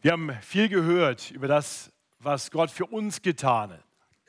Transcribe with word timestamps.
Wir 0.00 0.12
haben 0.12 0.32
viel 0.42 0.68
gehört 0.68 1.32
über 1.32 1.48
das, 1.48 1.90
was 2.20 2.52
Gott 2.52 2.70
für 2.70 2.86
uns 2.86 3.20
getan, 3.20 3.82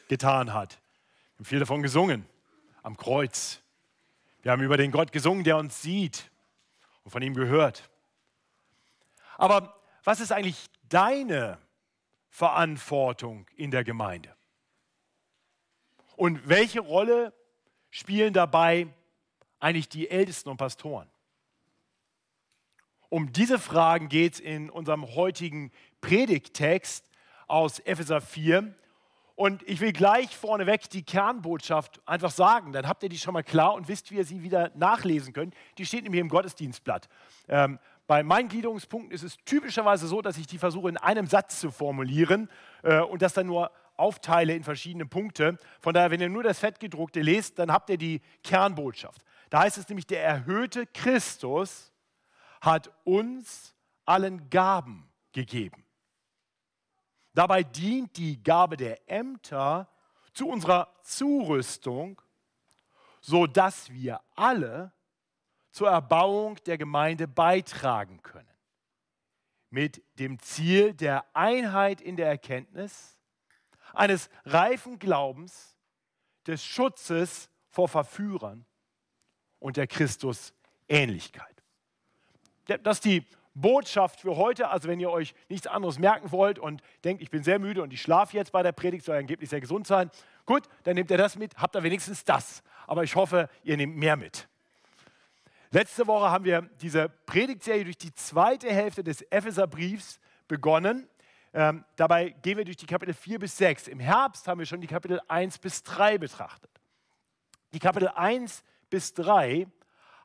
getan 0.08 0.52
hat. 0.52 0.74
Wir 0.74 1.38
haben 1.38 1.46
viel 1.46 1.60
davon 1.60 1.84
gesungen 1.84 2.26
am 2.82 2.98
Kreuz. 2.98 3.62
Wir 4.42 4.52
haben 4.52 4.64
über 4.64 4.78
den 4.78 4.92
Gott 4.92 5.12
gesungen, 5.12 5.44
der 5.44 5.58
uns 5.58 5.80
sieht 5.80 6.32
und 7.04 7.12
von 7.12 7.22
ihm 7.22 7.36
gehört. 7.36 7.88
Aber 9.38 9.80
was 10.04 10.20
ist 10.20 10.32
eigentlich 10.32 10.66
deine 10.90 11.60
Verantwortung 12.30 13.46
in 13.56 13.70
der 13.70 13.84
Gemeinde? 13.84 14.36
Und 16.16 16.50
welche 16.50 16.80
Rolle 16.80 17.32
spielen 17.92 18.34
dabei 18.34 18.88
eigentlich 19.60 19.88
die 19.88 20.10
Ältesten 20.10 20.50
und 20.50 20.58
Pastoren? 20.58 21.08
Um 23.10 23.32
diese 23.34 23.58
Fragen 23.58 24.08
geht 24.08 24.36
es 24.36 24.40
in 24.40 24.70
unserem 24.70 25.16
heutigen 25.16 25.72
Predigttext 26.00 27.10
aus 27.48 27.80
Epheser 27.80 28.22
4. 28.22 28.76
Und 29.36 29.64
ich 29.68 29.80
will 29.80 29.94
gleich 29.94 30.36
vorneweg 30.36 30.90
die 30.90 31.02
Kernbotschaft 31.02 32.02
einfach 32.06 32.30
sagen. 32.30 32.72
Dann 32.72 32.88
habt 32.88 33.02
ihr 33.02 33.10
die 33.10 33.18
schon 33.18 33.34
mal 33.34 33.44
klar 33.44 33.74
und 33.74 33.88
wisst, 33.88 34.12
wie 34.12 34.18
ihr 34.18 34.26
sie 34.26 34.44
wieder 34.44 34.72
nachlesen 34.76 35.34
könnt. 35.34 35.56
Die 35.78 35.86
steht 35.86 36.04
nämlich 36.04 36.22
im 36.22 36.30
Gottesdienstblatt. 36.30 37.10
Ähm, 37.48 37.80
bei 38.06 38.22
meinen 38.22 38.50
Gliederungspunkten 38.50 39.12
ist 39.12 39.24
es 39.24 39.38
typischerweise 39.46 40.08
so, 40.08 40.22
dass 40.22 40.38
ich 40.38 40.46
die 40.46 40.58
versuche 40.58 40.90
in 40.90 40.98
einem 40.98 41.26
Satz 41.26 41.60
zu 41.60 41.72
formulieren 41.72 42.50
äh, 42.84 43.00
und 43.00 43.22
das 43.22 43.34
dann 43.34 43.48
nur 43.48 43.72
aufteile 43.98 44.54
in 44.54 44.64
verschiedene 44.64 45.06
Punkte. 45.06 45.58
Von 45.80 45.94
daher, 45.94 46.12
wenn 46.12 46.22
ihr 46.22 46.30
nur 46.30 46.44
das 46.44 46.60
Fettgedruckte 46.60 47.22
lest, 47.22 47.58
dann 47.60 47.72
habt 47.72 47.90
ihr 47.90 47.98
die 47.98 48.22
Kernbotschaft. 48.44 49.24
Da 49.50 49.62
heißt 49.62 49.78
es 49.78 49.90
nämlich, 49.90 50.06
der 50.06 50.24
erhöhte 50.24 50.86
Christus 50.86 51.92
hat 52.62 52.92
uns 53.04 53.76
allen 54.06 54.50
Gaben 54.50 55.10
gegeben. 55.32 55.86
Dabei 57.34 57.64
dient 57.64 58.18
die 58.18 58.42
Gabe 58.42 58.76
der 58.76 59.10
Ämter 59.10 59.88
zu 60.34 60.48
unserer 60.48 60.94
Zurüstung, 61.04 62.22
sodass 63.22 63.92
wir 63.92 64.20
alle 64.36 64.92
zur 65.72 65.90
Erbauung 65.90 66.56
der 66.66 66.78
Gemeinde 66.78 67.28
beitragen 67.28 68.22
können. 68.22 68.48
Mit 69.70 70.04
dem 70.18 70.40
Ziel 70.40 70.94
der 70.94 71.26
Einheit 71.36 72.02
in 72.02 72.16
der 72.16 72.28
Erkenntnis, 72.28 73.18
eines 73.94 74.30
reifen 74.46 74.98
Glaubens, 74.98 75.78
des 76.48 76.64
Schutzes 76.66 77.50
vor 77.68 77.88
Verführern 77.88 78.66
und 79.60 79.78
der 79.78 79.86
Christusähnlichkeit 79.86 81.59
das 82.78 82.98
ist 82.98 83.06
die 83.06 83.26
Botschaft 83.54 84.22
für 84.22 84.36
heute. 84.38 84.70
Also 84.70 84.88
wenn 84.88 85.00
ihr 85.00 85.10
euch 85.10 85.34
nichts 85.50 85.68
anderes 85.68 86.00
merken 86.00 86.32
wollt 86.32 86.60
und 86.60 86.82
denkt, 87.04 87.22
ich 87.22 87.30
bin 87.30 87.44
sehr 87.44 87.60
müde 87.60 87.82
und 87.82 87.94
ich 87.94 88.02
schlafe 88.02 88.38
jetzt 88.38 88.52
bei 88.52 88.64
der 88.64 88.72
Predigt, 88.72 89.06
soll 89.06 89.18
angeblich 89.18 89.50
sehr 89.50 89.62
gesund 89.62 89.88
sein, 89.88 90.10
gut, 90.46 90.64
dann 90.84 90.96
nehmt 90.96 91.12
ihr 91.12 91.18
das 91.18 91.38
mit, 91.38 91.58
habt 91.58 91.76
ihr 91.76 91.84
wenigstens 91.84 92.24
das. 92.24 92.64
Aber 92.88 93.04
ich 93.04 93.16
hoffe, 93.16 93.50
ihr 93.64 93.78
nehmt 93.78 93.96
mehr 93.98 94.16
mit. 94.16 94.48
Letzte 95.72 96.08
Woche 96.08 96.32
haben 96.32 96.46
wir 96.46 96.64
diese 96.82 97.10
Predigtserie 97.28 97.84
durch 97.84 97.98
die 97.98 98.14
zweite 98.14 98.72
Hälfte 98.72 99.04
des 99.04 99.22
Epheserbriefs 99.22 100.20
begonnen. 100.48 101.08
Ähm, 101.54 101.86
dabei 101.96 102.30
gehen 102.42 102.58
wir 102.58 102.66
durch 102.66 102.78
die 102.78 102.88
Kapitel 102.88 103.14
4 103.14 103.40
bis 103.40 103.58
6. 103.58 103.88
Im 103.88 104.00
Herbst 104.00 104.48
haben 104.48 104.60
wir 104.60 104.66
schon 104.66 104.82
die 104.82 104.88
Kapitel 104.88 105.20
1 105.28 105.60
bis 105.60 105.84
3 105.84 106.18
betrachtet. 106.18 106.72
Die 107.74 107.80
Kapitel 107.80 108.08
1 108.08 108.64
bis 108.90 109.14
3 109.14 109.68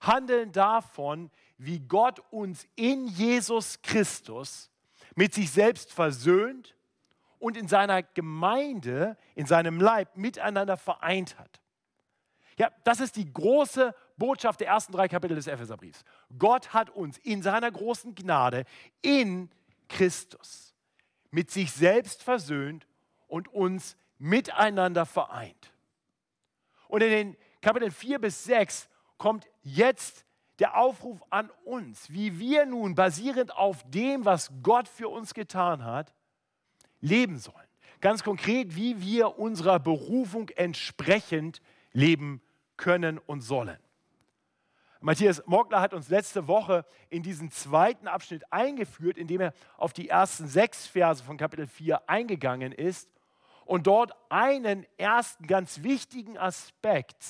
handeln 0.01 0.53
davon, 0.53 1.31
wie 1.57 1.81
Gott 1.81 2.21
uns 2.31 2.67
in 2.77 3.07
Jesus 3.07 3.81
Christus 3.83 4.71
mit 5.15 5.35
sich 5.35 5.51
selbst 5.51 5.93
versöhnt 5.93 6.75
und 7.39 7.57
in 7.57 7.69
seiner 7.69 8.03
Gemeinde, 8.03 9.17
in 9.35 9.47
seinem 9.47 9.81
Leib 9.81 10.17
miteinander 10.17 10.77
vereint 10.77 11.39
hat. 11.39 11.61
Ja, 12.57 12.71
das 12.85 13.01
ist 13.01 13.17
die 13.17 13.33
große 13.33 13.95
Botschaft 14.17 14.61
der 14.61 14.69
ersten 14.69 14.93
drei 14.93 15.09
Kapitel 15.09 15.35
des 15.35 15.47
Epheserbriefs. 15.47 16.05
Gott 16.39 16.73
hat 16.73 16.91
uns 16.91 17.19
in 17.19 17.43
seiner 17.43 17.71
großen 17.71 18.15
Gnade 18.15 18.65
in 19.03 19.51
Christus 19.89 20.75
mit 21.31 21.51
sich 21.51 21.73
selbst 21.73 22.23
versöhnt 22.23 22.87
und 23.27 23.49
uns 23.49 23.97
miteinander 24.19 25.05
vereint. 25.05 25.73
Und 26.87 27.03
in 27.03 27.11
den 27.11 27.37
Kapiteln 27.61 27.91
4 27.91 28.21
bis 28.21 28.45
6 28.45 28.89
kommt 29.19 29.49
jetzt 29.63 30.24
der 30.59 30.77
Aufruf 30.77 31.23
an 31.31 31.51
uns, 31.65 32.11
wie 32.11 32.39
wir 32.39 32.67
nun 32.67 32.95
basierend 32.95 33.57
auf 33.57 33.85
dem, 33.91 34.25
was 34.25 34.53
Gott 34.63 34.89
für 34.89 35.09
uns 35.09 35.35
getan 35.35 35.85
hat, 35.85 36.15
leben 37.01 37.39
sollen. 37.39 37.57
Ganz 38.01 38.23
konkret, 38.23 38.77
wie 38.77 39.01
wir 39.01 39.39
unserer 39.39 39.79
Berufung 39.81 40.51
entsprechend 40.51 41.61
leben 41.93 42.43
können 42.77 43.19
und 43.19 43.41
sollen. 43.41 43.79
Matthias 45.01 45.43
Mockler 45.47 45.83
hat 45.83 45.93
uns 45.93 46.09
letzte 46.09 46.49
Woche 46.49 46.87
in 47.11 47.23
diesen 47.23 47.51
zweiten 47.51 48.09
Abschnitt 48.09 48.51
eingeführt, 48.51 49.19
indem 49.19 49.43
er 49.43 49.53
auf 49.77 49.93
die 49.93 50.09
ersten 50.09 50.49
sechs 50.49 50.87
Verse 50.87 51.23
von 51.23 51.37
Kapitel 51.37 51.67
4 51.67 52.09
eingegangen 52.09 52.73
ist 52.73 53.11
und 53.67 53.87
dort 53.87 54.13
einen 54.31 54.87
ersten 54.97 55.47
ganz 55.47 55.83
wichtigen 55.83 56.39
Aspekt 56.39 57.23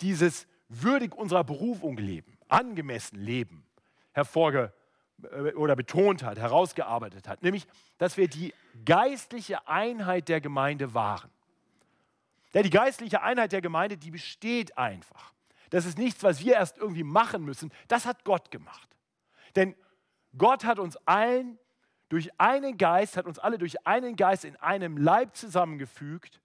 dieses 0.00 0.46
würdig 0.68 1.14
unserer 1.14 1.44
Berufung 1.44 1.96
leben, 1.96 2.38
angemessen 2.48 3.18
leben, 3.18 3.66
hervorge 4.12 4.72
äh, 5.22 5.52
oder 5.52 5.76
betont 5.76 6.22
hat, 6.22 6.38
herausgearbeitet 6.38 7.28
hat, 7.28 7.42
nämlich, 7.42 7.66
dass 7.98 8.16
wir 8.16 8.28
die 8.28 8.54
geistliche 8.84 9.66
Einheit 9.68 10.28
der 10.28 10.40
Gemeinde 10.40 10.94
wahren. 10.94 11.30
Ja, 12.52 12.62
die 12.62 12.70
geistliche 12.70 13.22
Einheit 13.22 13.52
der 13.52 13.60
Gemeinde, 13.60 13.96
die 13.96 14.12
besteht 14.12 14.78
einfach. 14.78 15.32
Das 15.70 15.86
ist 15.86 15.98
nichts, 15.98 16.22
was 16.22 16.40
wir 16.44 16.54
erst 16.54 16.78
irgendwie 16.78 17.02
machen 17.02 17.44
müssen. 17.44 17.72
Das 17.88 18.06
hat 18.06 18.24
Gott 18.24 18.52
gemacht. 18.52 18.88
Denn 19.56 19.74
Gott 20.38 20.64
hat 20.64 20.78
uns 20.78 20.96
allen 21.04 21.58
durch 22.08 22.30
einen 22.38 22.78
Geist, 22.78 23.16
hat 23.16 23.26
uns 23.26 23.40
alle 23.40 23.58
durch 23.58 23.84
einen 23.86 24.14
Geist 24.14 24.44
in 24.44 24.54
einem 24.56 24.96
Leib 24.96 25.34
zusammengefügt. 25.34 26.40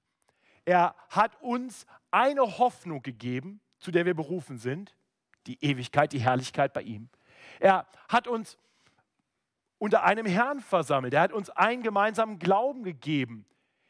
Er 0.65 0.95
hat 1.09 1.39
uns 1.41 1.85
eine 2.09 2.57
Hoffnung 2.57 3.03
gegeben, 3.03 3.61
zu 3.79 3.91
der 3.91 4.05
wir 4.05 4.13
berufen 4.13 4.57
sind, 4.57 4.95
die 5.47 5.63
Ewigkeit, 5.63 6.13
die 6.13 6.19
Herrlichkeit 6.19 6.73
bei 6.73 6.81
ihm. 6.81 7.09
Er 7.59 7.87
hat 8.07 8.27
uns 8.27 8.57
unter 9.77 10.03
einem 10.03 10.25
Herrn 10.25 10.59
versammelt. 10.59 11.13
Er 11.13 11.21
hat 11.21 11.31
uns 11.31 11.49
einen 11.49 11.81
gemeinsamen 11.81 12.37
Glauben 12.37 12.83
gegeben. 12.83 13.45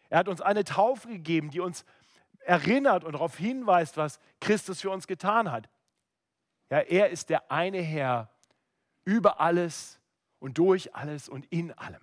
Er 0.09 0.19
hat 0.19 0.27
uns 0.27 0.41
eine 0.41 0.63
Taufe 0.63 1.07
gegeben, 1.07 1.49
die 1.49 1.59
uns 1.59 1.83
erinnert 2.39 3.03
und 3.03 3.13
darauf 3.13 3.37
hinweist, 3.37 3.97
was 3.97 4.19
Christus 4.39 4.81
für 4.81 4.91
uns 4.91 5.07
getan 5.07 5.51
hat. 5.51 5.69
Ja, 6.69 6.79
er 6.79 7.09
ist 7.09 7.29
der 7.29 7.51
eine 7.51 7.81
Herr 7.81 8.29
über 9.03 9.41
alles 9.41 9.99
und 10.39 10.57
durch 10.57 10.95
alles 10.95 11.27
und 11.27 11.45
in 11.47 11.71
allem. 11.73 12.01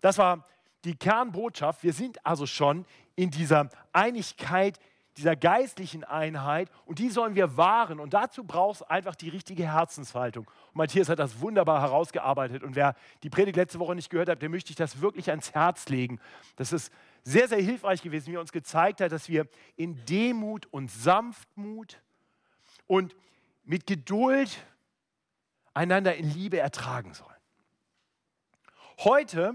Das 0.00 0.18
war 0.18 0.44
die 0.84 0.96
Kernbotschaft. 0.96 1.82
Wir 1.82 1.92
sind 1.92 2.24
also 2.24 2.46
schon 2.46 2.86
in 3.14 3.30
dieser 3.30 3.68
Einigkeit 3.92 4.78
dieser 5.16 5.36
geistlichen 5.36 6.04
Einheit 6.04 6.70
und 6.84 6.98
die 6.98 7.10
sollen 7.10 7.34
wir 7.34 7.56
wahren. 7.56 8.00
Und 8.00 8.14
dazu 8.14 8.44
braucht 8.44 8.82
es 8.82 8.82
einfach 8.82 9.14
die 9.14 9.28
richtige 9.28 9.72
Herzenshaltung. 9.72 10.46
Und 10.46 10.76
Matthias 10.76 11.08
hat 11.08 11.18
das 11.18 11.40
wunderbar 11.40 11.80
herausgearbeitet. 11.80 12.62
Und 12.62 12.76
wer 12.76 12.94
die 13.22 13.30
Predigt 13.30 13.56
letzte 13.56 13.78
Woche 13.78 13.94
nicht 13.94 14.10
gehört 14.10 14.28
hat, 14.28 14.42
dem 14.42 14.52
möchte 14.52 14.70
ich 14.70 14.76
das 14.76 15.00
wirklich 15.00 15.30
ans 15.30 15.54
Herz 15.54 15.88
legen. 15.88 16.20
Das 16.56 16.72
ist 16.72 16.92
sehr, 17.22 17.48
sehr 17.48 17.60
hilfreich 17.60 18.02
gewesen, 18.02 18.26
wie 18.26 18.36
er 18.36 18.40
uns 18.40 18.52
gezeigt 18.52 19.00
hat, 19.00 19.10
dass 19.12 19.28
wir 19.28 19.48
in 19.76 20.04
Demut 20.04 20.66
und 20.66 20.90
Sanftmut 20.90 22.00
und 22.86 23.16
mit 23.64 23.86
Geduld 23.86 24.64
einander 25.74 26.14
in 26.14 26.30
Liebe 26.30 26.58
ertragen 26.58 27.14
sollen. 27.14 27.30
Heute, 29.00 29.54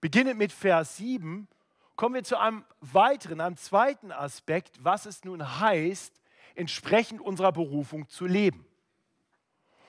beginnend 0.00 0.38
mit 0.38 0.52
Vers 0.52 0.96
7, 0.96 1.48
kommen 1.96 2.14
wir 2.14 2.24
zu 2.24 2.38
einem 2.38 2.64
weiteren, 2.80 3.40
einem 3.40 3.56
zweiten 3.56 4.12
Aspekt, 4.12 4.82
was 4.82 5.06
es 5.06 5.24
nun 5.24 5.60
heißt, 5.60 6.20
entsprechend 6.54 7.20
unserer 7.20 7.52
Berufung 7.52 8.08
zu 8.08 8.26
leben. 8.26 8.66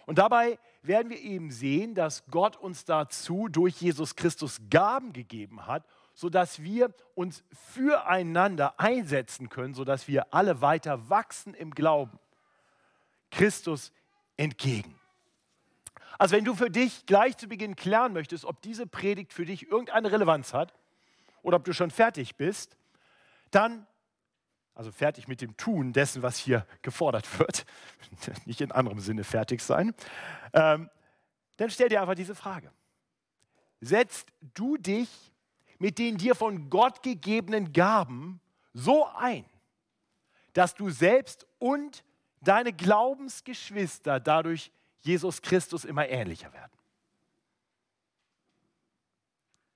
Und 0.05 0.19
dabei 0.19 0.59
werden 0.83 1.09
wir 1.09 1.19
eben 1.19 1.51
sehen, 1.51 1.95
dass 1.95 2.25
Gott 2.27 2.57
uns 2.57 2.85
dazu 2.85 3.47
durch 3.49 3.81
Jesus 3.81 4.15
Christus 4.15 4.61
Gaben 4.69 5.13
gegeben 5.13 5.65
hat, 5.65 5.83
sodass 6.13 6.61
wir 6.61 6.93
uns 7.15 7.43
füreinander 7.73 8.79
einsetzen 8.79 9.49
können, 9.49 9.73
sodass 9.73 10.07
wir 10.07 10.33
alle 10.33 10.61
weiter 10.61 11.09
wachsen 11.09 11.53
im 11.53 11.71
Glauben. 11.71 12.19
Christus 13.31 13.91
entgegen. 14.37 14.99
Also 16.17 16.35
wenn 16.35 16.45
du 16.45 16.55
für 16.55 16.69
dich 16.69 17.05
gleich 17.05 17.35
zu 17.35 17.47
Beginn 17.47 17.75
klären 17.75 18.13
möchtest, 18.13 18.45
ob 18.45 18.61
diese 18.61 18.87
Predigt 18.87 19.33
für 19.33 19.45
dich 19.45 19.69
irgendeine 19.69 20.11
Relevanz 20.11 20.53
hat, 20.53 20.73
oder 21.45 21.57
ob 21.57 21.63
du 21.63 21.73
schon 21.73 21.91
fertig 21.91 22.35
bist, 22.37 22.75
dann, 23.51 23.85
also 24.73 24.91
fertig 24.91 25.27
mit 25.27 25.41
dem 25.41 25.55
Tun 25.57 25.93
dessen, 25.93 26.23
was 26.23 26.37
hier 26.37 26.65
gefordert 26.81 27.39
wird, 27.39 27.65
nicht 28.45 28.61
in 28.61 28.71
anderem 28.71 28.99
Sinne 28.99 29.23
fertig 29.23 29.61
sein, 29.61 29.93
ähm, 30.53 30.89
dann 31.57 31.69
stell 31.69 31.87
dir 31.87 32.01
einfach 32.01 32.15
diese 32.15 32.35
Frage. 32.35 32.71
setzt 33.79 34.29
du 34.55 34.75
dich 34.77 35.09
mit 35.77 35.99
den 35.99 36.17
dir 36.17 36.33
von 36.33 36.69
Gott 36.69 37.03
gegebenen 37.03 37.71
Gaben 37.71 38.41
so 38.73 39.05
ein, 39.15 39.45
dass 40.53 40.73
du 40.73 40.89
selbst 40.89 41.45
und 41.59 42.03
deine 42.41 42.73
Glaubensgeschwister 42.73 44.19
dadurch 44.19 44.71
Jesus 45.01 45.41
Christus 45.43 45.85
immer 45.85 46.09
ähnlicher 46.09 46.51
werden? 46.53 46.71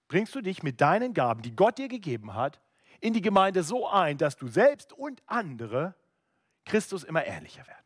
Bringst 0.09 0.35
du 0.35 0.41
dich 0.41 0.63
mit 0.63 0.81
deinen 0.81 1.13
Gaben, 1.13 1.41
die 1.43 1.55
Gott 1.55 1.77
dir 1.77 1.87
gegeben 1.87 2.33
hat, 2.33 2.59
in 2.99 3.13
die 3.13 3.21
Gemeinde 3.21 3.63
so 3.63 3.87
ein, 3.87 4.17
dass 4.17 4.35
du 4.35 4.47
selbst 4.47 4.91
und 4.91 5.21
andere 5.27 5.95
Christus 6.65 7.03
immer 7.05 7.25
ähnlicher 7.25 7.65
werden? 7.65 7.85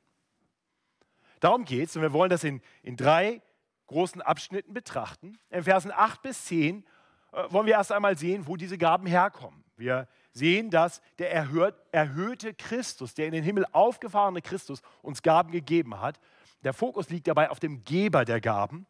Darum 1.42 1.66
geht 1.66 1.90
es 1.90 1.96
und 1.96 2.02
wir 2.02 2.14
wollen 2.14 2.30
das 2.30 2.46
in, 2.46 2.62
in 2.82 2.96
drei 2.96 3.42
großen 3.88 4.22
Abschnitten 4.22 4.74
betrachten. 4.74 5.38
In 5.50 5.64
Versen 5.64 5.92
8 5.92 6.22
bis 6.22 6.46
10 6.46 6.86
äh, 7.34 7.44
wollen 7.50 7.68
wir 7.68 7.74
erst 7.74 7.92
einmal 7.92 8.18
sehen, 8.18 8.48
wo 8.48 8.56
diese 8.56 8.78
Gaben 8.78 9.06
herkommen. 9.06 9.64
Wir 9.76 10.08
sehen, 10.32 10.70
dass 10.70 11.02
der 11.20 11.34
erhöht, 11.34 11.76
erhöhte 11.92 12.54
Christus, 12.54 13.14
der 13.14 13.26
in 13.26 13.34
den 13.34 13.44
Himmel 13.44 13.66
aufgefahrene 13.74 14.42
Christus 14.42 14.82
uns 15.02 15.22
Gaben 15.22 15.52
gegeben 15.52 16.00
hat. 16.00 16.22
Der 16.64 16.72
Fokus 16.72 17.10
liegt 17.10 17.28
dabei 17.28 17.50
auf 17.50 17.60
dem 17.60 17.84
Geber 17.84 18.24
der 18.24 18.40
Gaben. 18.40 18.88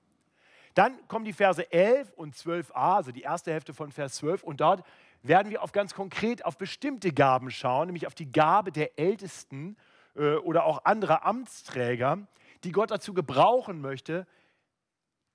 Dann 0.73 1.07
kommen 1.07 1.25
die 1.25 1.33
Verse 1.33 1.71
11 1.71 2.13
und 2.13 2.35
12a, 2.35 2.95
also 2.95 3.11
die 3.11 3.21
erste 3.21 3.51
Hälfte 3.51 3.73
von 3.73 3.91
Vers 3.91 4.15
12, 4.15 4.43
und 4.43 4.61
dort 4.61 4.83
werden 5.21 5.51
wir 5.51 5.63
auf 5.63 5.71
ganz 5.71 5.93
konkret 5.93 6.45
auf 6.45 6.57
bestimmte 6.57 7.13
Gaben 7.13 7.49
schauen, 7.51 7.87
nämlich 7.87 8.07
auf 8.07 8.15
die 8.15 8.31
Gabe 8.31 8.71
der 8.71 8.99
Ältesten 8.99 9.77
äh, 10.15 10.35
oder 10.35 10.65
auch 10.65 10.85
anderer 10.85 11.25
Amtsträger, 11.25 12.27
die 12.63 12.71
Gott 12.71 12.91
dazu 12.91 13.13
gebrauchen 13.13 13.81
möchte, 13.81 14.27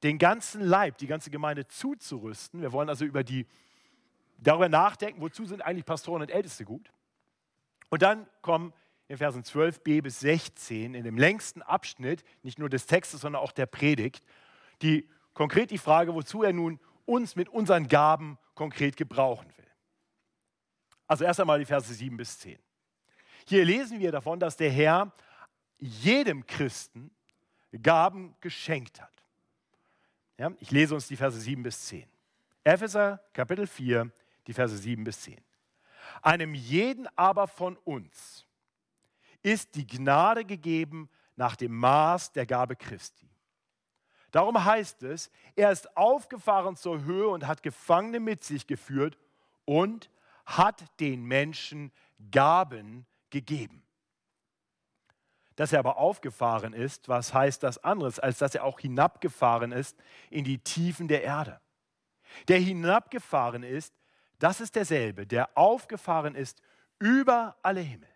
den 0.02 0.19
ganzen 0.19 0.61
Leib, 0.61 0.99
die 0.99 1.06
ganze 1.06 1.31
Gemeinde 1.31 1.67
zuzurüsten. 1.67 2.61
Wir 2.61 2.73
wollen 2.73 2.88
also 2.88 3.05
über 3.05 3.25
die, 3.25 3.46
darüber 4.38 4.69
nachdenken, 4.69 5.20
wozu 5.20 5.44
sind 5.44 5.62
eigentlich 5.62 5.85
Pastoren 5.85 6.23
und 6.23 6.31
Älteste 6.31 6.64
gut. 6.64 6.93
Und 7.90 8.02
dann 8.02 8.26
kommen 8.43 8.73
in 9.08 9.17
Versen 9.17 9.43
12b 9.43 10.02
bis 10.02 10.20
16, 10.20 10.94
in 10.94 11.02
dem 11.02 11.17
längsten 11.17 11.62
Abschnitt, 11.62 12.23
nicht 12.43 12.58
nur 12.58 12.69
des 12.69 12.87
Textes, 12.87 13.23
sondern 13.23 13.43
auch 13.43 13.52
der 13.52 13.67
Predigt, 13.67 14.23
die 14.82 15.08
konkret 15.38 15.70
die 15.70 15.79
Frage, 15.79 16.12
wozu 16.12 16.43
er 16.43 16.52
nun 16.52 16.81
uns 17.06 17.37
mit 17.37 17.49
unseren 17.49 17.87
Gaben 17.87 18.38
konkret 18.56 18.96
gebrauchen 18.96 19.46
will. 19.56 19.70
Also 21.06 21.23
erst 21.23 21.38
einmal 21.38 21.61
die 21.61 21.64
Verse 21.64 21.94
7 21.94 22.17
bis 22.17 22.40
10. 22.40 22.58
Hier 23.46 23.64
lesen 23.64 24.00
wir 24.00 24.11
davon, 24.11 24.40
dass 24.40 24.56
der 24.56 24.69
Herr 24.69 25.12
jedem 25.79 26.44
Christen 26.44 27.12
Gaben 27.81 28.35
geschenkt 28.40 29.00
hat. 29.00 29.12
Ja, 30.38 30.50
ich 30.58 30.73
lese 30.73 30.96
uns 30.96 31.06
die 31.06 31.14
Verse 31.14 31.38
7 31.38 31.62
bis 31.62 31.87
10. 31.87 32.08
Epheser 32.64 33.23
Kapitel 33.32 33.69
4, 33.69 34.11
die 34.49 34.52
Verse 34.52 34.76
7 34.76 35.05
bis 35.05 35.20
10. 35.20 35.40
Einem 36.20 36.52
jeden 36.52 37.06
aber 37.17 37.46
von 37.46 37.76
uns 37.85 38.44
ist 39.44 39.76
die 39.76 39.87
Gnade 39.87 40.44
gegeben 40.44 41.08
nach 41.37 41.55
dem 41.55 41.76
Maß 41.76 42.32
der 42.32 42.44
Gabe 42.44 42.75
Christi. 42.75 43.28
Darum 44.31 44.63
heißt 44.63 45.03
es, 45.05 45.31
er 45.57 45.73
ist 45.73 45.97
aufgefahren 45.97 46.77
zur 46.77 47.05
Höhe 47.05 47.29
und 47.29 47.47
hat 47.47 47.63
Gefangene 47.63 48.21
mit 48.21 48.45
sich 48.45 48.67
geführt 48.67 49.19
und 49.65 50.11
hat 50.45 50.85
den 51.01 51.25
Menschen 51.25 51.93
Gaben 52.31 53.07
gegeben. 53.31 53.83
Dass 55.57 55.73
er 55.73 55.81
aber 55.81 55.97
aufgefahren 55.97 56.73
ist, 56.73 57.09
was 57.09 57.35
heißt 57.35 57.63
das 57.63 57.83
anderes, 57.83 58.19
als 58.19 58.39
dass 58.39 58.55
er 58.55 58.65
auch 58.65 58.79
hinabgefahren 58.81 59.73
ist 59.73 59.99
in 60.31 60.45
die 60.45 60.59
Tiefen 60.59 61.09
der 61.09 61.23
Erde. 61.23 61.61
Der 62.49 62.59
hinabgefahren 62.59 63.63
ist, 63.63 63.95
das 64.39 64.61
ist 64.61 64.77
derselbe, 64.77 65.27
der 65.27 65.57
aufgefahren 65.57 66.35
ist 66.35 66.63
über 66.99 67.57
alle 67.63 67.81
Himmel, 67.81 68.09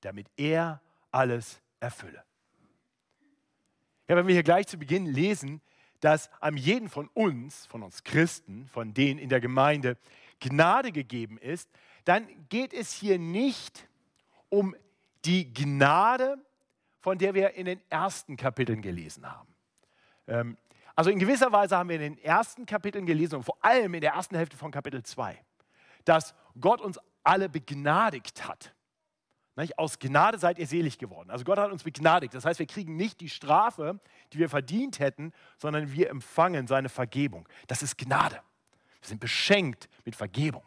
damit 0.00 0.28
er 0.36 0.80
alles 1.10 1.62
erfülle. 1.78 2.24
Ja, 4.10 4.16
wenn 4.16 4.26
wir 4.26 4.34
hier 4.34 4.42
gleich 4.42 4.66
zu 4.66 4.76
Beginn 4.76 5.06
lesen, 5.06 5.60
dass 6.00 6.30
am 6.40 6.56
jeden 6.56 6.88
von 6.88 7.06
uns, 7.14 7.66
von 7.66 7.84
uns 7.84 8.02
Christen, 8.02 8.66
von 8.66 8.92
denen 8.92 9.20
in 9.20 9.28
der 9.28 9.40
Gemeinde 9.40 9.96
Gnade 10.40 10.90
gegeben 10.90 11.38
ist, 11.38 11.70
dann 12.06 12.26
geht 12.48 12.74
es 12.74 12.92
hier 12.92 13.20
nicht 13.20 13.88
um 14.48 14.74
die 15.24 15.54
Gnade, 15.54 16.44
von 16.98 17.18
der 17.18 17.34
wir 17.34 17.54
in 17.54 17.66
den 17.66 17.80
ersten 17.88 18.36
Kapiteln 18.36 18.82
gelesen 18.82 19.30
haben. 19.30 19.54
Ähm, 20.26 20.56
also 20.96 21.10
in 21.10 21.20
gewisser 21.20 21.52
Weise 21.52 21.76
haben 21.76 21.88
wir 21.88 21.94
in 21.94 22.16
den 22.16 22.18
ersten 22.18 22.66
Kapiteln 22.66 23.06
gelesen 23.06 23.36
und 23.36 23.44
vor 23.44 23.64
allem 23.64 23.94
in 23.94 24.00
der 24.00 24.14
ersten 24.14 24.34
Hälfte 24.34 24.56
von 24.56 24.72
Kapitel 24.72 25.04
2, 25.04 25.38
dass 26.04 26.34
Gott 26.60 26.80
uns 26.80 26.98
alle 27.22 27.48
begnadigt 27.48 28.48
hat. 28.48 28.74
Aus 29.76 29.98
Gnade 29.98 30.38
seid 30.38 30.58
ihr 30.58 30.66
selig 30.66 30.98
geworden. 30.98 31.30
Also 31.30 31.44
Gott 31.44 31.58
hat 31.58 31.70
uns 31.70 31.82
begnadigt. 31.82 32.34
Das 32.34 32.44
heißt, 32.44 32.58
wir 32.58 32.66
kriegen 32.66 32.96
nicht 32.96 33.20
die 33.20 33.28
Strafe, 33.28 34.00
die 34.32 34.38
wir 34.38 34.48
verdient 34.48 34.98
hätten, 35.00 35.32
sondern 35.58 35.92
wir 35.92 36.08
empfangen 36.08 36.66
seine 36.66 36.88
Vergebung. 36.88 37.48
Das 37.66 37.82
ist 37.82 37.98
Gnade. 37.98 38.36
Wir 39.00 39.08
sind 39.08 39.20
beschenkt 39.20 39.88
mit 40.04 40.16
Vergebung. 40.16 40.64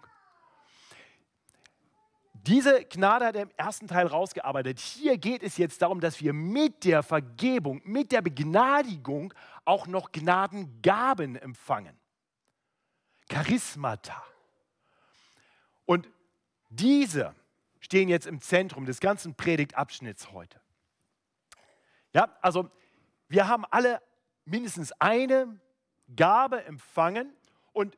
Diese 2.34 2.84
Gnade 2.84 3.26
hat 3.26 3.36
er 3.36 3.44
im 3.44 3.52
ersten 3.56 3.88
Teil 3.88 4.06
rausgearbeitet. 4.06 4.80
Hier 4.80 5.18
geht 5.18 5.44
es 5.44 5.58
jetzt 5.58 5.82
darum, 5.82 6.02
dass 6.02 6.20
wir 6.20 6.34
mit 6.34 6.84
der 6.84 7.02
Vergebung, 7.02 7.82
mit 7.86 8.12
der 8.12 8.22
Begnadigung 8.22 9.34
auch 9.64 9.88
noch 9.88 10.12
Gnadengaben 10.12 11.38
empfangen. 11.38 11.98
Charismata. 13.30 14.22
Und 15.86 16.10
diese 16.70 17.34
stehen 17.84 18.08
jetzt 18.08 18.26
im 18.28 18.40
Zentrum 18.40 18.86
des 18.86 19.02
ganzen 19.02 19.36
Predigtabschnitts 19.36 20.32
heute. 20.32 20.62
Ja, 22.14 22.34
also 22.42 22.70
wir 23.28 23.50
haben 23.50 23.66
alle 23.70 24.02
mindestens 24.46 24.94
eine 25.02 25.60
Gabe 26.16 26.64
empfangen 26.64 27.34
und 27.74 27.98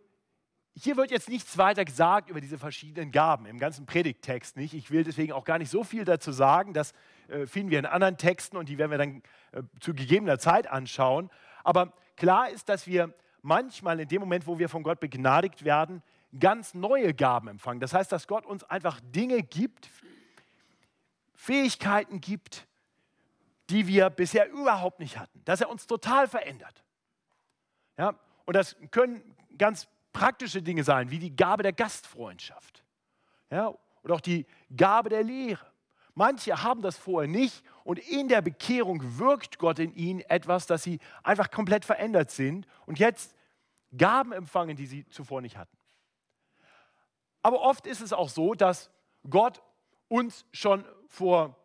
hier 0.73 0.97
wird 0.97 1.11
jetzt 1.11 1.29
nichts 1.29 1.57
weiter 1.57 1.85
gesagt 1.85 2.29
über 2.31 2.41
diese 2.41 2.57
verschiedenen 2.57 3.11
Gaben, 3.11 3.45
im 3.45 3.59
ganzen 3.59 3.85
Predigttext 3.85 4.57
nicht. 4.57 4.73
Ich 4.73 4.89
will 4.89 5.03
deswegen 5.03 5.33
auch 5.33 5.45
gar 5.45 5.59
nicht 5.59 5.69
so 5.69 5.83
viel 5.83 6.03
dazu 6.03 6.31
sagen. 6.31 6.73
Das 6.73 6.93
äh, 7.27 7.45
finden 7.45 7.69
wir 7.69 7.79
in 7.79 7.85
anderen 7.85 8.17
Texten 8.17 8.57
und 8.57 8.67
die 8.67 8.77
werden 8.77 8.91
wir 8.91 8.97
dann 8.97 9.21
äh, 9.51 9.61
zu 9.79 9.93
gegebener 9.93 10.39
Zeit 10.39 10.67
anschauen. 10.67 11.29
Aber 11.63 11.93
klar 12.17 12.49
ist, 12.49 12.69
dass 12.69 12.87
wir 12.87 13.13
manchmal 13.43 13.99
in 13.99 14.07
dem 14.07 14.19
Moment, 14.19 14.47
wo 14.47 14.57
wir 14.57 14.67
von 14.67 14.81
Gott 14.81 14.99
begnadigt 14.99 15.63
werden, 15.63 16.01
ganz 16.39 16.73
neue 16.73 17.13
Gaben 17.13 17.47
empfangen. 17.47 17.79
Das 17.79 17.93
heißt, 17.93 18.11
dass 18.11 18.27
Gott 18.27 18.45
uns 18.45 18.63
einfach 18.63 18.99
Dinge 19.03 19.41
gibt, 19.43 19.89
Fähigkeiten 21.33 22.21
gibt, 22.21 22.67
die 23.69 23.87
wir 23.87 24.09
bisher 24.09 24.49
überhaupt 24.51 24.99
nicht 24.99 25.17
hatten. 25.17 25.41
Dass 25.45 25.61
er 25.61 25.69
uns 25.69 25.87
total 25.87 26.27
verändert. 26.27 26.83
Ja, 27.97 28.15
und 28.45 28.55
das 28.55 28.75
können 28.91 29.35
ganz 29.57 29.87
praktische 30.13 30.61
Dinge 30.61 30.83
sein, 30.83 31.11
wie 31.11 31.19
die 31.19 31.35
Gabe 31.35 31.63
der 31.63 31.73
Gastfreundschaft 31.73 32.83
ja, 33.49 33.73
oder 34.03 34.15
auch 34.15 34.21
die 34.21 34.45
Gabe 34.75 35.09
der 35.09 35.23
Lehre. 35.23 35.65
Manche 36.13 36.63
haben 36.63 36.81
das 36.81 36.97
vorher 36.97 37.29
nicht 37.29 37.63
und 37.83 37.99
in 37.99 38.29
der 38.29 38.41
Bekehrung 38.41 39.17
wirkt 39.19 39.59
Gott 39.59 39.79
in 39.79 39.93
ihnen 39.93 40.21
etwas, 40.21 40.65
dass 40.65 40.83
sie 40.83 40.99
einfach 41.23 41.51
komplett 41.51 41.83
verändert 41.83 42.31
sind 42.31 42.67
und 42.85 42.99
jetzt 42.99 43.35
Gaben 43.97 44.31
empfangen, 44.31 44.77
die 44.77 44.85
sie 44.85 45.07
zuvor 45.09 45.41
nicht 45.41 45.57
hatten. 45.57 45.74
Aber 47.45 47.61
oft 47.61 47.85
ist 47.85 48.01
es 48.01 48.11
auch 48.11 48.29
so, 48.29 48.55
dass 48.55 48.89
Gott 49.29 49.61
uns 50.07 50.47
schon 50.51 50.83
vor 51.07 51.55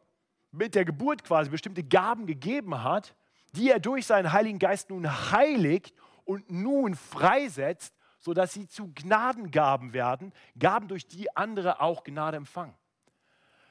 mit 0.51 0.75
der 0.75 0.85
Geburt 0.85 1.25
quasi 1.25 1.49
bestimmte 1.49 1.83
Gaben 1.83 2.27
gegeben 2.27 2.83
hat, 2.83 3.15
die 3.53 3.71
er 3.71 3.81
durch 3.81 4.05
seinen 4.05 4.31
Heiligen 4.31 4.59
Geist 4.59 4.91
nun 4.91 5.31
heiligt 5.31 5.97
und 6.27 6.51
nun 6.51 6.95
freisetzt, 6.95 7.95
sodass 8.19 8.53
sie 8.53 8.69
zu 8.69 8.93
Gnadengaben 8.95 9.95
werden, 9.95 10.35
Gaben, 10.59 10.87
durch 10.87 11.07
die 11.07 11.35
andere 11.35 11.81
auch 11.81 12.05
Gnade 12.05 12.37
empfangen. 12.37 12.75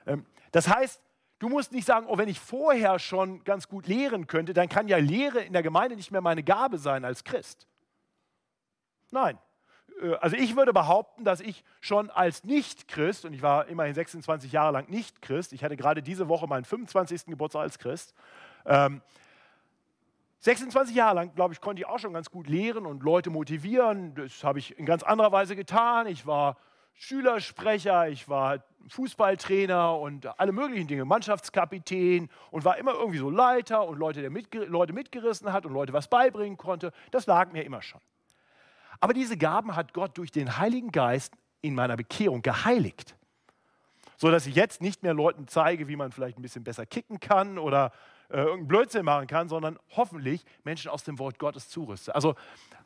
Ähm, 0.07 0.25
das 0.51 0.67
heißt, 0.67 0.99
du 1.37 1.47
musst 1.47 1.71
nicht 1.71 1.85
sagen, 1.85 2.07
oh, 2.09 2.17
wenn 2.17 2.27
ich 2.27 2.39
vorher 2.39 2.97
schon 2.97 3.43
ganz 3.43 3.67
gut 3.67 3.85
lehren 3.85 4.25
könnte, 4.25 4.55
dann 4.55 4.67
kann 4.67 4.87
ja 4.87 4.97
Lehre 4.97 5.41
in 5.41 5.53
der 5.53 5.61
Gemeinde 5.61 5.95
nicht 5.95 6.09
mehr 6.09 6.21
meine 6.21 6.41
Gabe 6.41 6.79
sein 6.79 7.05
als 7.05 7.23
Christ. 7.23 7.67
Nein. 9.11 9.37
Äh, 10.01 10.15
also 10.15 10.35
ich 10.35 10.55
würde 10.55 10.73
behaupten, 10.73 11.23
dass 11.23 11.41
ich 11.41 11.63
schon 11.81 12.09
als 12.09 12.43
Nicht-Christ, 12.43 13.25
und 13.25 13.33
ich 13.33 13.41
war 13.41 13.67
immerhin 13.67 13.93
26 13.93 14.51
Jahre 14.51 14.71
lang 14.73 14.89
Nicht-Christ, 14.89 15.53
ich 15.53 15.63
hatte 15.63 15.77
gerade 15.77 16.01
diese 16.01 16.27
Woche 16.27 16.47
meinen 16.47 16.65
25. 16.65 17.25
Geburtstag 17.27 17.61
als 17.61 17.79
Christ, 17.79 18.13
ähm, 18.65 19.01
26 20.41 20.95
Jahre 20.95 21.15
lang, 21.15 21.35
glaube 21.35 21.53
ich, 21.53 21.59
konnte 21.59 21.81
ich 21.81 21.85
auch 21.85 21.99
schon 21.99 22.13
ganz 22.13 22.31
gut 22.31 22.47
lehren 22.47 22.85
und 22.85 23.03
Leute 23.03 23.29
motivieren. 23.29 24.15
Das 24.15 24.43
habe 24.43 24.59
ich 24.59 24.77
in 24.79 24.85
ganz 24.85 25.03
anderer 25.03 25.33
Weise 25.33 25.53
getan. 25.57 26.07
Ich 26.07 26.25
war 26.25 26.55
Schülersprecher, 26.93 28.07
ich 28.07 28.29
war 28.29 28.63
Fußballtrainer 28.87 29.97
und 29.97 30.39
alle 30.39 30.53
möglichen 30.53 30.87
Dinge, 30.87 31.03
Mannschaftskapitän 31.03 32.29
und 32.51 32.63
war 32.63 32.77
immer 32.77 32.93
irgendwie 32.93 33.19
so 33.19 33.29
Leiter 33.29 33.85
und 33.85 33.99
Leute, 33.99 34.21
der 34.21 34.29
mitger 34.29 34.65
Leute 34.65 34.93
mitgerissen 34.93 35.51
hat 35.51 35.65
und 35.65 35.73
Leute 35.73 35.91
was 35.91 36.07
beibringen 36.07 36.57
konnte. 36.57 36.93
Das 37.11 37.25
lag 37.25 37.51
mir 37.51 37.63
immer 37.63 37.81
schon. 37.81 37.99
Aber 38.99 39.13
diese 39.13 39.37
Gaben 39.37 39.75
hat 39.75 39.93
Gott 39.93 40.17
durch 40.17 40.31
den 40.31 40.57
Heiligen 40.57 40.91
Geist 40.91 41.33
in 41.61 41.75
meiner 41.75 41.97
Bekehrung 41.97 42.41
geheiligt. 42.41 43.15
So 44.17 44.29
dass 44.31 44.45
ich 44.45 44.55
jetzt 44.55 44.81
nicht 44.81 45.03
mehr 45.03 45.13
Leuten 45.13 45.47
zeige, 45.47 45.87
wie 45.87 45.95
man 45.95 46.11
vielleicht 46.11 46.37
ein 46.37 46.41
bisschen 46.41 46.63
besser 46.63 46.85
kicken 46.85 47.19
kann 47.19 47.57
oder 47.57 47.93
äh, 48.29 48.37
irgendeinen 48.37 48.67
Blödsinn 48.67 49.05
machen 49.05 49.27
kann, 49.27 49.47
sondern 49.47 49.79
hoffentlich 49.95 50.43
Menschen 50.63 50.91
aus 50.91 51.03
dem 51.03 51.17
Wort 51.19 51.39
Gottes 51.39 51.69
zurüste. 51.69 52.13
Also 52.13 52.35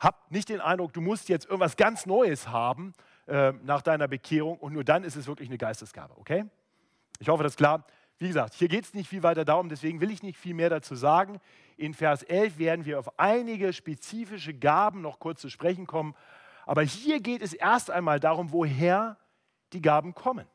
hab 0.00 0.30
nicht 0.30 0.48
den 0.48 0.60
Eindruck, 0.60 0.92
du 0.92 1.00
musst 1.00 1.28
jetzt 1.28 1.46
irgendwas 1.46 1.76
ganz 1.76 2.06
Neues 2.06 2.48
haben 2.48 2.94
äh, 3.26 3.52
nach 3.64 3.82
deiner 3.82 4.08
Bekehrung 4.08 4.58
und 4.58 4.72
nur 4.72 4.84
dann 4.84 5.04
ist 5.04 5.16
es 5.16 5.26
wirklich 5.26 5.48
eine 5.48 5.58
Geistesgabe, 5.58 6.16
okay? 6.16 6.44
Ich 7.18 7.28
hoffe, 7.28 7.42
das 7.42 7.52
ist 7.52 7.58
klar. 7.58 7.84
Wie 8.18 8.28
gesagt, 8.28 8.54
hier 8.54 8.68
geht 8.68 8.84
es 8.84 8.94
nicht 8.94 9.08
viel 9.08 9.22
weiter 9.22 9.44
darum, 9.44 9.68
deswegen 9.68 10.00
will 10.00 10.10
ich 10.10 10.22
nicht 10.22 10.38
viel 10.38 10.54
mehr 10.54 10.70
dazu 10.70 10.94
sagen. 10.94 11.40
In 11.76 11.94
Vers 11.94 12.22
11 12.22 12.58
werden 12.58 12.84
wir 12.84 12.98
auf 12.98 13.18
einige 13.18 13.72
spezifische 13.72 14.54
Gaben 14.54 15.00
noch 15.00 15.18
kurz 15.18 15.40
zu 15.40 15.48
sprechen 15.48 15.86
kommen. 15.86 16.14
Aber 16.66 16.82
hier 16.82 17.20
geht 17.20 17.42
es 17.42 17.52
erst 17.52 17.90
einmal 17.90 18.20
darum, 18.20 18.52
woher 18.52 19.18
die 19.72 19.82
Gaben 19.82 20.14
kommen. 20.14 20.46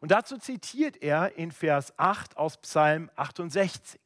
Und 0.00 0.10
dazu 0.10 0.36
zitiert 0.36 0.98
er 1.02 1.36
in 1.36 1.50
Vers 1.50 1.98
8 1.98 2.36
aus 2.36 2.58
Psalm 2.58 3.10
68. 3.16 4.00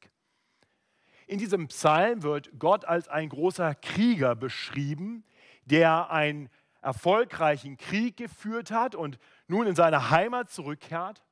In 1.26 1.38
diesem 1.38 1.66
Psalm 1.68 2.22
wird 2.22 2.58
Gott 2.58 2.84
als 2.84 3.08
ein 3.08 3.28
großer 3.28 3.74
Krieger 3.74 4.36
beschrieben, 4.36 5.24
der 5.64 6.10
einen 6.10 6.48
erfolgreichen 6.80 7.76
Krieg 7.76 8.16
geführt 8.16 8.70
hat 8.70 8.94
und 8.94 9.18
nun 9.48 9.66
in 9.66 9.74
seine 9.74 10.10
Heimat 10.10 10.50
zurückkehrt, 10.50 11.22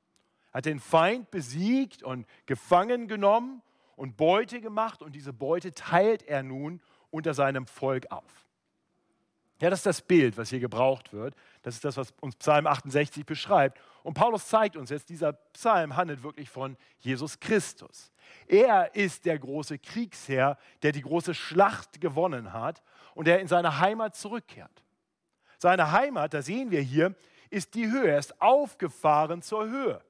hat 0.52 0.64
den 0.66 0.80
Feind 0.80 1.30
besiegt 1.30 2.02
und 2.02 2.26
gefangen 2.46 3.08
genommen 3.08 3.62
und 3.96 4.16
Beute 4.16 4.60
gemacht 4.60 5.02
und 5.02 5.14
diese 5.14 5.32
Beute 5.32 5.74
teilt 5.74 6.22
er 6.22 6.42
nun 6.42 6.80
unter 7.10 7.34
seinem 7.34 7.66
Volk 7.66 8.10
auf. 8.10 8.46
Ja, 9.58 9.70
das 9.70 9.80
ist 9.80 9.86
das 9.86 10.02
Bild, 10.02 10.36
was 10.36 10.50
hier 10.50 10.60
gebraucht 10.60 11.14
wird. 11.14 11.34
Das 11.62 11.74
ist 11.74 11.84
das, 11.84 11.96
was 11.96 12.12
uns 12.20 12.36
Psalm 12.36 12.66
68 12.66 13.24
beschreibt. 13.24 13.80
Und 14.02 14.12
Paulus 14.12 14.48
zeigt 14.48 14.76
uns 14.76 14.90
jetzt, 14.90 15.08
dieser 15.08 15.32
Psalm 15.32 15.96
handelt 15.96 16.22
wirklich 16.22 16.50
von 16.50 16.76
Jesus 16.98 17.40
Christus. 17.40 18.12
Er 18.46 18.94
ist 18.94 19.24
der 19.24 19.38
große 19.38 19.78
Kriegsherr, 19.78 20.58
der 20.82 20.92
die 20.92 21.00
große 21.00 21.32
Schlacht 21.32 22.02
gewonnen 22.02 22.52
hat 22.52 22.82
und 23.14 23.26
der 23.26 23.40
in 23.40 23.48
seine 23.48 23.80
Heimat 23.80 24.14
zurückkehrt. 24.14 24.84
Seine 25.58 25.90
Heimat, 25.90 26.34
da 26.34 26.42
sehen 26.42 26.70
wir 26.70 26.82
hier, 26.82 27.14
ist 27.48 27.74
die 27.74 27.90
Höhe. 27.90 28.10
Er 28.10 28.18
ist 28.18 28.40
aufgefahren 28.42 29.40
zur 29.40 29.66
Höhe. 29.66 30.02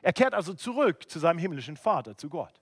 Er 0.00 0.12
kehrt 0.12 0.32
also 0.32 0.54
zurück 0.54 1.10
zu 1.10 1.18
seinem 1.18 1.38
himmlischen 1.38 1.76
Vater, 1.76 2.16
zu 2.16 2.28
Gott. 2.28 2.60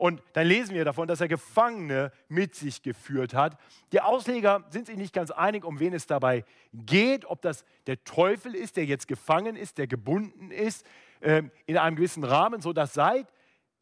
Und 0.00 0.22
dann 0.32 0.46
lesen 0.46 0.74
wir 0.74 0.86
davon, 0.86 1.08
dass 1.08 1.20
er 1.20 1.28
Gefangene 1.28 2.10
mit 2.26 2.54
sich 2.54 2.80
geführt 2.80 3.34
hat. 3.34 3.58
Die 3.92 4.00
Ausleger 4.00 4.64
sind 4.70 4.86
sich 4.86 4.96
nicht 4.96 5.12
ganz 5.12 5.30
einig, 5.30 5.62
um 5.62 5.78
wen 5.78 5.92
es 5.92 6.06
dabei 6.06 6.46
geht, 6.72 7.26
ob 7.26 7.42
das 7.42 7.66
der 7.86 8.02
Teufel 8.04 8.54
ist, 8.54 8.78
der 8.78 8.86
jetzt 8.86 9.08
gefangen 9.08 9.56
ist, 9.56 9.76
der 9.76 9.86
gebunden 9.86 10.52
ist, 10.52 10.86
ähm, 11.20 11.50
in 11.66 11.76
einem 11.76 11.96
gewissen 11.96 12.24
Rahmen, 12.24 12.62
sodass 12.62 12.94
seit 12.94 13.30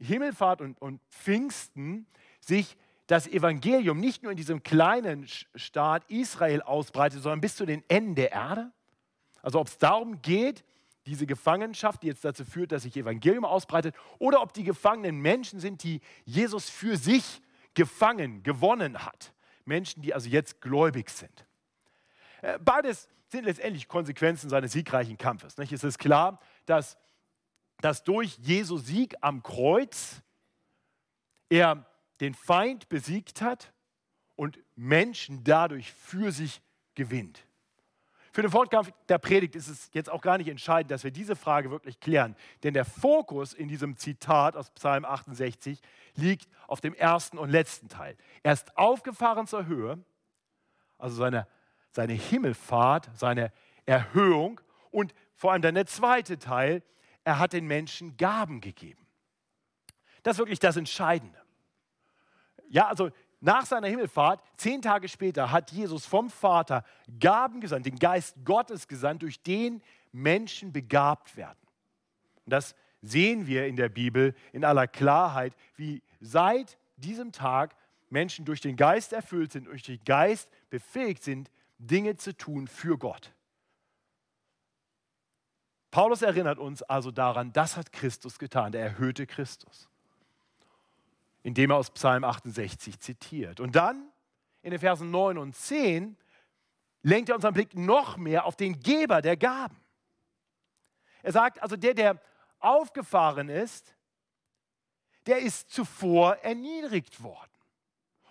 Himmelfahrt 0.00 0.60
und, 0.60 0.82
und 0.82 1.00
Pfingsten 1.08 2.08
sich 2.40 2.76
das 3.06 3.28
Evangelium 3.28 4.00
nicht 4.00 4.24
nur 4.24 4.32
in 4.32 4.36
diesem 4.36 4.64
kleinen 4.64 5.24
Staat 5.54 6.02
Israel 6.10 6.62
ausbreitet, 6.62 7.22
sondern 7.22 7.40
bis 7.40 7.54
zu 7.54 7.64
den 7.64 7.84
Enden 7.86 8.16
der 8.16 8.32
Erde. 8.32 8.72
Also 9.40 9.60
ob 9.60 9.68
es 9.68 9.78
darum 9.78 10.20
geht, 10.20 10.64
diese 11.08 11.26
Gefangenschaft, 11.26 12.02
die 12.02 12.08
jetzt 12.08 12.24
dazu 12.24 12.44
führt, 12.44 12.72
dass 12.72 12.82
sich 12.82 12.96
Evangelium 12.96 13.44
ausbreitet, 13.44 13.94
oder 14.18 14.42
ob 14.42 14.52
die 14.52 14.64
Gefangenen 14.64 15.20
Menschen 15.20 15.58
sind, 15.58 15.82
die 15.82 16.00
Jesus 16.24 16.68
für 16.68 16.96
sich 16.96 17.40
gefangen, 17.74 18.42
gewonnen 18.42 19.04
hat. 19.04 19.32
Menschen, 19.64 20.02
die 20.02 20.14
also 20.14 20.28
jetzt 20.28 20.60
gläubig 20.60 21.10
sind. 21.10 21.46
Äh, 22.42 22.58
beides 22.58 23.08
sind 23.28 23.44
letztendlich 23.44 23.88
Konsequenzen 23.88 24.48
seines 24.48 24.72
siegreichen 24.72 25.18
Kampfes. 25.18 25.58
Es 25.58 25.84
ist 25.84 25.98
klar, 25.98 26.40
dass, 26.66 26.96
dass 27.80 28.04
durch 28.04 28.38
Jesu 28.38 28.78
Sieg 28.78 29.14
am 29.20 29.42
Kreuz 29.42 30.22
er 31.48 31.86
den 32.20 32.34
Feind 32.34 32.88
besiegt 32.88 33.42
hat 33.42 33.72
und 34.36 34.58
Menschen 34.76 35.44
dadurch 35.44 35.92
für 35.92 36.32
sich 36.32 36.60
gewinnt. 36.94 37.47
Für 38.38 38.42
den 38.42 38.52
Fortgang 38.52 38.86
der 39.08 39.18
Predigt 39.18 39.56
ist 39.56 39.66
es 39.66 39.90
jetzt 39.94 40.08
auch 40.08 40.20
gar 40.20 40.38
nicht 40.38 40.46
entscheidend, 40.46 40.92
dass 40.92 41.02
wir 41.02 41.10
diese 41.10 41.34
Frage 41.34 41.72
wirklich 41.72 41.98
klären. 41.98 42.36
Denn 42.62 42.72
der 42.72 42.84
Fokus 42.84 43.52
in 43.52 43.66
diesem 43.66 43.96
Zitat 43.96 44.54
aus 44.54 44.70
Psalm 44.70 45.04
68 45.04 45.80
liegt 46.14 46.48
auf 46.68 46.80
dem 46.80 46.94
ersten 46.94 47.36
und 47.36 47.50
letzten 47.50 47.88
Teil. 47.88 48.16
Er 48.44 48.52
ist 48.52 48.78
aufgefahren 48.78 49.48
zur 49.48 49.66
Höhe, 49.66 49.98
also 50.98 51.16
seine, 51.16 51.48
seine 51.90 52.12
Himmelfahrt, 52.12 53.10
seine 53.16 53.50
Erhöhung 53.86 54.60
und 54.92 55.14
vor 55.34 55.50
allem 55.50 55.62
dann 55.62 55.74
der 55.74 55.86
zweite 55.86 56.38
Teil, 56.38 56.84
er 57.24 57.40
hat 57.40 57.52
den 57.52 57.66
Menschen 57.66 58.16
Gaben 58.18 58.60
gegeben. 58.60 59.04
Das 60.22 60.36
ist 60.36 60.38
wirklich 60.38 60.60
das 60.60 60.76
Entscheidende. 60.76 61.42
Ja, 62.68 62.86
also 62.86 63.10
nach 63.40 63.66
seiner 63.66 63.88
Himmelfahrt, 63.88 64.42
zehn 64.56 64.82
Tage 64.82 65.08
später, 65.08 65.52
hat 65.52 65.70
Jesus 65.70 66.06
vom 66.06 66.28
Vater 66.28 66.84
Gaben 67.20 67.60
gesandt, 67.60 67.86
den 67.86 67.98
Geist 67.98 68.36
Gottes 68.44 68.88
gesandt, 68.88 69.22
durch 69.22 69.42
den 69.42 69.82
Menschen 70.12 70.72
begabt 70.72 71.36
werden. 71.36 71.58
Und 72.44 72.50
das 72.50 72.74
sehen 73.00 73.46
wir 73.46 73.66
in 73.66 73.76
der 73.76 73.88
Bibel 73.88 74.34
in 74.52 74.64
aller 74.64 74.88
Klarheit, 74.88 75.54
wie 75.76 76.02
seit 76.20 76.78
diesem 76.96 77.30
Tag 77.30 77.76
Menschen 78.10 78.44
durch 78.44 78.60
den 78.60 78.76
Geist 78.76 79.12
erfüllt 79.12 79.52
sind, 79.52 79.66
durch 79.66 79.82
den 79.82 80.02
Geist 80.04 80.48
befähigt 80.70 81.22
sind, 81.22 81.50
Dinge 81.78 82.16
zu 82.16 82.36
tun 82.36 82.66
für 82.66 82.98
Gott. 82.98 83.32
Paulus 85.92 86.22
erinnert 86.22 86.58
uns 86.58 86.82
also 86.82 87.10
daran, 87.12 87.52
das 87.52 87.76
hat 87.76 87.92
Christus 87.92 88.38
getan, 88.38 88.72
der 88.72 88.82
erhöhte 88.82 89.26
Christus 89.26 89.88
indem 91.48 91.70
er 91.70 91.78
aus 91.78 91.90
Psalm 91.90 92.24
68 92.24 93.00
zitiert. 93.00 93.58
Und 93.58 93.74
dann 93.74 94.12
in 94.60 94.70
den 94.70 94.80
Versen 94.80 95.10
9 95.10 95.38
und 95.38 95.56
10 95.56 96.14
lenkt 97.02 97.30
er 97.30 97.36
unseren 97.36 97.54
Blick 97.54 97.74
noch 97.74 98.18
mehr 98.18 98.44
auf 98.44 98.54
den 98.54 98.78
Geber 98.80 99.22
der 99.22 99.38
Gaben. 99.38 99.80
Er 101.22 101.32
sagt 101.32 101.62
also, 101.62 101.74
der, 101.76 101.94
der 101.94 102.20
aufgefahren 102.58 103.48
ist, 103.48 103.94
der 105.26 105.38
ist 105.38 105.70
zuvor 105.70 106.36
erniedrigt 106.36 107.22
worden. 107.22 107.50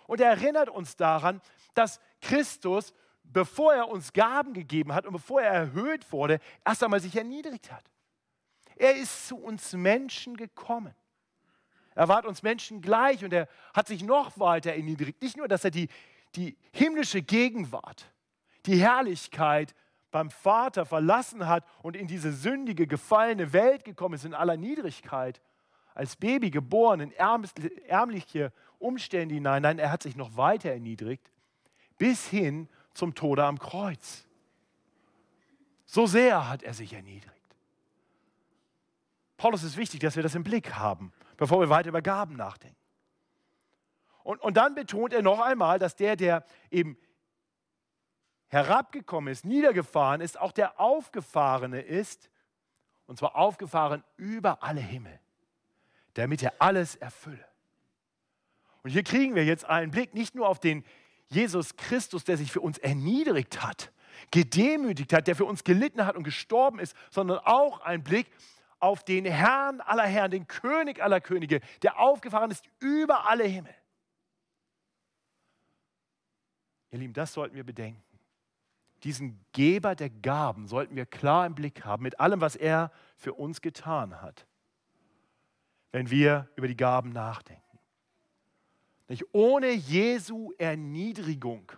Und 0.06 0.20
er 0.20 0.30
erinnert 0.30 0.68
uns 0.68 0.94
daran, 0.94 1.40
dass 1.74 2.00
Christus, 2.20 2.94
bevor 3.24 3.74
er 3.74 3.88
uns 3.88 4.12
Gaben 4.12 4.54
gegeben 4.54 4.94
hat 4.94 5.06
und 5.06 5.12
bevor 5.12 5.42
er 5.42 5.52
erhöht 5.52 6.10
wurde, 6.12 6.38
erst 6.64 6.84
einmal 6.84 7.00
sich 7.00 7.16
erniedrigt 7.16 7.72
hat. 7.72 7.84
Er 8.76 8.94
ist 8.94 9.26
zu 9.26 9.36
uns 9.36 9.72
Menschen 9.72 10.36
gekommen. 10.36 10.94
Er 11.98 12.06
ward 12.06 12.26
uns 12.26 12.44
Menschen 12.44 12.80
gleich 12.80 13.24
und 13.24 13.32
er 13.32 13.48
hat 13.74 13.88
sich 13.88 14.04
noch 14.04 14.38
weiter 14.38 14.72
erniedrigt. 14.72 15.20
Nicht 15.20 15.36
nur, 15.36 15.48
dass 15.48 15.64
er 15.64 15.72
die, 15.72 15.88
die 16.36 16.56
himmlische 16.70 17.22
Gegenwart, 17.22 18.12
die 18.66 18.76
Herrlichkeit 18.76 19.74
beim 20.12 20.30
Vater 20.30 20.86
verlassen 20.86 21.48
hat 21.48 21.64
und 21.82 21.96
in 21.96 22.06
diese 22.06 22.32
sündige, 22.32 22.86
gefallene 22.86 23.52
Welt 23.52 23.84
gekommen 23.84 24.14
ist, 24.14 24.24
in 24.24 24.32
aller 24.32 24.56
Niedrigkeit, 24.56 25.40
als 25.92 26.14
Baby 26.14 26.50
geboren, 26.50 27.00
in 27.00 27.10
ärmliche 27.10 28.52
Umstände 28.78 29.34
hinein. 29.34 29.62
Nein, 29.62 29.80
er 29.80 29.90
hat 29.90 30.04
sich 30.04 30.14
noch 30.14 30.36
weiter 30.36 30.70
erniedrigt, 30.70 31.32
bis 31.98 32.28
hin 32.28 32.68
zum 32.94 33.16
Tode 33.16 33.42
am 33.42 33.58
Kreuz. 33.58 34.24
So 35.84 36.06
sehr 36.06 36.48
hat 36.48 36.62
er 36.62 36.74
sich 36.74 36.92
erniedrigt. 36.92 37.34
Paulus 39.36 39.64
ist 39.64 39.76
wichtig, 39.76 39.98
dass 39.98 40.14
wir 40.14 40.22
das 40.22 40.36
im 40.36 40.44
Blick 40.44 40.76
haben 40.76 41.12
bevor 41.38 41.60
wir 41.60 41.70
weiter 41.70 41.88
über 41.88 42.02
Gaben 42.02 42.36
nachdenken. 42.36 42.76
Und, 44.22 44.42
und 44.42 44.58
dann 44.58 44.74
betont 44.74 45.14
er 45.14 45.22
noch 45.22 45.40
einmal, 45.40 45.78
dass 45.78 45.96
der, 45.96 46.16
der 46.16 46.44
eben 46.70 46.98
herabgekommen 48.48 49.32
ist, 49.32 49.46
niedergefahren 49.46 50.20
ist, 50.20 50.38
auch 50.38 50.52
der 50.52 50.78
Aufgefahrene 50.78 51.80
ist, 51.80 52.28
und 53.06 53.18
zwar 53.18 53.36
aufgefahren 53.36 54.04
über 54.16 54.62
alle 54.62 54.82
Himmel, 54.82 55.18
damit 56.12 56.42
er 56.42 56.52
alles 56.58 56.96
erfülle. 56.96 57.46
Und 58.82 58.90
hier 58.90 59.02
kriegen 59.02 59.34
wir 59.34 59.44
jetzt 59.44 59.64
einen 59.64 59.90
Blick 59.90 60.12
nicht 60.12 60.34
nur 60.34 60.46
auf 60.46 60.60
den 60.60 60.84
Jesus 61.28 61.76
Christus, 61.76 62.24
der 62.24 62.36
sich 62.36 62.52
für 62.52 62.60
uns 62.60 62.78
erniedrigt 62.78 63.62
hat, 63.62 63.92
gedemütigt 64.30 65.12
hat, 65.12 65.26
der 65.26 65.36
für 65.36 65.44
uns 65.44 65.64
gelitten 65.64 66.04
hat 66.04 66.16
und 66.16 66.24
gestorben 66.24 66.78
ist, 66.78 66.94
sondern 67.10 67.38
auch 67.38 67.80
einen 67.80 68.02
Blick 68.02 68.26
auf 68.80 69.04
den 69.04 69.24
Herrn 69.24 69.80
aller 69.80 70.06
Herren, 70.06 70.30
den 70.30 70.46
König 70.46 71.02
aller 71.02 71.20
Könige, 71.20 71.60
der 71.82 71.98
aufgefahren 71.98 72.50
ist 72.50 72.64
über 72.80 73.28
alle 73.28 73.44
Himmel. 73.44 73.74
Ihr 76.90 76.98
Lieben, 76.98 77.12
das 77.12 77.32
sollten 77.32 77.56
wir 77.56 77.64
bedenken. 77.64 78.02
Diesen 79.04 79.38
Geber 79.52 79.94
der 79.94 80.10
Gaben 80.10 80.66
sollten 80.66 80.96
wir 80.96 81.06
klar 81.06 81.46
im 81.46 81.54
Blick 81.54 81.84
haben, 81.84 82.02
mit 82.02 82.18
allem, 82.18 82.40
was 82.40 82.56
er 82.56 82.90
für 83.16 83.34
uns 83.34 83.60
getan 83.60 84.20
hat, 84.20 84.46
wenn 85.92 86.10
wir 86.10 86.48
über 86.56 86.66
die 86.66 86.76
Gaben 86.76 87.10
nachdenken. 87.10 87.62
Nicht? 89.06 89.24
Ohne 89.32 89.70
Jesu 89.70 90.52
Erniedrigung, 90.58 91.70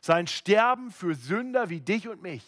sein 0.00 0.26
Sterben 0.26 0.90
für 0.90 1.14
Sünder 1.14 1.70
wie 1.70 1.80
dich 1.80 2.08
und 2.08 2.22
mich 2.22 2.44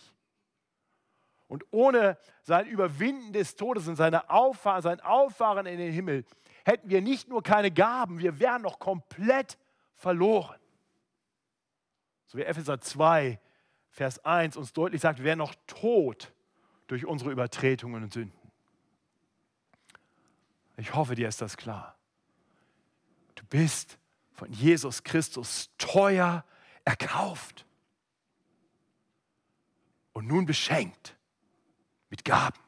und 1.51 1.65
ohne 1.73 2.17
sein 2.45 2.69
Überwinden 2.69 3.33
des 3.33 3.57
Todes 3.57 3.89
und 3.89 3.97
seine 3.97 4.31
Auffahr 4.31 4.83
sein 4.83 5.01
Auffahren 5.01 5.67
in 5.67 5.79
den 5.79 5.93
Himmel 5.93 6.25
hätten 6.65 6.89
wir 6.89 7.03
nicht 7.03 7.29
nur 7.29 7.43
keine 7.43 7.73
Gaben, 7.73 8.21
wir 8.21 8.39
wären 8.39 8.63
noch 8.63 8.79
komplett 8.79 9.59
verloren. 9.97 10.61
So 12.27 12.39
wie 12.39 12.43
Epheser 12.43 12.81
2, 12.81 13.41
Vers 13.89 14.25
1 14.25 14.57
uns 14.57 14.73
deutlich 14.73 15.01
sagt, 15.01 15.19
wir 15.19 15.25
wären 15.25 15.39
noch 15.39 15.57
tot 15.67 16.33
durch 16.87 17.05
unsere 17.05 17.33
Übertretungen 17.33 18.05
und 18.05 18.13
Sünden. 18.13 18.53
Ich 20.77 20.95
hoffe, 20.95 21.17
dir 21.17 21.27
ist 21.27 21.43
das 21.43 21.57
klar. 21.57 21.97
Du 23.35 23.45
bist 23.47 23.99
von 24.31 24.53
Jesus 24.53 25.03
Christus 25.03 25.69
teuer 25.79 26.45
erkauft 26.85 27.67
und 30.13 30.29
nun 30.29 30.47
beschenkt 30.47 31.17
mit 32.11 32.25
Gaben. 32.25 32.61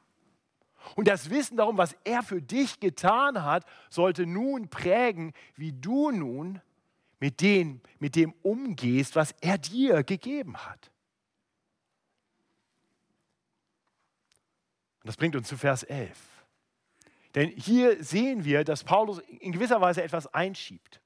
Und 0.97 1.09
das 1.09 1.31
Wissen 1.31 1.57
darum, 1.57 1.79
was 1.79 1.97
er 2.05 2.23
für 2.23 2.43
dich 2.43 2.81
getan 2.81 3.45
hat, 3.45 3.65
sollte 3.91 4.27
nun 4.27 4.69
prägen, 4.69 5.33
wie 5.55 5.73
du 5.73 6.11
nun 6.11 6.61
mit 7.21 7.41
dem, 7.41 7.81
mit 7.99 8.17
dem 8.17 8.35
umgehst, 8.43 9.15
was 9.15 9.33
er 9.41 9.59
dir 9.59 10.03
gegeben 10.03 10.57
hat. 10.57 10.91
Und 15.03 15.09
das 15.09 15.17
bringt 15.17 15.37
uns 15.37 15.49
zu 15.49 15.57
Vers 15.57 15.83
11. 15.83 16.17
Denn 17.35 17.49
hier 17.49 18.03
sehen 18.03 18.45
wir, 18.45 18.65
dass 18.65 18.85
Paulus 18.85 19.21
in 19.41 19.53
gewisser 19.53 19.81
Weise 19.81 20.03
etwas 20.03 20.27
einschiebt. 20.35 21.01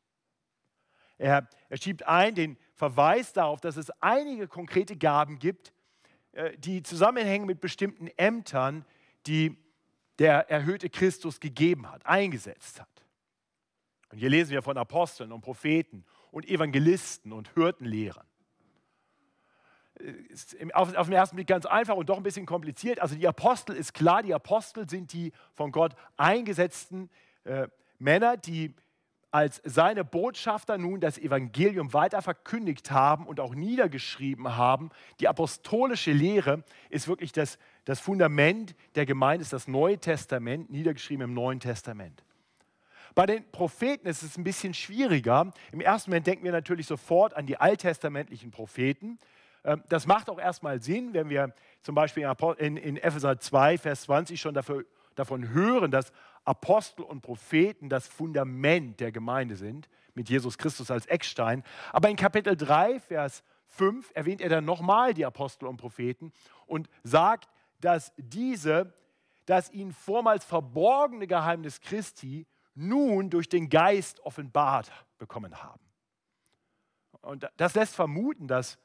Er, 1.18 1.48
er 1.68 1.76
schiebt 1.76 2.06
ein 2.06 2.34
den 2.34 2.58
Verweis 2.74 3.32
darauf, 3.32 3.60
dass 3.60 3.76
es 3.76 3.90
einige 4.02 4.48
konkrete 4.48 4.96
Gaben 4.96 5.38
gibt, 5.38 5.72
die 6.58 6.82
zusammenhängen 6.82 7.46
mit 7.46 7.60
bestimmten 7.60 8.08
Ämtern, 8.16 8.84
die 9.26 9.56
der 10.18 10.50
erhöhte 10.50 10.88
Christus 10.88 11.40
gegeben 11.40 11.90
hat, 11.90 12.06
eingesetzt 12.06 12.80
hat. 12.80 12.88
Und 14.10 14.18
hier 14.18 14.30
lesen 14.30 14.52
wir 14.52 14.62
von 14.62 14.78
Aposteln 14.78 15.32
und 15.32 15.40
Propheten 15.40 16.04
und 16.30 16.48
Evangelisten 16.48 17.32
und 17.32 17.52
Hirtenlehrern. 17.54 18.26
Ist 20.28 20.56
auf, 20.74 20.94
auf 20.94 21.06
den 21.06 21.14
ersten 21.14 21.36
Blick 21.36 21.48
ganz 21.48 21.64
einfach 21.64 21.96
und 21.96 22.08
doch 22.08 22.18
ein 22.18 22.22
bisschen 22.22 22.46
kompliziert. 22.46 23.00
Also 23.00 23.14
die 23.14 23.26
Apostel 23.26 23.74
ist 23.74 23.94
klar, 23.94 24.22
die 24.22 24.34
Apostel 24.34 24.88
sind 24.88 25.12
die 25.12 25.32
von 25.54 25.72
Gott 25.72 25.94
eingesetzten 26.16 27.10
äh, 27.44 27.68
Männer, 27.98 28.36
die 28.36 28.74
als 29.36 29.60
seine 29.64 30.02
Botschafter 30.02 30.78
nun 30.78 30.98
das 30.98 31.18
Evangelium 31.18 31.92
weiter 31.92 32.22
verkündigt 32.22 32.90
haben 32.90 33.26
und 33.26 33.38
auch 33.38 33.54
niedergeschrieben 33.54 34.56
haben. 34.56 34.88
Die 35.20 35.28
apostolische 35.28 36.10
Lehre 36.10 36.64
ist 36.88 37.06
wirklich 37.06 37.32
das, 37.32 37.58
das 37.84 38.00
Fundament 38.00 38.74
der 38.94 39.04
Gemeinde, 39.04 39.42
ist 39.42 39.52
das 39.52 39.68
Neue 39.68 39.98
Testament, 39.98 40.70
niedergeschrieben 40.70 41.24
im 41.24 41.34
Neuen 41.34 41.60
Testament. 41.60 42.24
Bei 43.14 43.26
den 43.26 43.44
Propheten 43.50 44.06
ist 44.08 44.22
es 44.22 44.38
ein 44.38 44.44
bisschen 44.44 44.72
schwieriger. 44.72 45.52
Im 45.70 45.82
ersten 45.82 46.12
Moment 46.12 46.26
denken 46.26 46.42
wir 46.42 46.52
natürlich 46.52 46.86
sofort 46.86 47.36
an 47.36 47.44
die 47.44 47.58
alttestamentlichen 47.58 48.50
Propheten. 48.50 49.18
Ähm, 49.64 49.82
das 49.90 50.06
macht 50.06 50.30
auch 50.30 50.38
erstmal 50.38 50.80
Sinn, 50.80 51.12
wenn 51.12 51.28
wir 51.28 51.52
zum 51.82 51.94
Beispiel 51.94 52.26
in, 52.56 52.78
in 52.78 52.96
Epheser 52.96 53.38
2, 53.38 53.76
Vers 53.76 54.04
20 54.04 54.40
schon 54.40 54.54
dafür, 54.54 54.86
davon 55.18 55.50
hören, 55.50 55.90
dass 55.90 56.12
Apostel 56.44 57.02
und 57.02 57.22
Propheten 57.22 57.88
das 57.88 58.06
Fundament 58.06 59.00
der 59.00 59.12
Gemeinde 59.12 59.56
sind, 59.56 59.88
mit 60.14 60.28
Jesus 60.28 60.58
Christus 60.58 60.90
als 60.90 61.06
Eckstein. 61.06 61.62
Aber 61.92 62.08
in 62.08 62.16
Kapitel 62.16 62.56
3, 62.56 63.00
Vers 63.00 63.42
5 63.66 64.12
erwähnt 64.14 64.40
er 64.40 64.48
dann 64.48 64.64
nochmal 64.64 65.12
die 65.12 65.26
Apostel 65.26 65.66
und 65.66 65.76
Propheten 65.76 66.32
und 66.66 66.88
sagt, 67.02 67.48
dass 67.80 68.12
diese 68.16 68.94
das 69.44 69.70
ihnen 69.70 69.92
vormals 69.92 70.44
verborgene 70.44 71.26
Geheimnis 71.26 71.80
Christi 71.80 72.46
nun 72.74 73.30
durch 73.30 73.48
den 73.48 73.68
Geist 73.68 74.20
offenbart 74.20 74.90
bekommen 75.18 75.62
haben. 75.62 75.80
Und 77.22 77.48
das 77.56 77.74
lässt 77.74 77.94
vermuten, 77.94 78.48
dass 78.48 78.78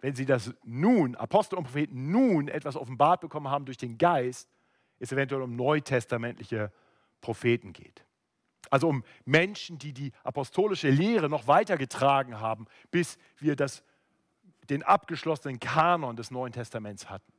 wenn 0.00 0.14
sie 0.14 0.26
das 0.26 0.52
nun, 0.64 1.14
Apostel 1.16 1.56
und 1.56 1.64
Propheten 1.64 2.10
nun 2.10 2.48
etwas 2.48 2.76
offenbart 2.76 3.20
bekommen 3.20 3.48
haben 3.48 3.64
durch 3.64 3.78
den 3.78 3.96
Geist, 3.96 4.50
es 4.98 5.12
eventuell 5.12 5.42
um 5.42 5.56
neutestamentliche 5.56 6.72
Propheten 7.20 7.72
geht. 7.72 8.04
Also 8.70 8.88
um 8.88 9.04
Menschen, 9.24 9.78
die 9.78 9.92
die 9.92 10.12
apostolische 10.22 10.90
Lehre 10.90 11.28
noch 11.28 11.46
weitergetragen 11.46 12.40
haben, 12.40 12.66
bis 12.90 13.18
wir 13.38 13.56
das, 13.56 13.82
den 14.70 14.82
abgeschlossenen 14.82 15.60
Kanon 15.60 16.16
des 16.16 16.30
Neuen 16.30 16.52
Testaments 16.52 17.10
hatten. 17.10 17.32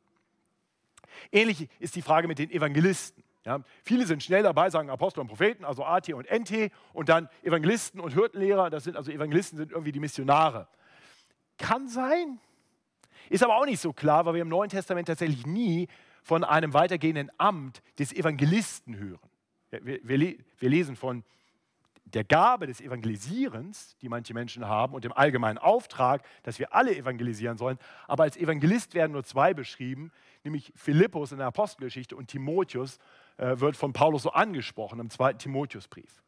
Ähnlich 1.32 1.70
ist 1.80 1.96
die 1.96 2.02
Frage 2.02 2.28
mit 2.28 2.40
den 2.40 2.52
Evangelisten. 2.52 3.24
Ja, 3.46 3.60
viele 3.84 4.08
sind 4.08 4.24
schnell 4.24 4.42
dabei, 4.42 4.72
sagen 4.72 4.90
Apostel 4.90 5.20
und 5.20 5.28
Propheten, 5.28 5.66
also 5.66 5.86
AT 5.86 6.10
und 6.10 6.28
NT, 6.32 6.72
und 6.94 7.10
dann 7.10 7.30
Evangelisten 7.44 8.00
und 8.00 8.14
Hirtenlehrer, 8.14 8.72
das 8.72 8.86
sind 8.86 8.98
also 8.98 9.12
Evangelisten 9.12 9.58
sind 9.58 9.72
irgendwie 9.72 9.92
die 9.92 10.00
Missionare. 10.00 10.68
Kann 11.60 11.88
sein, 11.88 12.40
ist 13.30 13.44
aber 13.44 13.58
auch 13.58 13.66
nicht 13.66 13.80
so 13.80 13.94
klar, 13.94 14.26
weil 14.26 14.34
wir 14.34 14.42
im 14.42 14.50
Neuen 14.50 14.70
Testament 14.70 15.08
tatsächlich 15.08 15.46
nie 15.46 15.88
von 16.26 16.44
einem 16.44 16.74
weitergehenden 16.74 17.30
Amt 17.38 17.84
des 18.00 18.12
Evangelisten 18.12 18.98
hören. 18.98 19.30
Wir, 19.70 20.00
wir, 20.04 20.36
wir 20.58 20.70
lesen 20.70 20.96
von 20.96 21.24
der 22.06 22.24
Gabe 22.24 22.66
des 22.66 22.82
Evangelisierens, 22.82 23.96
die 24.02 24.10
manche 24.10 24.34
Menschen 24.34 24.66
haben, 24.66 24.96
und 24.96 25.04
dem 25.04 25.14
allgemeinen 25.14 25.60
Auftrag, 25.60 26.24
dass 26.42 26.58
wir 26.58 26.74
alle 26.74 26.96
evangelisieren 26.96 27.58
sollen. 27.58 27.78
Aber 28.08 28.24
als 28.24 28.38
Evangelist 28.38 28.96
werden 28.96 29.12
nur 29.12 29.24
zwei 29.24 29.54
beschrieben, 29.54 30.12
nämlich 30.44 30.74
Philippus 30.76 31.32
in 31.32 31.38
der 31.38 31.48
Apostelgeschichte 31.48 32.16
und 32.16 32.28
Timotheus 32.28 32.98
äh, 33.38 33.60
wird 33.60 33.78
von 33.78 33.94
Paulus 33.94 34.24
so 34.24 34.32
angesprochen 34.32 35.00
im 35.00 35.12
zweiten 35.12 35.38
Timotheusbrief. 35.38 36.24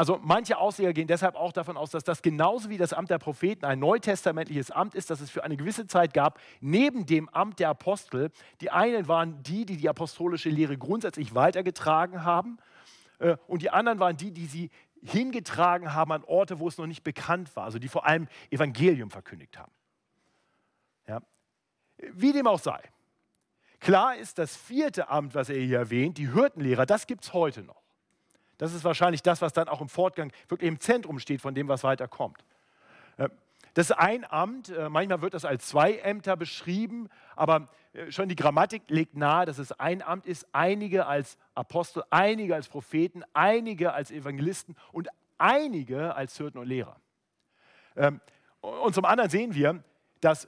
Also 0.00 0.18
manche 0.22 0.56
Ausleger 0.56 0.94
gehen 0.94 1.08
deshalb 1.08 1.34
auch 1.34 1.52
davon 1.52 1.76
aus, 1.76 1.90
dass 1.90 2.04
das 2.04 2.22
genauso 2.22 2.70
wie 2.70 2.78
das 2.78 2.94
Amt 2.94 3.10
der 3.10 3.18
Propheten 3.18 3.66
ein 3.66 3.78
neutestamentliches 3.80 4.70
Amt 4.70 4.94
ist, 4.94 5.10
das 5.10 5.20
es 5.20 5.28
für 5.28 5.44
eine 5.44 5.58
gewisse 5.58 5.86
Zeit 5.86 6.14
gab, 6.14 6.40
neben 6.62 7.04
dem 7.04 7.28
Amt 7.28 7.58
der 7.58 7.68
Apostel. 7.68 8.30
Die 8.62 8.70
einen 8.70 9.08
waren 9.08 9.42
die, 9.42 9.66
die 9.66 9.76
die 9.76 9.90
apostolische 9.90 10.48
Lehre 10.48 10.78
grundsätzlich 10.78 11.34
weitergetragen 11.34 12.24
haben 12.24 12.56
äh, 13.18 13.36
und 13.46 13.60
die 13.60 13.68
anderen 13.68 13.98
waren 13.98 14.16
die, 14.16 14.30
die 14.30 14.46
sie 14.46 14.70
hingetragen 15.02 15.92
haben 15.92 16.12
an 16.12 16.24
Orte, 16.24 16.60
wo 16.60 16.68
es 16.68 16.78
noch 16.78 16.86
nicht 16.86 17.04
bekannt 17.04 17.54
war, 17.54 17.64
also 17.64 17.78
die 17.78 17.88
vor 17.88 18.06
allem 18.06 18.26
Evangelium 18.48 19.10
verkündigt 19.10 19.58
haben. 19.58 19.72
Ja. 21.08 21.20
Wie 22.14 22.32
dem 22.32 22.46
auch 22.46 22.60
sei. 22.60 22.80
Klar 23.80 24.16
ist, 24.16 24.38
das 24.38 24.56
vierte 24.56 25.10
Amt, 25.10 25.34
was 25.34 25.50
er 25.50 25.60
hier 25.60 25.76
erwähnt, 25.76 26.16
die 26.16 26.32
Hürdenlehrer, 26.32 26.86
das 26.86 27.06
gibt 27.06 27.24
es 27.24 27.34
heute 27.34 27.64
noch. 27.64 27.89
Das 28.60 28.74
ist 28.74 28.84
wahrscheinlich 28.84 29.22
das, 29.22 29.40
was 29.40 29.54
dann 29.54 29.68
auch 29.68 29.80
im 29.80 29.88
Fortgang 29.88 30.30
wirklich 30.48 30.68
im 30.68 30.78
Zentrum 30.78 31.18
steht 31.18 31.40
von 31.40 31.54
dem, 31.54 31.66
was 31.68 31.82
weiter 31.82 32.06
kommt. 32.08 32.44
Äh, 33.16 33.30
das 33.72 33.88
ist 33.88 33.96
ein 33.96 34.30
Amt, 34.30 34.68
äh, 34.68 34.90
manchmal 34.90 35.22
wird 35.22 35.32
das 35.32 35.46
als 35.46 35.66
zwei 35.66 35.94
Ämter 35.94 36.36
beschrieben, 36.36 37.08
aber 37.36 37.68
äh, 37.94 38.12
schon 38.12 38.28
die 38.28 38.36
Grammatik 38.36 38.82
legt 38.88 39.16
nahe, 39.16 39.46
dass 39.46 39.56
es 39.56 39.72
ein 39.72 40.02
Amt 40.02 40.26
ist, 40.26 40.46
einige 40.52 41.06
als 41.06 41.38
Apostel, 41.54 42.04
einige 42.10 42.54
als 42.54 42.68
Propheten, 42.68 43.22
einige 43.32 43.94
als 43.94 44.10
Evangelisten 44.10 44.76
und 44.92 45.08
einige 45.38 46.14
als 46.14 46.36
Hirten 46.36 46.58
und 46.58 46.66
Lehrer. 46.66 46.96
Ähm, 47.96 48.20
und 48.60 48.94
zum 48.94 49.06
anderen 49.06 49.30
sehen 49.30 49.54
wir, 49.54 49.82
dass 50.20 50.46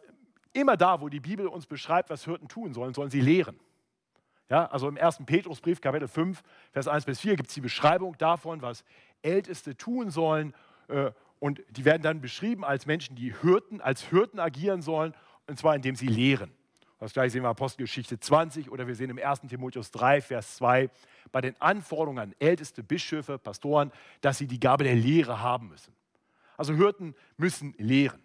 immer 0.53 0.77
da, 0.77 1.01
wo 1.01 1.09
die 1.09 1.21
Bibel 1.21 1.47
uns 1.47 1.65
beschreibt, 1.65 2.11
was 2.11 2.27
Hirten 2.27 2.47
tun 2.47 2.75
sollen, 2.75 2.93
sollen 2.93 3.09
sie 3.09 3.23
lehren. 3.23 3.59
Ja, 4.53 4.67
also 4.67 4.87
im 4.87 4.99
ersten 4.99 5.25
Petrusbrief, 5.25 5.81
Kapitel 5.81 6.07
5, 6.07 6.43
Vers 6.73 6.87
1 6.87 7.07
bis 7.07 7.21
4, 7.21 7.37
gibt 7.37 7.49
es 7.49 7.55
die 7.55 7.63
Beschreibung 7.63 8.19
davon, 8.19 8.61
was 8.61 8.85
Älteste 9.23 9.79
tun 9.79 10.11
sollen. 10.11 10.53
Äh, 10.89 11.13
und 11.39 11.63
die 11.71 11.87
werden 11.87 12.03
dann 12.03 12.21
beschrieben 12.21 12.63
als 12.63 12.85
Menschen, 12.85 13.17
die 13.17 13.35
Hirten, 13.35 13.81
als 13.81 14.03
Hirten 14.03 14.39
agieren 14.39 14.83
sollen, 14.83 15.15
und 15.47 15.59
zwar 15.59 15.75
indem 15.75 15.97
sie 15.97 16.07
lehren. 16.07 16.53
Das 16.99 17.15
gleiche 17.15 17.31
sehen 17.31 17.45
wir 17.45 17.49
in 17.49 17.53
Apostelgeschichte 17.53 18.21
20 18.21 18.71
oder 18.71 18.87
wir 18.87 18.95
sehen 18.95 19.09
im 19.09 19.17
1. 19.17 19.41
Timotheus 19.49 19.91
3, 19.91 20.21
Vers 20.21 20.57
2, 20.57 20.91
bei 21.33 21.41
den 21.41 21.59
Anforderungen 21.59 22.19
an 22.19 22.35
Älteste, 22.39 22.83
Bischöfe, 22.83 23.39
Pastoren, 23.39 23.91
dass 24.21 24.37
sie 24.37 24.47
die 24.47 24.61
Gabe 24.61 24.85
der 24.85 24.97
Lehre 24.97 25.41
haben 25.41 25.69
müssen. 25.69 25.95
Also 26.59 26.75
Hirten 26.75 27.15
müssen 27.39 27.75
lehren. 27.79 28.23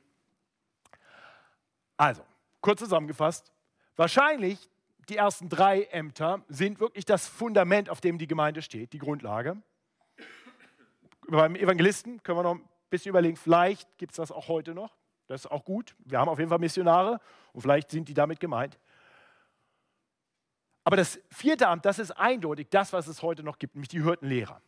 Also, 1.96 2.22
kurz 2.60 2.80
zusammengefasst, 2.80 3.54
wahrscheinlich 3.96 4.70
die 5.10 5.18
ersten 5.18 5.50
drei 5.50 5.84
Ämter 5.84 6.44
sind 6.50 6.80
wirklich 6.80 7.06
das 7.06 7.28
Fundament, 7.28 7.90
auf 7.90 8.02
dem 8.02 8.18
die 8.18 8.28
Gemeinde 8.28 8.62
steht, 8.62 8.94
die 8.94 9.00
Grundlage. 9.00 9.58
Beim 11.28 11.56
Evangelisten 11.56 12.22
können 12.24 12.38
wir 12.40 12.44
noch 12.44 12.56
ein 12.56 12.70
bisschen 12.90 13.10
überlegen, 13.10 13.38
vielleicht 13.38 13.98
gibt 13.98 14.14
es 14.14 14.18
das 14.18 14.32
auch 14.32 14.48
heute 14.48 14.74
noch. 14.74 14.96
Das 15.28 15.42
ist 15.46 15.52
auch 15.52 15.66
gut. 15.66 15.96
Wir 16.06 16.20
haben 16.20 16.30
auf 16.30 16.40
jeden 16.40 16.50
Fall 16.50 16.60
Missionare 16.60 17.20
und 17.54 17.62
vielleicht 17.62 17.92
sind 17.92 18.08
die 18.08 18.14
damit 18.14 18.40
gemeint. 18.40 18.80
Aber 20.86 20.96
das 20.96 21.20
vierte 21.30 21.68
Amt, 21.68 21.86
das 21.86 22.00
ist 22.00 22.12
eindeutig 22.12 22.68
das, 22.70 22.94
was 22.94 23.08
es 23.08 23.22
heute 23.22 23.44
noch 23.44 23.60
gibt, 23.60 23.76
nämlich 23.76 23.90
die 23.90 24.04
Hirtenlehrer. 24.04 24.62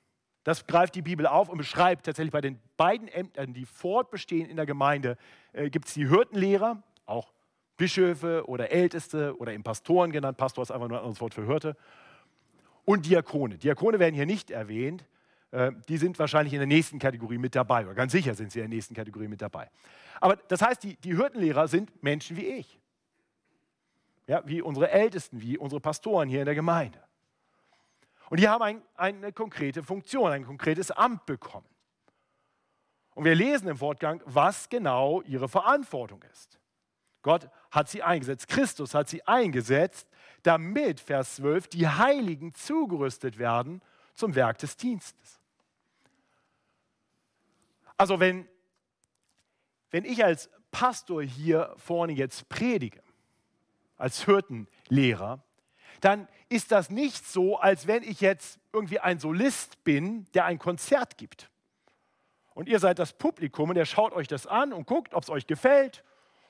Das 0.43 0.67
greift 0.67 0.95
die 0.95 1.01
Bibel 1.01 1.25
auf 1.25 1.47
und 1.47 1.57
beschreibt 1.57 2.05
tatsächlich 2.05 2.31
bei 2.31 2.41
den 2.41 2.59
beiden 2.75 3.07
Ämtern, 3.07 3.53
die 3.53 3.65
fortbestehen 3.65 4.49
in 4.49 4.57
der 4.57 4.65
Gemeinde, 4.65 5.17
äh, 5.53 5.69
gibt 5.69 5.87
es 5.87 5.93
die 5.93 6.09
Hirtenlehrer, 6.09 6.83
auch 7.05 7.31
Bischöfe 7.79 8.47
oder 8.47 8.71
Älteste 8.71 9.35
oder 9.39 9.53
eben 9.53 9.63
Pastoren 9.63 10.11
genannt. 10.11 10.37
Pastor 10.37 10.61
ist 10.61 10.69
einfach 10.69 10.89
nur 10.89 10.97
ein 10.97 11.03
anderes 11.03 11.21
Wort 11.21 11.33
für 11.33 11.47
Hirte. 11.47 11.75
Und 12.85 13.07
Diakone. 13.07 13.57
Diakone 13.57 13.97
werden 13.97 14.13
hier 14.13 14.25
nicht 14.25 14.51
erwähnt. 14.51 15.05
Äh, 15.51 15.71
die 15.87 15.97
sind 15.97 16.19
wahrscheinlich 16.19 16.53
in 16.53 16.59
der 16.59 16.67
nächsten 16.67 16.99
Kategorie 16.99 17.37
mit 17.37 17.55
dabei. 17.55 17.85
Oder 17.85 17.95
ganz 17.95 18.11
sicher 18.11 18.35
sind 18.35 18.51
sie 18.51 18.59
in 18.59 18.69
der 18.69 18.75
nächsten 18.75 18.93
Kategorie 18.93 19.29
mit 19.29 19.41
dabei. 19.41 19.71
Aber 20.19 20.35
das 20.35 20.61
heißt, 20.61 20.83
die, 20.83 20.97
die 20.97 21.15
Hirtenlehrer 21.15 21.67
sind 21.67 22.03
Menschen 22.03 22.37
wie 22.37 22.45
ich. 22.45 22.79
Ja, 24.27 24.43
wie 24.45 24.61
unsere 24.61 24.91
Ältesten, 24.91 25.41
wie 25.41 25.57
unsere 25.57 25.79
Pastoren 25.79 26.29
hier 26.29 26.41
in 26.41 26.45
der 26.45 26.55
Gemeinde. 26.55 27.01
Und 28.29 28.39
die 28.39 28.47
haben 28.47 28.61
ein, 28.61 28.81
eine 28.95 29.31
konkrete 29.31 29.81
Funktion, 29.81 30.31
ein 30.31 30.45
konkretes 30.45 30.91
Amt 30.91 31.25
bekommen. 31.25 31.65
Und 33.15 33.23
wir 33.23 33.35
lesen 33.35 33.69
im 33.69 33.79
Wortgang, 33.79 34.21
was 34.25 34.67
genau 34.69 35.21
ihre 35.21 35.47
Verantwortung 35.47 36.21
ist. 36.31 36.58
Gott 37.21 37.49
hat 37.71 37.89
sie 37.89 38.03
eingesetzt, 38.03 38.47
Christus 38.47 38.93
hat 38.93 39.09
sie 39.09 39.25
eingesetzt, 39.27 40.07
damit, 40.43 40.99
Vers 40.99 41.35
12, 41.35 41.67
die 41.67 41.87
Heiligen 41.87 42.53
zugerüstet 42.53 43.37
werden 43.37 43.81
zum 44.15 44.35
Werk 44.35 44.57
des 44.59 44.77
Dienstes. 44.77 45.39
Also 47.97 48.19
wenn, 48.19 48.47
wenn 49.91 50.05
ich 50.05 50.23
als 50.23 50.49
Pastor 50.71 51.21
hier 51.21 51.73
vorne 51.77 52.13
jetzt 52.13 52.47
predige, 52.47 53.01
als 53.97 54.23
Hirtenlehrer, 54.23 55.43
dann 55.99 56.27
ist 56.47 56.71
das 56.71 56.89
nicht 56.89 57.27
so, 57.27 57.57
als 57.57 57.87
wenn 57.87 58.03
ich 58.03 58.21
jetzt 58.21 58.59
irgendwie 58.71 58.99
ein 58.99 59.19
Solist 59.19 59.83
bin, 59.83 60.25
der 60.33 60.45
ein 60.45 60.59
Konzert 60.59 61.17
gibt. 61.17 61.49
Und 62.53 62.69
ihr 62.69 62.79
seid 62.79 62.99
das 62.99 63.13
Publikum 63.13 63.69
und 63.69 63.75
ihr 63.75 63.85
schaut 63.85 64.13
euch 64.13 64.27
das 64.27 64.47
an 64.47 64.73
und 64.73 64.87
guckt, 64.87 65.13
ob 65.13 65.23
es 65.23 65.29
euch 65.29 65.47
gefällt. 65.47 66.03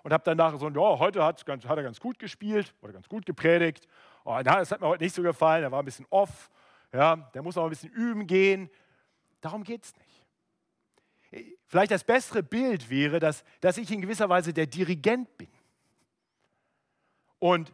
Und 0.03 0.13
habt 0.13 0.27
danach 0.27 0.57
so, 0.57 0.69
ja, 0.69 0.99
heute 0.99 1.23
hat, 1.23 1.45
hat 1.47 1.77
er 1.77 1.83
ganz 1.83 1.99
gut 1.99 2.19
gespielt 2.19 2.73
oder 2.81 2.93
ganz 2.93 3.07
gut 3.07 3.25
gepredigt. 3.25 3.87
Oh, 4.23 4.39
das 4.43 4.71
hat 4.71 4.81
mir 4.81 4.87
heute 4.87 5.03
nicht 5.03 5.15
so 5.15 5.21
gefallen, 5.21 5.63
er 5.63 5.71
war 5.71 5.81
ein 5.81 5.85
bisschen 5.85 6.05
off. 6.09 6.49
Ja, 6.93 7.15
der 7.15 7.41
muss 7.41 7.55
noch 7.55 7.63
ein 7.63 7.69
bisschen 7.69 7.91
üben 7.91 8.25
gehen. 8.25 8.69
Darum 9.41 9.63
geht 9.63 9.83
es 9.83 9.93
nicht. 9.95 11.49
Vielleicht 11.67 11.91
das 11.91 12.03
bessere 12.03 12.41
Bild 12.41 12.89
wäre, 12.89 13.19
dass, 13.19 13.43
dass 13.61 13.77
ich 13.77 13.91
in 13.91 14.01
gewisser 14.01 14.27
Weise 14.29 14.53
der 14.53 14.65
Dirigent 14.65 15.37
bin. 15.37 15.49
Und 17.37 17.73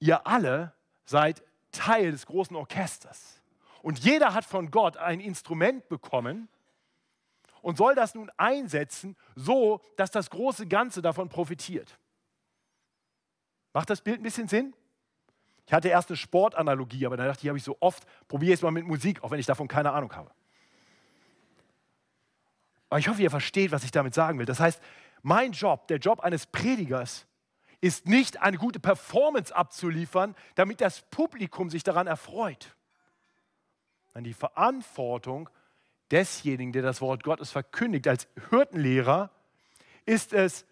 ihr 0.00 0.26
alle 0.26 0.74
seid 1.04 1.42
Teil 1.70 2.10
des 2.10 2.26
großen 2.26 2.56
Orchesters. 2.56 3.40
Und 3.82 4.00
jeder 4.00 4.34
hat 4.34 4.44
von 4.44 4.70
Gott 4.70 4.96
ein 4.96 5.20
Instrument 5.20 5.88
bekommen 5.88 6.48
und 7.62 7.76
soll 7.76 7.94
das 7.94 8.14
nun 8.14 8.30
einsetzen, 8.36 9.16
so 9.34 9.80
dass 9.96 10.10
das 10.10 10.30
große 10.30 10.66
Ganze 10.66 11.02
davon 11.02 11.28
profitiert. 11.28 11.98
Macht 13.72 13.90
das 13.90 14.00
Bild 14.00 14.20
ein 14.20 14.22
bisschen 14.22 14.48
Sinn? 14.48 14.74
Ich 15.66 15.72
hatte 15.72 15.88
erst 15.88 16.08
eine 16.08 16.16
Sportanalogie, 16.16 17.04
aber 17.04 17.16
dann 17.16 17.26
dachte 17.26 17.42
ich, 17.42 17.48
habe 17.48 17.58
ich 17.58 17.64
so 17.64 17.76
oft, 17.80 18.04
probiere 18.26 18.54
es 18.54 18.62
mal 18.62 18.70
mit 18.70 18.86
Musik, 18.86 19.22
auch 19.22 19.30
wenn 19.30 19.38
ich 19.38 19.46
davon 19.46 19.68
keine 19.68 19.92
Ahnung 19.92 20.14
habe. 20.16 20.30
Aber 22.88 22.98
ich 22.98 23.08
hoffe, 23.08 23.20
ihr 23.20 23.30
versteht, 23.30 23.70
was 23.70 23.84
ich 23.84 23.90
damit 23.90 24.14
sagen 24.14 24.38
will. 24.38 24.46
Das 24.46 24.60
heißt, 24.60 24.80
mein 25.22 25.52
Job, 25.52 25.86
der 25.88 25.98
Job 25.98 26.20
eines 26.20 26.46
Predigers, 26.46 27.26
ist 27.80 28.06
nicht 28.06 28.40
eine 28.40 28.56
gute 28.56 28.80
Performance 28.80 29.54
abzuliefern, 29.54 30.34
damit 30.54 30.80
das 30.80 31.02
Publikum 31.10 31.70
sich 31.70 31.84
daran 31.84 32.06
erfreut. 32.06 32.74
An 34.14 34.24
die 34.24 34.34
Verantwortung 34.34 35.48
desjenigen, 36.10 36.72
der 36.72 36.82
das 36.82 37.00
Wort 37.00 37.22
Gottes 37.22 37.50
verkündigt, 37.50 38.08
als 38.08 38.28
Hirtenlehrer, 38.50 39.30
ist 40.06 40.32
es, 40.32 40.64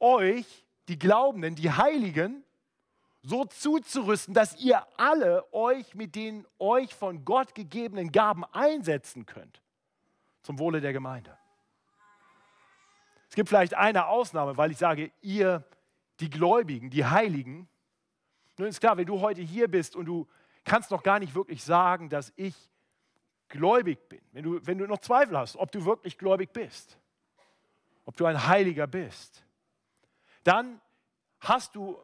euch, 0.00 0.66
die 0.88 0.98
Glaubenden, 0.98 1.54
die 1.54 1.70
Heiligen, 1.70 2.44
so 3.22 3.44
zuzurüsten, 3.44 4.34
dass 4.34 4.60
ihr 4.60 4.84
alle 4.96 5.52
euch 5.52 5.94
mit 5.94 6.16
den 6.16 6.44
euch 6.58 6.92
von 6.92 7.24
Gott 7.24 7.54
gegebenen 7.54 8.10
Gaben 8.10 8.44
einsetzen 8.52 9.26
könnt 9.26 9.62
zum 10.42 10.58
Wohle 10.58 10.80
der 10.80 10.92
Gemeinde. 10.92 11.38
Es 13.28 13.36
gibt 13.36 13.48
vielleicht 13.48 13.74
eine 13.74 14.08
Ausnahme, 14.08 14.56
weil 14.56 14.72
ich 14.72 14.78
sage, 14.78 15.12
ihr 15.22 15.64
die 16.20 16.28
Gläubigen, 16.28 16.90
die 16.90 17.06
Heiligen. 17.06 17.68
Nun 18.58 18.68
ist 18.68 18.80
klar, 18.80 18.96
wenn 18.96 19.06
du 19.06 19.20
heute 19.20 19.40
hier 19.40 19.68
bist 19.68 19.96
und 19.96 20.06
du 20.06 20.28
kannst 20.64 20.90
noch 20.90 21.02
gar 21.02 21.18
nicht 21.18 21.34
wirklich 21.34 21.64
sagen, 21.64 22.08
dass 22.08 22.32
ich 22.36 22.54
gläubig 23.52 24.08
bin, 24.08 24.20
wenn 24.32 24.42
du, 24.42 24.66
wenn 24.66 24.78
du 24.78 24.86
noch 24.86 24.98
Zweifel 24.98 25.38
hast, 25.38 25.56
ob 25.56 25.70
du 25.70 25.84
wirklich 25.84 26.18
gläubig 26.18 26.52
bist, 26.52 26.98
ob 28.04 28.16
du 28.16 28.24
ein 28.24 28.46
Heiliger 28.48 28.86
bist, 28.86 29.44
dann 30.42 30.80
hast 31.38 31.76
du 31.76 31.98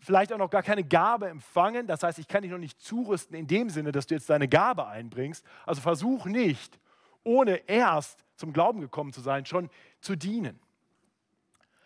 vielleicht 0.00 0.32
auch 0.32 0.38
noch 0.38 0.50
gar 0.50 0.62
keine 0.62 0.82
Gabe 0.82 1.28
empfangen. 1.28 1.86
Das 1.86 2.02
heißt, 2.02 2.18
ich 2.18 2.26
kann 2.26 2.42
dich 2.42 2.50
noch 2.50 2.58
nicht 2.58 2.80
zurüsten 2.80 3.36
in 3.36 3.46
dem 3.46 3.68
Sinne, 3.68 3.92
dass 3.92 4.06
du 4.06 4.14
jetzt 4.14 4.30
deine 4.30 4.48
Gabe 4.48 4.86
einbringst. 4.86 5.44
Also 5.66 5.80
versuch 5.80 6.24
nicht, 6.24 6.80
ohne 7.22 7.56
erst 7.68 8.24
zum 8.36 8.52
Glauben 8.52 8.80
gekommen 8.80 9.12
zu 9.12 9.20
sein, 9.20 9.44
schon 9.44 9.68
zu 10.00 10.16
dienen. 10.16 10.58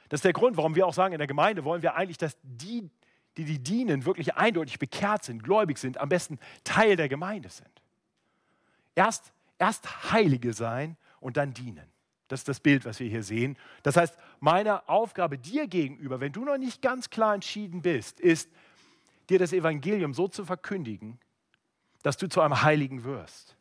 Das 0.08 0.18
ist 0.18 0.24
der 0.24 0.32
Grund, 0.32 0.56
warum 0.56 0.74
wir 0.74 0.86
auch 0.86 0.94
sagen, 0.94 1.12
in 1.12 1.18
der 1.18 1.26
Gemeinde 1.26 1.64
wollen 1.64 1.82
wir 1.82 1.96
eigentlich, 1.96 2.18
dass 2.18 2.36
die, 2.42 2.88
die 3.36 3.44
die 3.44 3.58
dienen, 3.58 4.04
wirklich 4.04 4.36
eindeutig 4.36 4.78
bekehrt 4.78 5.24
sind, 5.24 5.42
gläubig 5.42 5.78
sind, 5.78 5.98
am 5.98 6.08
besten 6.08 6.38
Teil 6.64 6.96
der 6.96 7.08
Gemeinde 7.08 7.48
sind. 7.48 7.79
Erst, 8.94 9.32
erst 9.58 10.12
Heilige 10.12 10.52
sein 10.52 10.96
und 11.20 11.36
dann 11.36 11.54
dienen. 11.54 11.90
Das 12.28 12.40
ist 12.40 12.48
das 12.48 12.60
Bild, 12.60 12.84
was 12.84 13.00
wir 13.00 13.08
hier 13.08 13.22
sehen. 13.22 13.56
Das 13.82 13.96
heißt, 13.96 14.16
meine 14.38 14.88
Aufgabe 14.88 15.36
dir 15.36 15.66
gegenüber, 15.66 16.20
wenn 16.20 16.32
du 16.32 16.44
noch 16.44 16.58
nicht 16.58 16.80
ganz 16.80 17.10
klar 17.10 17.34
entschieden 17.34 17.82
bist, 17.82 18.20
ist, 18.20 18.50
dir 19.28 19.38
das 19.38 19.52
Evangelium 19.52 20.14
so 20.14 20.28
zu 20.28 20.44
verkündigen, 20.44 21.18
dass 22.02 22.16
du 22.16 22.28
zu 22.28 22.40
einem 22.40 22.62
Heiligen 22.62 23.04
wirst. 23.04 23.56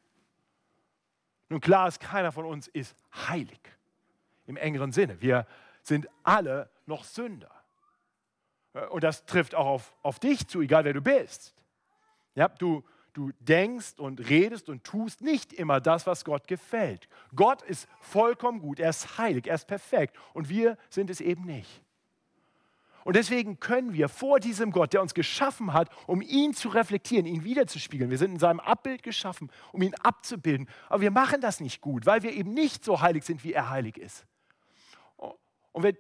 Nun 1.50 1.62
klar 1.62 1.88
ist, 1.88 2.00
keiner 2.00 2.32
von 2.32 2.46
uns 2.46 2.68
ist 2.68 2.96
heilig 3.28 3.60
im 4.46 4.56
engeren 4.56 4.92
Sinne. 4.92 5.20
Wir 5.22 5.48
sind 5.82 6.08
alle 6.24 6.70
noch 6.86 7.04
Sünder. 7.04 7.52
Äh, 8.74 8.86
und 8.88 9.04
das 9.04 9.26
trifft 9.26 9.56
auch 9.56 9.66
auf, 9.66 9.96
auf 10.04 10.20
dich 10.20 10.48
zu, 10.48 10.62
egal 10.62 10.86
wer 10.86 10.94
du 10.94 11.02
bist. 11.02 11.56
Ja, 12.36 12.48
du, 12.48 12.84
du 13.14 13.32
denkst 13.40 14.00
und 14.00 14.30
redest 14.30 14.70
und 14.70 14.84
tust 14.84 15.22
nicht 15.22 15.54
immer 15.54 15.80
das, 15.80 16.08
was 16.08 16.26
Gott 16.26 16.48
gefällt. 16.48 17.08
Gott 17.36 17.62
ist 17.62 17.88
vollkommen 18.00 18.60
gut, 18.60 18.80
er 18.80 18.90
ist 18.90 19.18
heilig, 19.18 19.48
er 19.48 19.56
ist 19.56 19.68
perfekt 19.68 20.16
und 20.34 20.50
wir 20.50 20.78
sind 20.90 21.10
es 21.10 21.22
eben 21.22 21.46
nicht. 21.46 21.84
Und 23.04 23.16
deswegen 23.16 23.60
können 23.60 23.94
wir 23.94 24.10
vor 24.10 24.40
diesem 24.40 24.72
Gott, 24.72 24.94
der 24.94 25.02
uns 25.02 25.14
geschaffen 25.14 25.74
hat, 25.74 25.90
um 26.06 26.22
ihn 26.22 26.54
zu 26.54 26.70
reflektieren, 26.70 27.26
ihn 27.26 27.44
wiederzuspiegeln. 27.44 28.12
Wir 28.12 28.18
sind 28.18 28.34
in 28.34 28.40
seinem 28.40 28.60
Abbild 28.60 29.04
geschaffen, 29.04 29.50
um 29.72 29.82
ihn 29.82 29.96
abzubilden. 29.96 30.70
Aber 30.90 31.02
wir 31.02 31.12
machen 31.12 31.42
das 31.42 31.60
nicht 31.60 31.82
gut, 31.82 32.06
weil 32.06 32.24
wir 32.24 32.34
eben 32.34 32.54
nicht 32.54 32.84
so 32.84 33.02
heilig 33.02 33.24
sind, 33.24 33.44
wie 33.44 33.54
er 33.54 33.70
heilig 33.70 33.98
ist. 33.98 34.26
Und 35.72 35.84
wir 35.84 35.96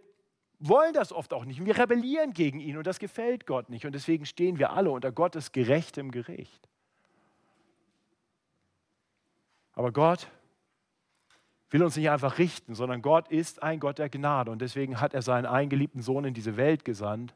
wollen 0.59 0.93
das 0.93 1.13
oft 1.13 1.33
auch 1.33 1.45
nicht. 1.45 1.63
Wir 1.65 1.77
rebellieren 1.77 2.33
gegen 2.33 2.59
ihn 2.59 2.77
und 2.77 2.85
das 2.85 2.99
gefällt 2.99 3.47
Gott 3.47 3.69
nicht. 3.69 3.85
Und 3.85 3.93
deswegen 3.93 4.25
stehen 4.25 4.59
wir 4.59 4.71
alle 4.71 4.91
unter 4.91 5.11
Gottes 5.11 5.51
gerechtem 5.51 6.11
Gericht. 6.11 6.69
Aber 9.79 9.93
Gott 9.93 10.27
will 11.69 11.83
uns 11.83 11.95
nicht 11.95 12.09
einfach 12.09 12.37
richten, 12.37 12.75
sondern 12.75 13.01
Gott 13.01 13.29
ist 13.29 13.63
ein 13.63 13.79
Gott 13.79 13.97
der 13.97 14.09
Gnade. 14.09 14.51
Und 14.51 14.59
deswegen 14.61 14.99
hat 14.99 15.13
er 15.13 15.21
seinen 15.21 15.45
eingeliebten 15.45 16.01
Sohn 16.01 16.25
in 16.25 16.33
diese 16.33 16.57
Welt 16.57 16.83
gesandt, 16.83 17.33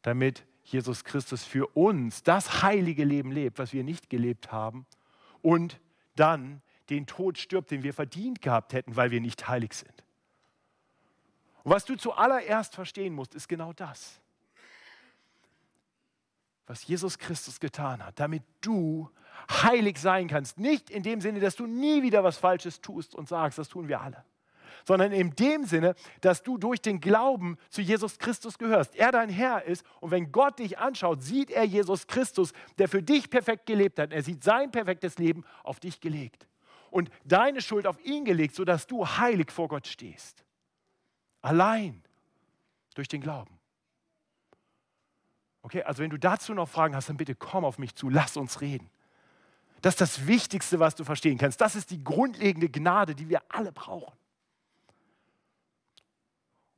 damit 0.00 0.46
Jesus 0.64 1.04
Christus 1.04 1.44
für 1.44 1.66
uns 1.76 2.22
das 2.22 2.62
heilige 2.62 3.04
Leben 3.04 3.30
lebt, 3.32 3.58
was 3.58 3.74
wir 3.74 3.84
nicht 3.84 4.08
gelebt 4.08 4.50
haben, 4.50 4.86
und 5.42 5.78
dann 6.16 6.62
den 6.88 7.06
Tod 7.06 7.36
stirbt, 7.36 7.70
den 7.70 7.82
wir 7.82 7.92
verdient 7.92 8.40
gehabt 8.40 8.72
hätten, 8.72 8.96
weil 8.96 9.10
wir 9.10 9.20
nicht 9.20 9.46
heilig 9.46 9.74
sind. 9.74 10.04
Und 11.64 11.72
was 11.72 11.84
du 11.84 11.96
zuallererst 11.96 12.74
verstehen 12.74 13.12
musst, 13.12 13.34
ist 13.34 13.46
genau 13.46 13.74
das. 13.74 14.22
Was 16.68 16.86
Jesus 16.86 17.18
Christus 17.18 17.58
getan 17.58 18.04
hat, 18.04 18.20
damit 18.20 18.44
du 18.60 19.10
heilig 19.50 19.98
sein 19.98 20.28
kannst. 20.28 20.58
Nicht 20.58 20.90
in 20.90 21.02
dem 21.02 21.20
Sinne, 21.20 21.40
dass 21.40 21.56
du 21.56 21.66
nie 21.66 22.02
wieder 22.02 22.22
was 22.22 22.36
Falsches 22.36 22.80
tust 22.80 23.14
und 23.14 23.28
sagst, 23.28 23.58
das 23.58 23.68
tun 23.68 23.88
wir 23.88 24.00
alle. 24.00 24.24
Sondern 24.84 25.12
in 25.12 25.34
dem 25.34 25.64
Sinne, 25.64 25.94
dass 26.20 26.42
du 26.42 26.56
durch 26.56 26.80
den 26.80 27.00
Glauben 27.00 27.56
zu 27.68 27.80
Jesus 27.80 28.18
Christus 28.18 28.58
gehörst. 28.58 28.94
Er 28.94 29.12
dein 29.12 29.28
Herr 29.28 29.64
ist 29.64 29.84
und 30.00 30.10
wenn 30.10 30.30
Gott 30.30 30.58
dich 30.58 30.78
anschaut, 30.78 31.22
sieht 31.22 31.50
er 31.50 31.64
Jesus 31.64 32.06
Christus, 32.06 32.52
der 32.78 32.88
für 32.88 33.02
dich 33.02 33.30
perfekt 33.30 33.66
gelebt 33.66 33.98
hat. 33.98 34.12
Er 34.12 34.22
sieht 34.22 34.44
sein 34.44 34.70
perfektes 34.70 35.18
Leben 35.18 35.44
auf 35.64 35.80
dich 35.80 36.00
gelegt 36.00 36.46
und 36.90 37.10
deine 37.24 37.60
Schuld 37.60 37.86
auf 37.86 38.02
ihn 38.04 38.24
gelegt, 38.24 38.54
sodass 38.54 38.86
du 38.86 39.06
heilig 39.06 39.50
vor 39.50 39.68
Gott 39.68 39.86
stehst. 39.86 40.44
Allein 41.40 42.02
durch 42.94 43.08
den 43.08 43.20
Glauben. 43.20 43.57
Okay, 45.68 45.82
also 45.82 46.02
wenn 46.02 46.08
du 46.08 46.18
dazu 46.18 46.54
noch 46.54 46.66
Fragen 46.66 46.96
hast, 46.96 47.10
dann 47.10 47.18
bitte 47.18 47.34
komm 47.34 47.66
auf 47.66 47.76
mich 47.76 47.94
zu, 47.94 48.08
lass 48.08 48.38
uns 48.38 48.62
reden. 48.62 48.88
Das 49.82 49.92
ist 49.92 50.00
das 50.00 50.26
Wichtigste, 50.26 50.80
was 50.80 50.94
du 50.94 51.04
verstehen 51.04 51.36
kannst. 51.36 51.60
Das 51.60 51.76
ist 51.76 51.90
die 51.90 52.02
grundlegende 52.02 52.70
Gnade, 52.70 53.14
die 53.14 53.28
wir 53.28 53.42
alle 53.50 53.70
brauchen. 53.70 54.16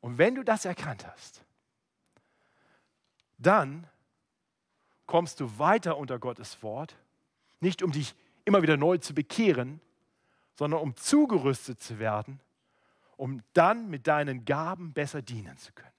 Und 0.00 0.18
wenn 0.18 0.34
du 0.34 0.42
das 0.42 0.64
erkannt 0.64 1.06
hast, 1.06 1.44
dann 3.38 3.86
kommst 5.06 5.38
du 5.38 5.56
weiter 5.60 5.96
unter 5.96 6.18
Gottes 6.18 6.60
Wort, 6.64 6.96
nicht 7.60 7.84
um 7.84 7.92
dich 7.92 8.16
immer 8.44 8.60
wieder 8.60 8.76
neu 8.76 8.98
zu 8.98 9.14
bekehren, 9.14 9.80
sondern 10.56 10.80
um 10.80 10.96
zugerüstet 10.96 11.80
zu 11.80 12.00
werden, 12.00 12.40
um 13.16 13.44
dann 13.52 13.88
mit 13.88 14.08
deinen 14.08 14.44
Gaben 14.44 14.92
besser 14.92 15.22
dienen 15.22 15.56
zu 15.58 15.70
können. 15.74 15.92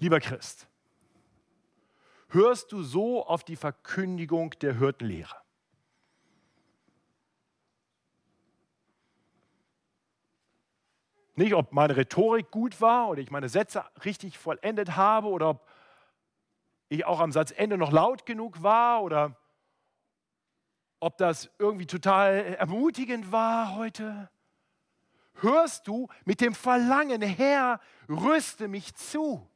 Lieber 0.00 0.18
Christ, 0.18 0.66
hörst 2.28 2.72
du 2.72 2.82
so 2.82 3.24
auf 3.26 3.44
die 3.44 3.56
Verkündigung 3.56 4.50
der 4.60 4.78
Hirtenlehre? 4.78 5.36
Nicht, 11.34 11.54
ob 11.54 11.72
meine 11.72 11.96
Rhetorik 11.96 12.50
gut 12.50 12.80
war 12.80 13.10
oder 13.10 13.20
ich 13.20 13.30
meine 13.30 13.50
Sätze 13.50 13.84
richtig 14.04 14.38
vollendet 14.38 14.96
habe 14.96 15.28
oder 15.28 15.50
ob 15.50 15.68
ich 16.88 17.04
auch 17.04 17.20
am 17.20 17.30
Satzende 17.30 17.76
noch 17.76 17.92
laut 17.92 18.24
genug 18.24 18.62
war 18.62 19.02
oder 19.02 19.36
ob 20.98 21.18
das 21.18 21.50
irgendwie 21.58 21.86
total 21.86 22.56
ermutigend 22.58 23.32
war 23.32 23.76
heute. 23.76 24.30
Hörst 25.34 25.86
du 25.86 26.08
mit 26.24 26.40
dem 26.40 26.54
Verlangen, 26.54 27.20
Herr, 27.20 27.80
rüste 28.08 28.68
mich 28.68 28.94
zu. 28.94 29.46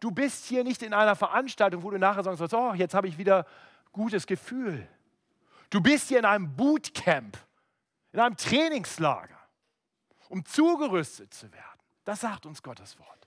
Du 0.00 0.10
bist 0.10 0.44
hier 0.46 0.64
nicht 0.64 0.82
in 0.82 0.92
einer 0.92 1.16
Veranstaltung, 1.16 1.82
wo 1.82 1.90
du 1.90 1.98
nachher 1.98 2.22
sagst, 2.22 2.54
oh, 2.54 2.74
jetzt 2.74 2.94
habe 2.94 3.08
ich 3.08 3.18
wieder 3.18 3.46
gutes 3.92 4.26
Gefühl. 4.26 4.86
Du 5.70 5.80
bist 5.80 6.08
hier 6.08 6.18
in 6.18 6.24
einem 6.24 6.54
Bootcamp, 6.54 7.38
in 8.12 8.20
einem 8.20 8.36
Trainingslager 8.36 9.36
um 10.28 10.44
zugerüstet 10.44 11.32
zu 11.32 11.50
werden. 11.52 11.80
Das 12.04 12.20
sagt 12.20 12.46
uns 12.46 12.62
Gottes 12.62 12.98
Wort. 12.98 13.26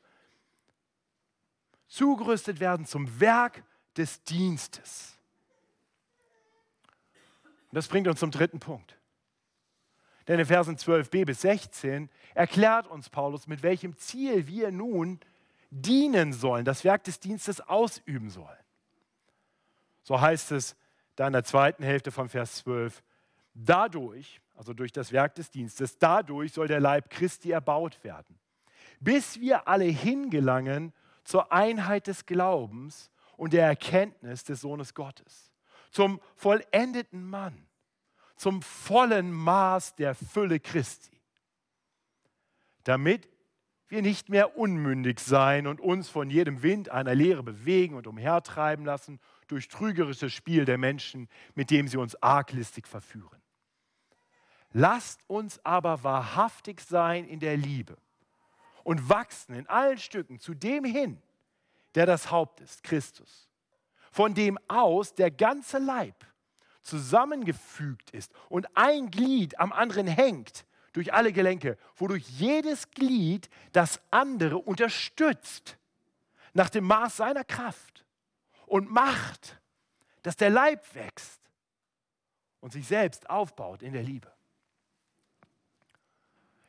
Zugerüstet 1.88 2.60
werden 2.60 2.86
zum 2.86 3.19
Werk 3.19 3.63
des 3.97 4.23
Dienstes. 4.23 5.17
Und 7.71 7.75
das 7.75 7.88
bringt 7.88 8.08
uns 8.08 8.19
zum 8.19 8.32
dritten 8.32 8.60
Punkt. 8.60 8.97
Denn 10.27 10.39
in 10.39 10.45
Versen 10.45 10.75
12b 10.75 11.25
bis 11.25 11.41
16 11.41 12.10
erklärt 12.36 12.88
uns 12.88 13.10
Paulus, 13.10 13.47
mit 13.47 13.63
welchem 13.63 13.97
Ziel 13.97 14.47
wir 14.47 14.71
nun 14.71 15.19
dienen 15.69 16.34
sollen, 16.34 16.65
das 16.65 16.84
Werk 16.84 17.03
des 17.03 17.19
Dienstes 17.19 17.62
ausüben 17.62 18.29
sollen. 18.29 18.58
So 20.03 20.19
heißt 20.19 20.51
es 20.51 20.75
da 21.15 21.27
in 21.27 21.34
der 21.34 21.43
zweiten 21.43 21.84
Hälfte 21.84 22.12
von 22.12 22.29
Vers 22.29 22.55
12, 22.55 23.03
dadurch, 23.53 24.41
also 24.55 24.73
durch 24.73 24.91
das 24.91 25.12
Werk 25.12 25.36
des 25.36 25.51
Dienstes, 25.51 25.97
dadurch 25.97 26.53
soll 26.53 26.67
der 26.67 26.79
Leib 26.79 27.10
Christi 27.10 27.51
erbaut 27.51 28.03
werden, 28.03 28.39
bis 28.99 29.39
wir 29.39 29.67
alle 29.67 29.86
hingelangen 29.86 30.93
zur 31.23 31.51
Einheit 31.51 32.08
des 32.08 32.25
Glaubens 32.25 33.12
und 33.38 33.53
der 33.53 33.65
Erkenntnis 33.65 34.43
des 34.43 34.62
Sohnes 34.62 34.93
Gottes, 34.93 35.51
zum 35.91 36.19
vollendeten 36.36 37.23
Mann, 37.23 37.67
zum 38.36 38.62
vollen 38.62 39.32
Maß 39.32 39.95
der 39.95 40.15
Fülle 40.15 40.60
Christi, 40.60 41.19
damit 42.84 43.27
wir 43.89 44.02
nicht 44.02 44.30
mehr 44.30 44.58
unmündig 44.58 45.19
sein 45.19 45.67
und 45.67 45.82
uns 45.82 46.10
von 46.10 46.30
jedem 46.30 46.62
Wind 46.62 46.89
einer 46.89 47.15
Lehre 47.15 47.43
bewegen 47.43 47.95
und 47.95 48.08
umhertreiben 48.08 48.86
lassen 48.86 49.19
durch 49.47 49.67
trügerisches 49.67 50.32
Spiel 50.32 50.65
der 50.65 50.78
Menschen, 50.78 51.28
mit 51.56 51.71
dem 51.71 51.88
sie 51.88 51.97
uns 51.97 52.21
arglistig 52.21 52.88
verführen. 52.88 53.41
Lasst 54.71 55.21
uns 55.28 55.63
aber 55.65 56.04
wahrhaftig 56.04 56.82
sein 56.82 57.25
in 57.25 57.39
der 57.39 57.58
Liebe 57.58 57.97
und 58.84 59.10
wachsen 59.10 59.56
in 59.56 59.67
allen 59.67 59.97
Stücken 59.97 60.39
zu 60.39 60.54
dem 60.54 60.86
hin, 60.86 61.21
der 61.95 62.06
das 62.06 62.30
Haupt 62.30 62.62
ist, 62.62 62.84
Christus, 62.84 63.49
von 64.12 64.36
dem 64.36 64.60
aus 64.67 65.15
der 65.15 65.32
ganze 65.32 65.80
Leib 65.80 66.25
zusammengefügt 66.84 68.12
ist 68.12 68.32
und 68.49 68.67
ein 68.75 69.10
Glied 69.10 69.60
am 69.60 69.71
anderen 69.71 70.08
hängt 70.08 70.65
durch 70.99 71.13
alle 71.13 71.31
Gelenke, 71.31 71.77
wodurch 71.95 72.27
jedes 72.27 72.91
Glied 72.91 73.49
das 73.71 74.01
andere 74.12 74.57
unterstützt 74.57 75.77
nach 76.51 76.69
dem 76.69 76.83
Maß 76.83 77.15
seiner 77.15 77.45
Kraft 77.45 78.05
und 78.65 78.91
macht, 78.91 79.62
dass 80.23 80.35
der 80.35 80.49
Leib 80.49 80.93
wächst 80.93 81.39
und 82.59 82.73
sich 82.73 82.85
selbst 82.85 83.29
aufbaut 83.29 83.81
in 83.81 83.93
der 83.93 84.03
Liebe. 84.03 84.29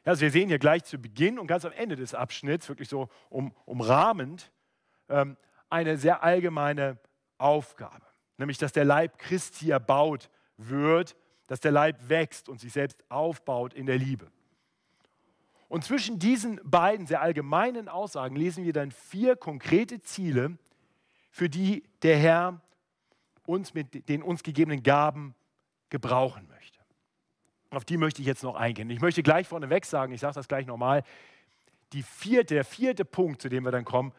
Also 0.04 0.20
wir 0.20 0.30
sehen 0.30 0.48
hier 0.48 0.60
gleich 0.60 0.84
zu 0.84 0.98
Beginn 0.98 1.36
und 1.36 1.48
ganz 1.48 1.64
am 1.64 1.72
Ende 1.72 1.96
des 1.96 2.14
Abschnitts, 2.14 2.68
wirklich 2.68 2.88
so 2.88 3.08
um, 3.30 3.52
umrahmend, 3.64 4.52
ähm, 5.08 5.36
eine 5.70 5.96
sehr 5.96 6.22
allgemeine 6.22 6.98
Aufgabe, 7.36 8.06
nämlich 8.36 8.58
dass 8.58 8.70
der 8.70 8.84
Leib 8.84 9.18
Christi 9.18 9.70
erbaut 9.70 10.30
wird, 10.56 11.16
dass 11.50 11.58
der 11.58 11.72
Leib 11.72 12.08
wächst 12.08 12.48
und 12.48 12.60
sich 12.60 12.72
selbst 12.72 13.02
aufbaut 13.08 13.74
in 13.74 13.84
der 13.84 13.98
Liebe. 13.98 14.30
Und 15.66 15.82
zwischen 15.82 16.20
diesen 16.20 16.60
beiden 16.62 17.08
sehr 17.08 17.22
allgemeinen 17.22 17.88
Aussagen 17.88 18.36
lesen 18.36 18.64
wir 18.64 18.72
dann 18.72 18.92
vier 18.92 19.34
konkrete 19.34 20.00
Ziele, 20.00 20.58
für 21.32 21.48
die 21.48 21.82
der 22.02 22.16
Herr 22.18 22.60
uns 23.46 23.74
mit 23.74 24.08
den 24.08 24.22
uns 24.22 24.44
gegebenen 24.44 24.84
Gaben 24.84 25.34
gebrauchen 25.88 26.46
möchte. 26.46 26.78
Auf 27.70 27.84
die 27.84 27.96
möchte 27.96 28.22
ich 28.22 28.28
jetzt 28.28 28.44
noch 28.44 28.54
eingehen. 28.54 28.88
Ich 28.88 29.00
möchte 29.00 29.24
gleich 29.24 29.48
vorneweg 29.48 29.84
sagen, 29.84 30.12
ich 30.12 30.20
sage 30.20 30.34
das 30.34 30.46
gleich 30.46 30.66
nochmal, 30.66 31.02
die 31.92 32.04
vierte, 32.04 32.54
der 32.54 32.64
vierte 32.64 33.04
Punkt, 33.04 33.42
zu 33.42 33.48
dem 33.48 33.64
wir 33.64 33.72
dann 33.72 33.84
kommen, 33.84 34.12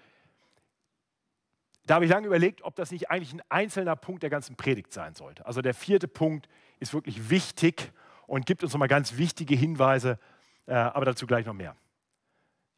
da 1.85 1.95
habe 1.95 2.05
ich 2.05 2.11
lange 2.11 2.27
überlegt, 2.27 2.61
ob 2.63 2.75
das 2.75 2.91
nicht 2.91 3.09
eigentlich 3.09 3.33
ein 3.33 3.41
einzelner 3.49 3.95
Punkt 3.95 4.23
der 4.23 4.29
ganzen 4.29 4.55
Predigt 4.55 4.93
sein 4.93 5.15
sollte. 5.15 5.45
Also 5.45 5.61
der 5.61 5.73
vierte 5.73 6.07
Punkt 6.07 6.47
ist 6.79 6.93
wirklich 6.93 7.29
wichtig 7.29 7.91
und 8.27 8.45
gibt 8.45 8.63
uns 8.63 8.73
nochmal 8.73 8.87
ganz 8.87 9.17
wichtige 9.17 9.55
Hinweise, 9.55 10.19
äh, 10.67 10.73
aber 10.73 11.05
dazu 11.05 11.27
gleich 11.27 11.45
noch 11.45 11.53
mehr. 11.53 11.75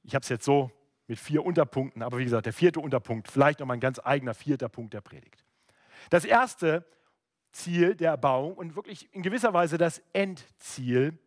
Ich 0.03 0.15
habe 0.15 0.23
es 0.23 0.29
jetzt 0.29 0.45
so 0.45 0.71
mit 1.07 1.19
vier 1.19 1.45
Unterpunkten, 1.45 2.01
aber 2.01 2.17
wie 2.17 2.23
gesagt, 2.23 2.45
der 2.45 2.53
vierte 2.53 2.79
Unterpunkt, 2.79 3.27
vielleicht 3.27 3.59
nochmal 3.59 3.77
ein 3.77 3.81
ganz 3.81 3.99
eigener 4.03 4.33
vierter 4.33 4.69
Punkt 4.69 4.93
der 4.93 5.01
Predigt. 5.01 5.43
Das 6.09 6.25
erste 6.25 6.85
Ziel 7.51 7.95
der 7.95 8.11
Erbauung 8.11 8.55
und 8.55 8.75
wirklich 8.75 9.13
in 9.13 9.21
gewisser 9.21 9.53
Weise 9.53 9.77
das 9.77 10.01
Endziel, 10.13 11.17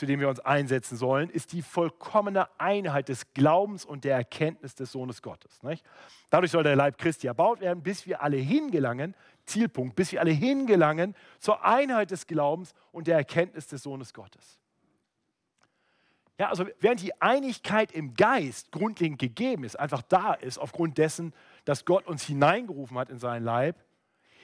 zu 0.00 0.06
dem 0.06 0.18
wir 0.18 0.30
uns 0.30 0.40
einsetzen 0.40 0.96
sollen, 0.96 1.28
ist 1.28 1.52
die 1.52 1.60
vollkommene 1.60 2.48
Einheit 2.58 3.10
des 3.10 3.34
Glaubens 3.34 3.84
und 3.84 4.04
der 4.04 4.16
Erkenntnis 4.16 4.74
des 4.74 4.90
Sohnes 4.92 5.20
Gottes. 5.20 5.62
Nicht? 5.62 5.84
Dadurch 6.30 6.50
soll 6.50 6.62
der 6.62 6.74
Leib 6.74 6.96
Christi 6.96 7.26
erbaut 7.26 7.60
werden, 7.60 7.82
bis 7.82 8.06
wir 8.06 8.22
alle 8.22 8.38
hingelangen, 8.38 9.14
Zielpunkt, 9.44 9.96
bis 9.96 10.12
wir 10.12 10.20
alle 10.20 10.30
hingelangen 10.30 11.14
zur 11.38 11.66
Einheit 11.66 12.12
des 12.12 12.26
Glaubens 12.26 12.72
und 12.92 13.08
der 13.08 13.16
Erkenntnis 13.18 13.66
des 13.66 13.82
Sohnes 13.82 14.14
Gottes. 14.14 14.58
Ja, 16.38 16.48
also 16.48 16.66
während 16.80 17.02
die 17.02 17.20
Einigkeit 17.20 17.92
im 17.92 18.14
Geist 18.14 18.72
grundlegend 18.72 19.18
gegeben 19.18 19.64
ist, 19.64 19.78
einfach 19.78 20.00
da 20.00 20.32
ist, 20.32 20.56
aufgrund 20.56 20.96
dessen, 20.96 21.34
dass 21.66 21.84
Gott 21.84 22.06
uns 22.06 22.24
hineingerufen 22.24 22.96
hat 22.96 23.10
in 23.10 23.18
seinen 23.18 23.44
Leib, 23.44 23.76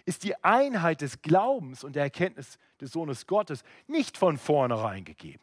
ist 0.06 0.24
die 0.24 0.42
Einheit 0.42 1.02
des 1.02 1.20
Glaubens 1.20 1.84
und 1.84 1.96
der 1.96 2.04
Erkenntnis 2.04 2.58
des 2.80 2.92
Sohnes 2.92 3.26
Gottes 3.26 3.62
nicht 3.86 4.16
von 4.16 4.38
vornherein 4.38 5.04
gegeben. 5.04 5.42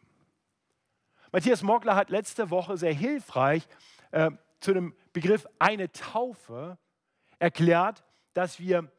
Matthias 1.30 1.62
Mogler 1.62 1.94
hat 1.94 2.10
letzte 2.10 2.50
Woche 2.50 2.76
sehr 2.76 2.94
hilfreich 2.94 3.68
äh, 4.10 4.30
zu 4.60 4.72
dem 4.72 4.94
Begriff 5.12 5.46
eine 5.58 5.92
Taufe 5.92 6.78
erklärt, 7.38 8.02
dass 8.32 8.58
wir 8.58 8.90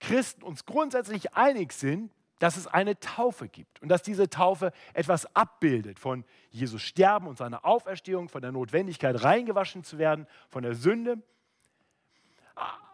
Christen 0.00 0.42
uns 0.42 0.66
grundsätzlich 0.66 1.34
einig 1.34 1.72
sind, 1.72 2.12
dass 2.40 2.56
es 2.56 2.66
eine 2.66 2.98
Taufe 2.98 3.48
gibt 3.48 3.80
und 3.82 3.88
dass 3.88 4.02
diese 4.02 4.28
Taufe 4.28 4.72
etwas 4.94 5.36
abbildet 5.36 6.00
von 6.00 6.24
Jesus 6.50 6.82
Sterben 6.82 7.28
und 7.28 7.38
seiner 7.38 7.64
Auferstehung, 7.64 8.28
von 8.28 8.42
der 8.42 8.50
Notwendigkeit 8.50 9.22
reingewaschen 9.22 9.84
zu 9.84 9.98
werden, 9.98 10.26
von 10.48 10.64
der 10.64 10.74
Sünde 10.74 11.22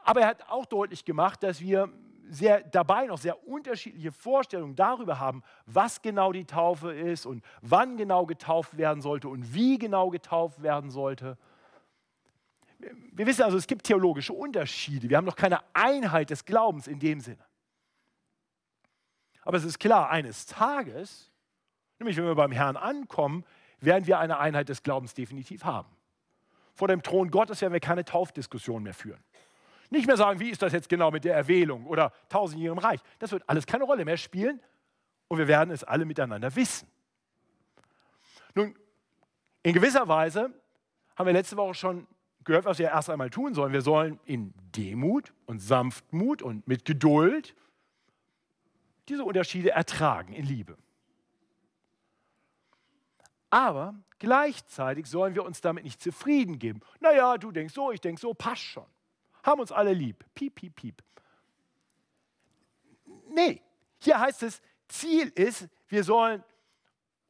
aber 0.08 0.22
er 0.22 0.28
hat 0.28 0.48
auch 0.48 0.64
deutlich 0.64 1.04
gemacht, 1.04 1.42
dass 1.42 1.60
wir 1.60 1.90
sehr, 2.30 2.62
dabei 2.62 3.04
noch 3.04 3.18
sehr 3.18 3.46
unterschiedliche 3.46 4.10
Vorstellungen 4.10 4.74
darüber 4.74 5.18
haben, 5.20 5.42
was 5.66 6.00
genau 6.00 6.32
die 6.32 6.46
Taufe 6.46 6.94
ist 6.94 7.26
und 7.26 7.44
wann 7.60 7.98
genau 7.98 8.24
getauft 8.24 8.78
werden 8.78 9.02
sollte 9.02 9.28
und 9.28 9.52
wie 9.52 9.76
genau 9.76 10.08
getauft 10.08 10.62
werden 10.62 10.90
sollte. 10.90 11.36
Wir 13.12 13.26
wissen 13.26 13.42
also, 13.42 13.58
es 13.58 13.66
gibt 13.66 13.84
theologische 13.84 14.32
Unterschiede. 14.32 15.10
Wir 15.10 15.18
haben 15.18 15.26
noch 15.26 15.36
keine 15.36 15.60
Einheit 15.74 16.30
des 16.30 16.46
Glaubens 16.46 16.86
in 16.86 17.00
dem 17.00 17.20
Sinne. 17.20 17.44
Aber 19.42 19.58
es 19.58 19.64
ist 19.64 19.78
klar, 19.78 20.08
eines 20.08 20.46
Tages, 20.46 21.30
nämlich 21.98 22.16
wenn 22.16 22.24
wir 22.24 22.34
beim 22.34 22.52
Herrn 22.52 22.78
ankommen, 22.78 23.44
werden 23.78 24.06
wir 24.06 24.18
eine 24.20 24.38
Einheit 24.38 24.70
des 24.70 24.82
Glaubens 24.82 25.12
definitiv 25.12 25.64
haben. 25.64 25.90
Vor 26.74 26.88
dem 26.88 27.02
Thron 27.02 27.30
Gottes 27.30 27.60
werden 27.60 27.74
wir 27.74 27.80
keine 27.80 28.06
Taufdiskussion 28.06 28.82
mehr 28.82 28.94
führen. 28.94 29.22
Nicht 29.90 30.06
mehr 30.06 30.16
sagen, 30.16 30.38
wie 30.40 30.50
ist 30.50 30.60
das 30.60 30.72
jetzt 30.72 30.88
genau 30.88 31.10
mit 31.10 31.24
der 31.24 31.34
Erwählung 31.34 31.86
oder 31.86 32.12
tausendjährigem 32.28 32.78
Reich. 32.78 33.00
Das 33.18 33.32
wird 33.32 33.42
alles 33.48 33.66
keine 33.66 33.84
Rolle 33.84 34.04
mehr 34.04 34.16
spielen 34.16 34.60
und 35.28 35.38
wir 35.38 35.48
werden 35.48 35.70
es 35.70 35.84
alle 35.84 36.04
miteinander 36.04 36.54
wissen. 36.54 36.88
Nun, 38.54 38.74
in 39.62 39.72
gewisser 39.72 40.08
Weise 40.08 40.52
haben 41.16 41.26
wir 41.26 41.32
letzte 41.32 41.56
Woche 41.56 41.74
schon 41.74 42.06
gehört, 42.44 42.64
was 42.64 42.78
wir 42.78 42.88
erst 42.88 43.10
einmal 43.10 43.30
tun 43.30 43.54
sollen. 43.54 43.72
Wir 43.72 43.82
sollen 43.82 44.18
in 44.24 44.52
Demut 44.76 45.32
und 45.46 45.60
Sanftmut 45.60 46.42
und 46.42 46.66
mit 46.66 46.84
Geduld 46.84 47.54
diese 49.08 49.24
Unterschiede 49.24 49.70
ertragen 49.70 50.32
in 50.32 50.44
Liebe. 50.44 50.76
Aber 53.50 53.94
gleichzeitig 54.18 55.06
sollen 55.06 55.34
wir 55.34 55.44
uns 55.44 55.60
damit 55.60 55.84
nicht 55.84 56.02
zufrieden 56.02 56.58
geben. 56.58 56.80
Naja, 57.00 57.38
du 57.38 57.50
denkst 57.50 57.74
so, 57.74 57.90
ich 57.92 58.00
denke 58.00 58.20
so, 58.20 58.34
passt 58.34 58.62
schon. 58.62 58.86
Haben 59.48 59.62
uns 59.62 59.72
alle 59.72 59.94
lieb. 59.94 60.26
Piep, 60.34 60.56
piep, 60.56 60.76
piep. 60.76 61.02
Nee, 63.30 63.62
hier 63.98 64.20
heißt 64.20 64.42
es, 64.42 64.60
Ziel 64.88 65.32
ist, 65.34 65.68
wir 65.88 66.04
sollen 66.04 66.44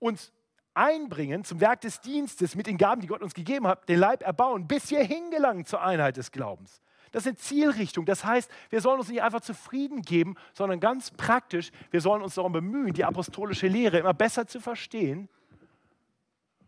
uns 0.00 0.32
einbringen 0.74 1.44
zum 1.44 1.60
Werk 1.60 1.80
des 1.82 2.00
Dienstes 2.00 2.56
mit 2.56 2.66
den 2.66 2.76
Gaben, 2.76 3.00
die 3.00 3.06
Gott 3.06 3.22
uns 3.22 3.34
gegeben 3.34 3.68
hat, 3.68 3.88
den 3.88 4.00
Leib 4.00 4.24
erbauen, 4.24 4.66
bis 4.66 4.90
wir 4.90 5.04
hingelangen 5.04 5.64
zur 5.64 5.80
Einheit 5.80 6.16
des 6.16 6.32
Glaubens. 6.32 6.82
Das 7.12 7.22
sind 7.22 7.38
Zielrichtungen. 7.38 8.06
Das 8.06 8.24
heißt, 8.24 8.50
wir 8.70 8.80
sollen 8.80 8.98
uns 8.98 9.10
nicht 9.10 9.22
einfach 9.22 9.40
zufrieden 9.40 10.02
geben, 10.02 10.34
sondern 10.54 10.80
ganz 10.80 11.12
praktisch, 11.12 11.70
wir 11.92 12.00
sollen 12.00 12.22
uns 12.22 12.34
darum 12.34 12.50
bemühen, 12.50 12.94
die 12.94 13.04
apostolische 13.04 13.68
Lehre 13.68 13.96
immer 13.96 14.12
besser 14.12 14.44
zu 14.48 14.58
verstehen, 14.58 15.28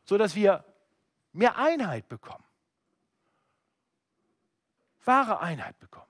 sodass 0.05 0.37
wir 0.37 0.65
mehr 1.33 1.59
Einheit 1.59 2.09
bekommen. 2.09 2.45
Wahre 5.11 5.41
Einheit 5.41 5.77
bekommen. 5.81 6.07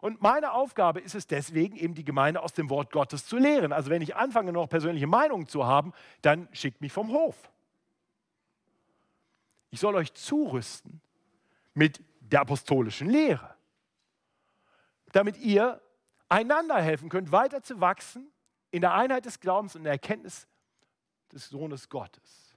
Und 0.00 0.22
meine 0.22 0.52
Aufgabe 0.52 1.00
ist 1.00 1.16
es 1.16 1.26
deswegen, 1.26 1.74
eben 1.74 1.94
die 1.94 2.04
Gemeinde 2.04 2.40
aus 2.40 2.52
dem 2.52 2.70
Wort 2.70 2.92
Gottes 2.92 3.26
zu 3.26 3.38
lehren. 3.38 3.72
Also 3.72 3.90
wenn 3.90 4.02
ich 4.02 4.14
anfange, 4.14 4.52
noch 4.52 4.68
persönliche 4.68 5.08
Meinungen 5.08 5.48
zu 5.48 5.66
haben, 5.66 5.92
dann 6.22 6.48
schickt 6.52 6.80
mich 6.80 6.92
vom 6.92 7.08
Hof. 7.10 7.34
Ich 9.70 9.80
soll 9.80 9.96
euch 9.96 10.14
zurüsten 10.14 11.00
mit 11.74 12.00
der 12.20 12.42
apostolischen 12.42 13.10
Lehre, 13.10 13.56
damit 15.10 15.38
ihr 15.38 15.80
einander 16.28 16.80
helfen 16.80 17.08
könnt, 17.08 17.32
weiter 17.32 17.62
zu 17.62 17.80
wachsen 17.80 18.30
in 18.70 18.82
der 18.82 18.94
Einheit 18.94 19.24
des 19.24 19.40
Glaubens 19.40 19.74
und 19.74 19.82
der 19.82 19.92
Erkenntnis 19.92 20.46
des 21.32 21.48
Sohnes 21.48 21.88
Gottes. 21.88 22.54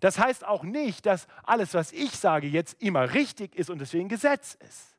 Das 0.00 0.18
heißt 0.18 0.44
auch 0.44 0.64
nicht, 0.64 1.06
dass 1.06 1.28
alles, 1.44 1.74
was 1.74 1.92
ich 1.92 2.10
sage, 2.18 2.48
jetzt 2.48 2.82
immer 2.82 3.14
richtig 3.14 3.54
ist 3.54 3.70
und 3.70 3.78
deswegen 3.78 4.08
Gesetz 4.08 4.54
ist. 4.54 4.91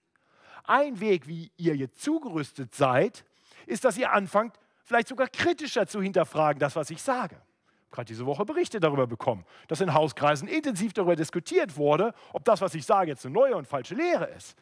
Ein 0.64 1.00
Weg, 1.00 1.28
wie 1.28 1.52
ihr 1.58 1.76
jetzt 1.76 2.02
zugerüstet 2.02 2.74
seid, 2.74 3.26
ist, 3.66 3.84
dass 3.84 3.98
ihr 3.98 4.12
anfangt, 4.12 4.58
vielleicht 4.84 5.08
sogar 5.08 5.28
kritischer 5.28 5.88
zu 5.88 6.02
hinterfragen, 6.02 6.60
das, 6.60 6.76
was 6.76 6.90
ich 6.90 7.02
sage. 7.02 7.36
Ich 7.36 7.86
habe 7.86 7.92
gerade 7.92 8.08
diese 8.08 8.26
Woche 8.26 8.46
Berichte 8.46 8.80
darüber 8.80 9.08
bekommen, 9.08 9.46
dass 9.68 9.82
in 9.82 9.94
Hauskreisen 9.94 10.48
intensiv 10.48 10.94
darüber 10.94 11.16
diskutiert 11.16 11.78
wurde, 11.78 12.14
ob 12.32 12.44
das, 12.46 12.62
was 12.62 12.74
ich 12.76 12.86
sage, 12.86 13.12
jetzt 13.12 13.26
eine 13.26 13.34
neue 13.34 13.56
und 13.56 13.68
falsche 13.68 13.96
Lehre 13.96 14.26
ist. 14.26 14.56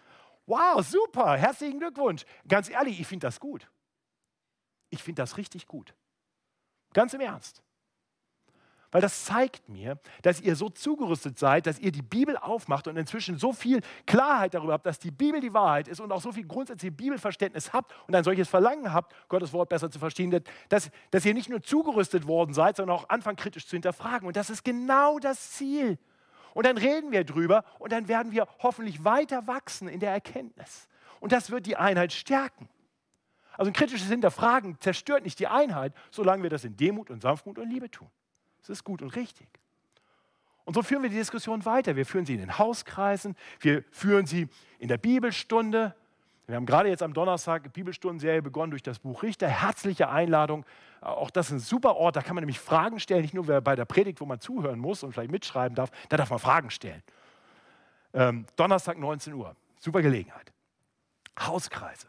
Wow, 0.46 0.86
super, 0.86 1.38
herzlichen 1.38 1.80
Glückwunsch. 1.80 2.26
Ganz 2.48 2.70
ehrlich, 2.70 3.00
ich 3.00 3.08
finde 3.08 3.28
das 3.28 3.40
gut. 3.40 3.70
Ich 4.90 5.02
finde 5.02 5.22
das 5.22 5.38
richtig 5.38 5.68
gut. 5.68 5.94
Ganz 6.94 7.14
im 7.14 7.22
Ernst. 7.22 7.64
Weil 8.92 9.02
das 9.02 9.24
zeigt 9.24 9.70
mir, 9.70 9.98
dass 10.22 10.42
ihr 10.42 10.56
so 10.56 10.70
zugerüstet 10.70 11.40
seid, 11.40 11.66
dass 11.66 11.80
ihr 11.80 11.94
die 11.94 12.02
Bibel 12.02 12.36
aufmacht 12.36 12.88
und 12.88 12.98
inzwischen 12.98 13.38
so 13.38 13.54
viel 13.54 13.80
Klarheit 14.06 14.54
darüber 14.54 14.74
habt, 14.74 14.86
dass 14.86 15.00
die 15.00 15.12
Bibel 15.12 15.40
die 15.40 15.54
Wahrheit 15.54 15.88
ist 15.88 16.02
und 16.02 16.12
auch 16.12 16.22
so 16.22 16.34
viel 16.34 16.46
grundsätzliches 16.46 16.98
Bibelverständnis 16.98 17.72
habt 17.72 17.94
und 18.08 18.16
ein 18.16 18.26
solches 18.26 18.50
Verlangen 18.50 18.94
habt, 18.94 19.16
Gottes 19.30 19.54
Wort 19.54 19.70
besser 19.70 19.90
zu 19.90 19.98
verstehen, 19.98 20.44
dass, 20.68 20.92
dass 21.10 21.26
ihr 21.26 21.34
nicht 21.34 21.50
nur 21.50 21.64
zugerüstet 21.64 22.28
worden 22.28 22.54
seid, 22.54 22.76
sondern 22.76 22.98
auch 22.98 23.08
anfangt 23.08 23.40
kritisch 23.40 23.66
zu 23.66 23.78
hinterfragen. 23.78 24.28
Und 24.28 24.36
das 24.36 24.50
ist 24.50 24.66
genau 24.66 25.20
das 25.20 25.52
Ziel. 25.52 25.98
Und 26.54 26.66
dann 26.66 26.78
reden 26.78 27.12
wir 27.12 27.24
drüber 27.24 27.64
und 27.80 27.94
dann 27.94 28.10
werden 28.10 28.34
wir 28.34 28.46
hoffentlich 28.60 29.06
weiter 29.06 29.48
wachsen 29.48 29.88
in 29.88 30.02
der 30.02 30.12
Erkenntnis. 30.12 30.90
Und 31.22 31.32
das 31.32 31.50
wird 31.50 31.66
die 31.66 31.78
Einheit 31.78 32.12
stärken. 32.12 32.68
Also 33.58 33.70
ein 33.70 33.74
kritisches 33.74 34.10
Hinterfragen 34.10 34.78
zerstört 34.82 35.24
nicht 35.24 35.40
die 35.40 35.48
Einheit, 35.48 35.94
solange 36.10 36.44
wir 36.44 36.50
das 36.50 36.66
in 36.66 36.76
Demut 36.76 37.10
und 37.10 37.22
Sanftmut 37.22 37.58
und 37.58 37.70
Liebe 37.70 37.90
tun. 37.90 38.10
Das 38.62 38.70
ist 38.70 38.84
gut 38.84 39.02
und 39.02 39.16
richtig. 39.16 39.48
Und 40.66 40.74
so 40.76 40.84
führen 40.84 41.04
wir 41.04 41.10
die 41.10 41.18
Diskussion 41.18 41.66
weiter. 41.66 41.96
Wir 41.96 42.06
führen 42.06 42.26
sie 42.26 42.36
in 42.36 42.40
den 42.40 42.58
Hauskreisen, 42.58 43.36
wir 43.60 43.84
führen 43.92 44.26
sie 44.26 44.48
in 44.80 44.88
der 44.88 44.98
Bibelstunde. 44.98 45.96
Wir 46.48 46.56
haben 46.56 46.66
gerade 46.66 46.90
jetzt 46.90 47.02
am 47.02 47.14
Donnerstag 47.14 47.64
eine 47.64 47.72
Bibelstundenserie 47.72 48.42
begonnen 48.42 48.72
durch 48.72 48.84
das 48.84 49.00
Buch 49.00 49.24
Richter. 49.24 49.48
Herzliche 49.48 50.10
Einladung. 50.10 50.66
Auch 51.00 51.30
das 51.30 51.48
ist 51.48 51.52
ein 51.54 51.60
super 51.60 51.96
Ort, 51.96 52.16
da 52.16 52.22
kann 52.22 52.36
man 52.36 52.44
nämlich 52.44 52.60
Fragen 52.60 53.00
stellen, 53.00 53.22
nicht 53.22 53.34
nur 53.34 53.46
bei 53.62 53.76
der 53.76 53.86
Predigt, 53.86 54.22
wo 54.22 54.26
man 54.26 54.40
zuhören 54.40 54.80
muss 54.80 55.02
und 55.04 55.14
vielleicht 55.14 55.32
mitschreiben 55.32 55.76
darf, 55.76 55.92
da 56.10 56.18
darf 56.18 56.30
man 56.30 56.40
Fragen 56.40 56.70
stellen. 56.70 57.02
Ähm, 58.14 58.46
Donnerstag 58.56 58.98
19 58.98 59.34
Uhr, 59.34 59.56
super 59.80 60.02
Gelegenheit. 60.02 60.52
Hauskreise. 61.40 62.08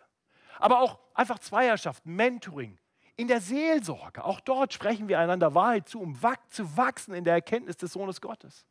Aber 0.59 0.81
auch 0.81 0.99
einfach 1.15 1.39
Zweierschaften, 1.39 2.15
Mentoring, 2.15 2.79
in 3.23 3.29
der 3.29 3.41
Seelsorge, 3.41 4.25
auch 4.25 4.41
dort 4.41 4.73
sprechen 4.73 5.09
wir 5.09 5.21
einander 5.21 5.55
Wahrheit 5.55 5.89
zu, 5.89 6.01
um 6.01 6.19
zu 6.51 6.77
wachsen 6.77 7.15
in 7.15 7.23
der 7.23 7.35
Erkenntnis 7.35 7.77
des 7.77 7.93
Sohnes 7.93 8.21
Gottes. 8.21 8.67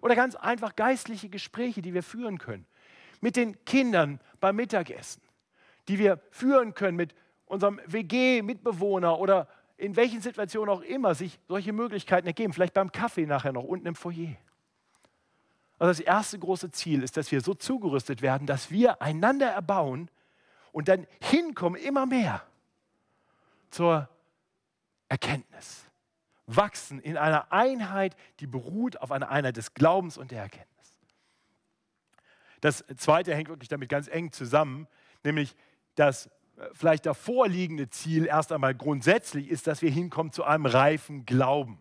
Oder 0.00 0.16
ganz 0.16 0.34
einfach 0.34 0.74
geistliche 0.74 1.28
Gespräche, 1.28 1.80
die 1.80 1.94
wir 1.94 2.02
führen 2.02 2.38
können. 2.38 2.66
Mit 3.20 3.36
den 3.36 3.64
Kindern 3.64 4.20
beim 4.40 4.56
Mittagessen, 4.56 5.22
die 5.86 6.00
wir 6.00 6.20
führen 6.30 6.74
können 6.74 6.96
mit 6.96 7.14
unserem 7.44 7.80
WG-Mitbewohner 7.86 9.16
oder 9.20 9.46
in 9.76 9.94
welchen 9.94 10.20
Situationen 10.20 10.68
auch 10.68 10.82
immer 10.82 11.14
sich 11.14 11.38
solche 11.46 11.72
Möglichkeiten 11.72 12.26
ergeben. 12.26 12.52
Vielleicht 12.52 12.74
beim 12.74 12.90
Kaffee 12.90 13.26
nachher 13.26 13.52
noch 13.52 13.62
unten 13.62 13.86
im 13.86 13.94
Foyer. 13.94 14.34
Also 15.78 15.90
das 15.92 16.00
erste 16.00 16.40
große 16.40 16.72
Ziel 16.72 17.04
ist, 17.04 17.16
dass 17.16 17.30
wir 17.30 17.40
so 17.40 17.54
zugerüstet 17.54 18.22
werden, 18.22 18.48
dass 18.48 18.72
wir 18.72 19.00
einander 19.00 19.50
erbauen 19.50 20.10
und 20.72 20.88
dann 20.88 21.06
hinkommen 21.20 21.80
immer 21.80 22.06
mehr 22.06 22.42
zur 23.76 24.08
Erkenntnis. 25.08 25.84
Wachsen 26.46 26.98
in 27.00 27.18
einer 27.18 27.52
Einheit, 27.52 28.16
die 28.40 28.46
beruht 28.46 29.00
auf 29.00 29.12
einer 29.12 29.28
Einheit 29.28 29.58
des 29.58 29.74
Glaubens 29.74 30.16
und 30.16 30.30
der 30.30 30.40
Erkenntnis. 30.42 30.96
Das 32.62 32.84
zweite 32.96 33.34
hängt 33.34 33.48
wirklich 33.48 33.68
damit 33.68 33.90
ganz 33.90 34.08
eng 34.08 34.32
zusammen, 34.32 34.88
nämlich 35.24 35.54
das 35.94 36.26
äh, 36.56 36.68
vielleicht 36.72 37.04
davor 37.04 37.48
liegende 37.48 37.90
Ziel 37.90 38.26
erst 38.26 38.50
einmal 38.50 38.74
grundsätzlich 38.74 39.50
ist, 39.50 39.66
dass 39.66 39.82
wir 39.82 39.90
hinkommen 39.90 40.32
zu 40.32 40.44
einem 40.44 40.64
reifen 40.64 41.26
Glauben. 41.26 41.78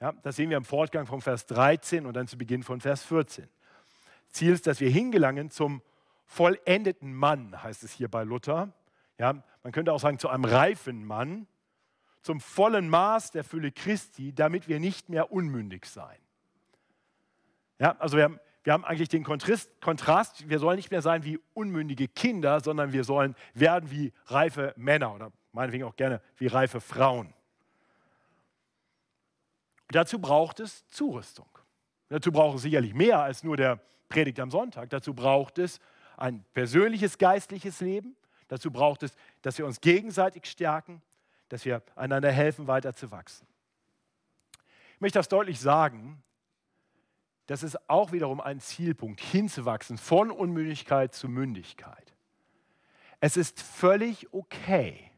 Ja, 0.00 0.12
das 0.22 0.36
sehen 0.36 0.48
wir 0.48 0.56
im 0.56 0.64
Fortgang 0.64 1.06
von 1.06 1.20
Vers 1.20 1.44
13 1.46 2.06
und 2.06 2.14
dann 2.14 2.26
zu 2.26 2.38
Beginn 2.38 2.62
von 2.62 2.80
Vers 2.80 3.02
14. 3.04 3.48
Ziel 4.30 4.52
ist, 4.52 4.66
dass 4.66 4.80
wir 4.80 4.90
hingelangen 4.90 5.50
zum 5.50 5.82
vollendeten 6.24 7.14
Mann, 7.14 7.62
heißt 7.62 7.82
es 7.84 7.92
hier 7.92 8.08
bei 8.08 8.24
Luther. 8.24 8.72
Ja, 9.18 9.42
man 9.62 9.72
könnte 9.72 9.92
auch 9.92 10.00
sagen, 10.00 10.18
zu 10.18 10.28
einem 10.28 10.44
reifen 10.44 11.04
Mann, 11.04 11.46
zum 12.22 12.40
vollen 12.40 12.88
Maß 12.88 13.30
der 13.30 13.44
Fülle 13.44 13.72
Christi, 13.72 14.34
damit 14.34 14.68
wir 14.68 14.80
nicht 14.80 15.08
mehr 15.08 15.32
unmündig 15.32 15.86
sein. 15.86 16.18
Ja, 17.78 17.96
also 17.98 18.16
wir 18.16 18.24
haben, 18.24 18.40
wir 18.64 18.72
haben 18.72 18.84
eigentlich 18.84 19.08
den 19.08 19.22
Kontrast, 19.22 20.48
wir 20.48 20.58
sollen 20.58 20.76
nicht 20.76 20.90
mehr 20.90 21.02
sein 21.02 21.24
wie 21.24 21.38
unmündige 21.54 22.08
Kinder, 22.08 22.60
sondern 22.60 22.92
wir 22.92 23.04
sollen 23.04 23.36
werden 23.54 23.90
wie 23.90 24.12
reife 24.26 24.74
Männer 24.76 25.14
oder 25.14 25.32
meinetwegen 25.52 25.84
auch 25.84 25.96
gerne 25.96 26.20
wie 26.36 26.48
reife 26.48 26.80
Frauen. 26.80 27.32
Dazu 29.88 30.18
braucht 30.18 30.58
es 30.60 30.86
Zurüstung. 30.88 31.48
Dazu 32.08 32.32
braucht 32.32 32.56
es 32.56 32.62
sicherlich 32.62 32.94
mehr 32.94 33.20
als 33.20 33.44
nur 33.44 33.56
der 33.56 33.80
Predigt 34.08 34.40
am 34.40 34.50
Sonntag. 34.50 34.90
Dazu 34.90 35.14
braucht 35.14 35.58
es 35.58 35.80
ein 36.16 36.44
persönliches 36.54 37.18
geistliches 37.18 37.80
Leben. 37.80 38.16
Dazu 38.48 38.70
braucht 38.70 39.02
es, 39.02 39.14
dass 39.42 39.58
wir 39.58 39.66
uns 39.66 39.80
gegenseitig 39.80 40.46
stärken, 40.46 41.02
dass 41.48 41.64
wir 41.64 41.82
einander 41.94 42.30
helfen, 42.30 42.66
weiter 42.66 42.94
zu 42.94 43.10
wachsen. 43.10 43.46
Ich 44.94 45.00
möchte 45.00 45.18
das 45.18 45.28
deutlich 45.28 45.60
sagen, 45.60 46.22
das 47.46 47.62
ist 47.62 47.88
auch 47.88 48.12
wiederum 48.12 48.40
ein 48.40 48.60
Zielpunkt, 48.60 49.20
hinzuwachsen 49.20 49.98
von 49.98 50.30
Unmündigkeit 50.30 51.14
zu 51.14 51.28
Mündigkeit. 51.28 52.14
Es 53.20 53.36
ist 53.36 53.60
völlig 53.60 54.32
okay, 54.32 55.10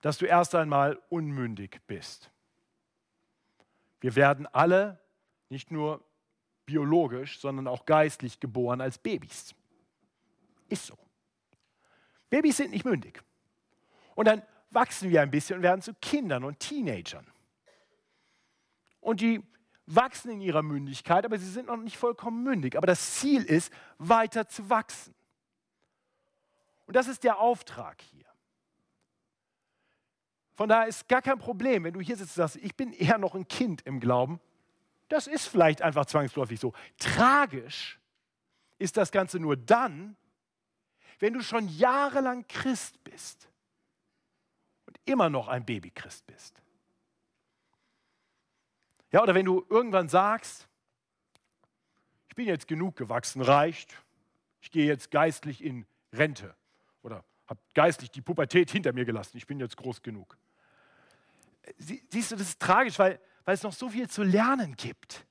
dass 0.00 0.18
du 0.18 0.26
erst 0.26 0.54
einmal 0.54 1.00
unmündig 1.08 1.80
bist. 1.86 2.30
Wir 4.00 4.16
werden 4.16 4.46
alle 4.48 5.00
nicht 5.48 5.70
nur 5.70 6.04
biologisch, 6.66 7.40
sondern 7.40 7.68
auch 7.68 7.86
geistlich 7.86 8.40
geboren 8.40 8.80
als 8.80 8.98
Babys. 8.98 9.54
Ist 10.68 10.86
so. 10.86 10.98
Babys 12.30 12.56
sind 12.56 12.70
nicht 12.70 12.84
mündig. 12.84 13.22
Und 14.14 14.26
dann 14.26 14.42
wachsen 14.70 15.10
wir 15.10 15.22
ein 15.22 15.30
bisschen 15.30 15.56
und 15.56 15.62
werden 15.62 15.82
zu 15.82 15.94
Kindern 15.94 16.44
und 16.44 16.58
Teenagern. 16.58 17.26
Und 19.00 19.20
die 19.20 19.42
wachsen 19.86 20.30
in 20.30 20.40
ihrer 20.40 20.62
Mündigkeit, 20.62 21.24
aber 21.24 21.38
sie 21.38 21.50
sind 21.50 21.66
noch 21.66 21.76
nicht 21.76 21.96
vollkommen 21.96 22.42
mündig. 22.42 22.76
Aber 22.76 22.86
das 22.86 23.16
Ziel 23.16 23.44
ist, 23.44 23.72
weiter 23.98 24.48
zu 24.48 24.70
wachsen. 24.70 25.14
Und 26.86 26.96
das 26.96 27.08
ist 27.08 27.24
der 27.24 27.38
Auftrag 27.38 28.00
hier. 28.00 28.24
Von 30.54 30.68
daher 30.68 30.86
ist 30.86 31.08
gar 31.08 31.22
kein 31.22 31.38
Problem, 31.38 31.84
wenn 31.84 31.94
du 31.94 32.00
hier 32.00 32.16
sitzt 32.16 32.36
und 32.38 32.48
sagst, 32.48 32.56
ich 32.56 32.74
bin 32.76 32.92
eher 32.92 33.18
noch 33.18 33.34
ein 33.34 33.48
Kind 33.48 33.82
im 33.82 34.00
Glauben. 34.00 34.40
Das 35.08 35.26
ist 35.26 35.48
vielleicht 35.48 35.82
einfach 35.82 36.06
zwangsläufig 36.06 36.60
so. 36.60 36.72
Tragisch 36.98 38.00
ist 38.78 38.96
das 38.96 39.10
Ganze 39.10 39.38
nur 39.38 39.56
dann, 39.56 40.16
wenn 41.18 41.32
du 41.32 41.42
schon 41.42 41.68
jahrelang 41.68 42.46
Christ 42.48 43.02
bist 43.04 43.48
und 44.86 44.98
immer 45.04 45.30
noch 45.30 45.48
ein 45.48 45.64
Babychrist 45.64 46.26
bist. 46.26 46.60
Ja, 49.10 49.22
oder 49.22 49.34
wenn 49.34 49.46
du 49.46 49.64
irgendwann 49.68 50.08
sagst, 50.08 50.68
ich 52.28 52.34
bin 52.34 52.48
jetzt 52.48 52.66
genug 52.66 52.96
gewachsen, 52.96 53.42
reicht, 53.42 53.94
ich 54.60 54.70
gehe 54.72 54.86
jetzt 54.86 55.10
geistlich 55.10 55.62
in 55.62 55.86
Rente 56.12 56.54
oder 57.02 57.24
habe 57.46 57.60
geistlich 57.74 58.10
die 58.10 58.22
Pubertät 58.22 58.70
hinter 58.70 58.92
mir 58.92 59.04
gelassen, 59.04 59.36
ich 59.36 59.46
bin 59.46 59.60
jetzt 59.60 59.76
groß 59.76 60.02
genug. 60.02 60.36
Siehst 61.78 62.32
du, 62.32 62.36
das 62.36 62.48
ist 62.48 62.60
tragisch, 62.60 62.98
weil, 62.98 63.20
weil 63.44 63.54
es 63.54 63.62
noch 63.62 63.72
so 63.72 63.88
viel 63.88 64.08
zu 64.08 64.22
lernen 64.22 64.74
gibt. 64.74 65.24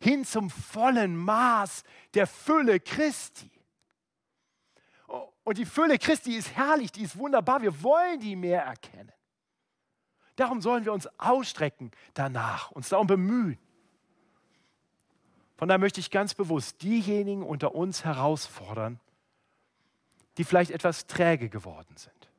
Hin 0.00 0.24
zum 0.24 0.50
vollen 0.50 1.16
Maß 1.16 1.84
der 2.14 2.26
Fülle 2.26 2.80
Christi. 2.80 3.50
Und 5.52 5.58
die 5.58 5.66
Fülle 5.66 5.98
Christi 5.98 6.34
ist 6.34 6.56
herrlich, 6.56 6.92
die 6.92 7.02
ist 7.02 7.18
wunderbar. 7.18 7.60
Wir 7.60 7.82
wollen 7.82 8.18
die 8.18 8.36
mehr 8.36 8.62
erkennen. 8.62 9.12
Darum 10.34 10.62
sollen 10.62 10.86
wir 10.86 10.94
uns 10.94 11.06
ausstrecken 11.18 11.90
danach, 12.14 12.70
uns 12.70 12.88
darum 12.88 13.06
bemühen. 13.06 13.58
Von 15.58 15.68
daher 15.68 15.78
möchte 15.78 16.00
ich 16.00 16.10
ganz 16.10 16.32
bewusst 16.32 16.80
diejenigen 16.80 17.42
unter 17.42 17.74
uns 17.74 18.02
herausfordern, 18.02 18.98
die 20.38 20.44
vielleicht 20.44 20.70
etwas 20.70 21.06
träge 21.06 21.50
geworden 21.50 21.98
sind. 21.98 22.30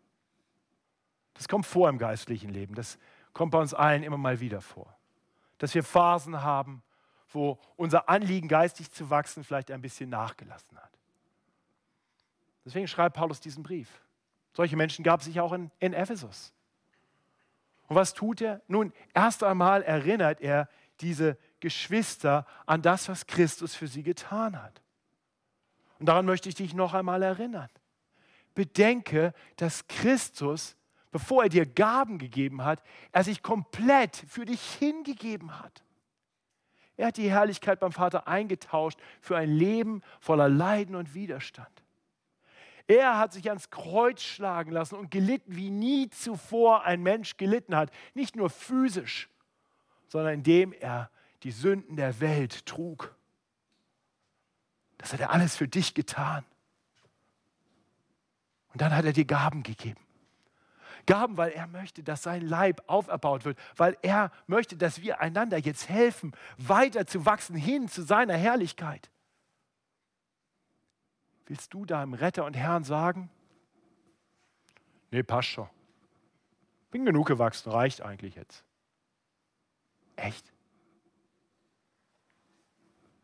Das 1.36 1.48
kommt 1.48 1.68
vor 1.68 1.90
im 1.90 2.00
geistlichen 2.00 2.50
Leben. 2.50 2.74
Das 2.74 2.98
kommt 3.32 3.52
bei 3.52 3.60
uns 3.60 3.76
allen 3.76 4.02
immer 4.02 4.18
mal 4.18 4.40
wieder 4.40 4.60
vor. 4.60 4.92
Dass 5.60 5.76
wir 5.76 5.84
Phasen 5.84 6.42
haben, 6.42 6.82
wo 7.30 7.60
unser 7.76 8.10
Anliegen, 8.10 8.48
geistig 8.48 8.92
zu 8.92 9.12
wachsen, 9.12 9.44
vielleicht 9.44 9.70
ein 9.70 9.82
bisschen 9.82 10.10
nachgelassen 10.10 10.80
hat. 10.80 10.90
Deswegen 12.66 12.88
schreibt 12.88 13.16
Paulus 13.16 13.40
diesen 13.40 13.64
Brief. 13.64 14.02
Solche 14.54 14.78
Menschen 14.78 15.04
gab 15.04 15.20
es 15.20 15.26
sich 15.26 15.40
auch 15.40 15.52
in, 15.54 15.72
in 15.80 15.94
Ephesus. 15.94 16.54
Und 17.88 17.96
was 17.96 18.14
tut 18.14 18.42
er? 18.42 18.62
Nun, 18.68 18.94
erst 19.14 19.44
einmal 19.44 19.84
erinnert 19.84 20.42
er 20.42 20.70
diese 21.02 21.38
Geschwister 21.60 22.46
an 22.66 22.82
das, 22.82 23.10
was 23.10 23.28
Christus 23.28 23.76
für 23.76 23.88
sie 23.88 24.04
getan 24.04 24.62
hat. 24.62 24.82
Und 26.00 26.08
daran 26.08 26.26
möchte 26.26 26.50
ich 26.50 26.56
dich 26.56 26.74
noch 26.74 26.94
einmal 26.94 27.24
erinnern. 27.24 27.70
Bedenke, 28.56 29.34
dass 29.58 29.88
Christus, 29.88 30.76
bevor 31.12 31.44
er 31.44 31.50
dir 31.50 31.66
Gaben 31.66 32.20
gegeben 32.20 32.64
hat, 32.64 32.82
er 33.12 33.24
sich 33.24 33.42
komplett 33.42 34.16
für 34.28 34.46
dich 34.46 34.62
hingegeben 34.76 35.60
hat. 35.60 35.84
Er 36.96 37.08
hat 37.08 37.18
die 37.18 37.32
Herrlichkeit 37.32 37.80
beim 37.80 37.92
Vater 37.92 38.28
eingetauscht 38.28 39.00
für 39.20 39.36
ein 39.36 39.50
Leben 39.50 40.02
voller 40.20 40.48
Leiden 40.48 40.96
und 40.96 41.16
Widerstand. 41.16 41.83
Er 42.88 43.18
hat 43.18 43.34
sich 43.34 43.50
ans 43.50 43.70
Kreuz 43.70 44.22
schlagen 44.22 44.72
lassen 44.72 44.96
und 44.96 45.10
gelitten, 45.10 45.56
wie 45.56 45.70
nie 45.70 46.10
zuvor 46.10 46.84
ein 46.84 47.02
Mensch 47.02 47.38
gelitten 47.38 47.76
hat. 47.76 47.92
Nicht 48.14 48.36
nur 48.36 48.50
physisch, 48.50 49.30
sondern 50.08 50.34
indem 50.34 50.74
er 50.74 51.10
die 51.44 51.52
Sünden 51.52 51.96
der 51.96 52.20
Welt 52.20 52.66
trug. 52.66 53.16
Das 54.98 55.14
hat 55.14 55.20
er 55.20 55.32
alles 55.32 55.56
für 55.56 55.68
dich 55.68 55.94
getan. 55.94 56.46
Und 58.74 58.82
dann 58.82 58.96
hat 58.96 59.06
er 59.06 59.14
dir 59.14 59.26
Gaben 59.26 59.64
gegeben. 59.64 60.00
Gaben, 61.06 61.38
weil 61.38 61.52
er 61.52 61.68
möchte, 61.68 62.02
dass 62.02 62.24
sein 62.24 62.42
Leib 62.42 62.82
auferbaut 62.88 63.46
wird, 63.46 63.58
weil 63.76 63.98
er 64.02 64.32
möchte, 64.48 64.78
dass 64.78 65.02
wir 65.02 65.20
einander 65.20 65.58
jetzt 65.58 65.90
helfen, 65.90 66.34
weiter 66.58 67.06
zu 67.06 67.26
wachsen 67.26 67.56
hin 67.56 67.88
zu 67.90 68.04
seiner 68.04 68.36
Herrlichkeit. 68.36 69.10
Willst 71.46 71.74
du 71.74 71.86
deinem 71.86 72.14
Retter 72.14 72.46
und 72.46 72.56
Herrn 72.56 72.84
sagen? 72.84 73.30
Nee, 75.12 75.24
passt 75.24 75.50
schon. 75.50 75.70
Bin 76.92 77.06
genug 77.06 77.28
gewachsen, 77.28 77.72
reicht 77.72 78.02
eigentlich 78.02 78.36
jetzt. 78.36 78.64
Echt? 80.16 80.52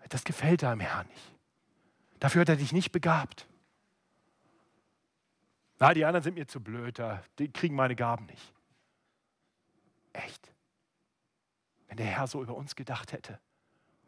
Das 0.10 0.24
gefällt 0.24 0.64
deinem 0.64 0.80
Herrn 0.80 1.08
nicht. 1.08 1.36
Dafür 2.20 2.42
hat 2.42 2.50
er 2.50 2.56
dich 2.56 2.74
nicht 2.74 2.92
begabt. 2.92 3.48
Na, 5.78 5.94
die 5.94 6.04
anderen 6.04 6.24
sind 6.24 6.34
mir 6.34 6.48
zu 6.48 6.62
blöd, 6.62 7.02
die 7.38 7.52
kriegen 7.52 7.76
meine 7.76 7.96
Gaben 7.96 8.26
nicht. 8.26 8.54
Echt? 10.12 10.52
Wenn 11.88 11.98
der 11.98 12.08
Herr 12.08 12.28
so 12.28 12.42
über 12.44 12.56
uns 12.56 12.76
gedacht 12.76 13.14
hätte 13.14 13.40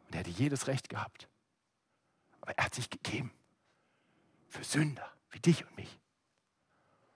und 0.06 0.14
er 0.14 0.20
hätte 0.20 0.30
jedes 0.30 0.66
Recht 0.66 0.88
gehabt. 0.88 1.28
Aber 2.40 2.52
er 2.58 2.64
hat 2.66 2.74
sich 2.74 2.90
gegeben 2.90 3.32
für 4.52 4.64
Sünder 4.64 5.10
wie 5.30 5.40
dich 5.40 5.64
und 5.66 5.76
mich. 5.76 5.98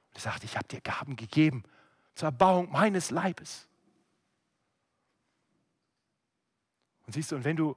Und 0.08 0.16
er 0.16 0.20
sagte, 0.20 0.46
ich 0.46 0.56
habe 0.56 0.66
dir 0.68 0.80
Gaben 0.80 1.16
gegeben 1.16 1.64
zur 2.14 2.28
Erbauung 2.28 2.70
meines 2.72 3.10
Leibes. 3.10 3.68
Und 7.06 7.12
siehst 7.12 7.30
du, 7.30 7.36
und 7.36 7.44
wenn 7.44 7.56
du, 7.56 7.76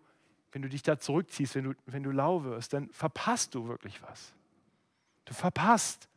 wenn 0.52 0.62
du 0.62 0.70
dich 0.70 0.82
da 0.82 0.98
zurückziehst, 0.98 1.56
wenn 1.56 1.66
du, 1.66 1.74
wenn 1.86 2.04
du 2.04 2.12
lau 2.12 2.44
wirst, 2.44 2.74
dann 2.74 2.90
verpasst 2.90 3.54
du 3.54 3.68
wirklich 3.68 4.02
was. 4.02 4.34
Du 5.26 5.34
verpasst 5.34 6.08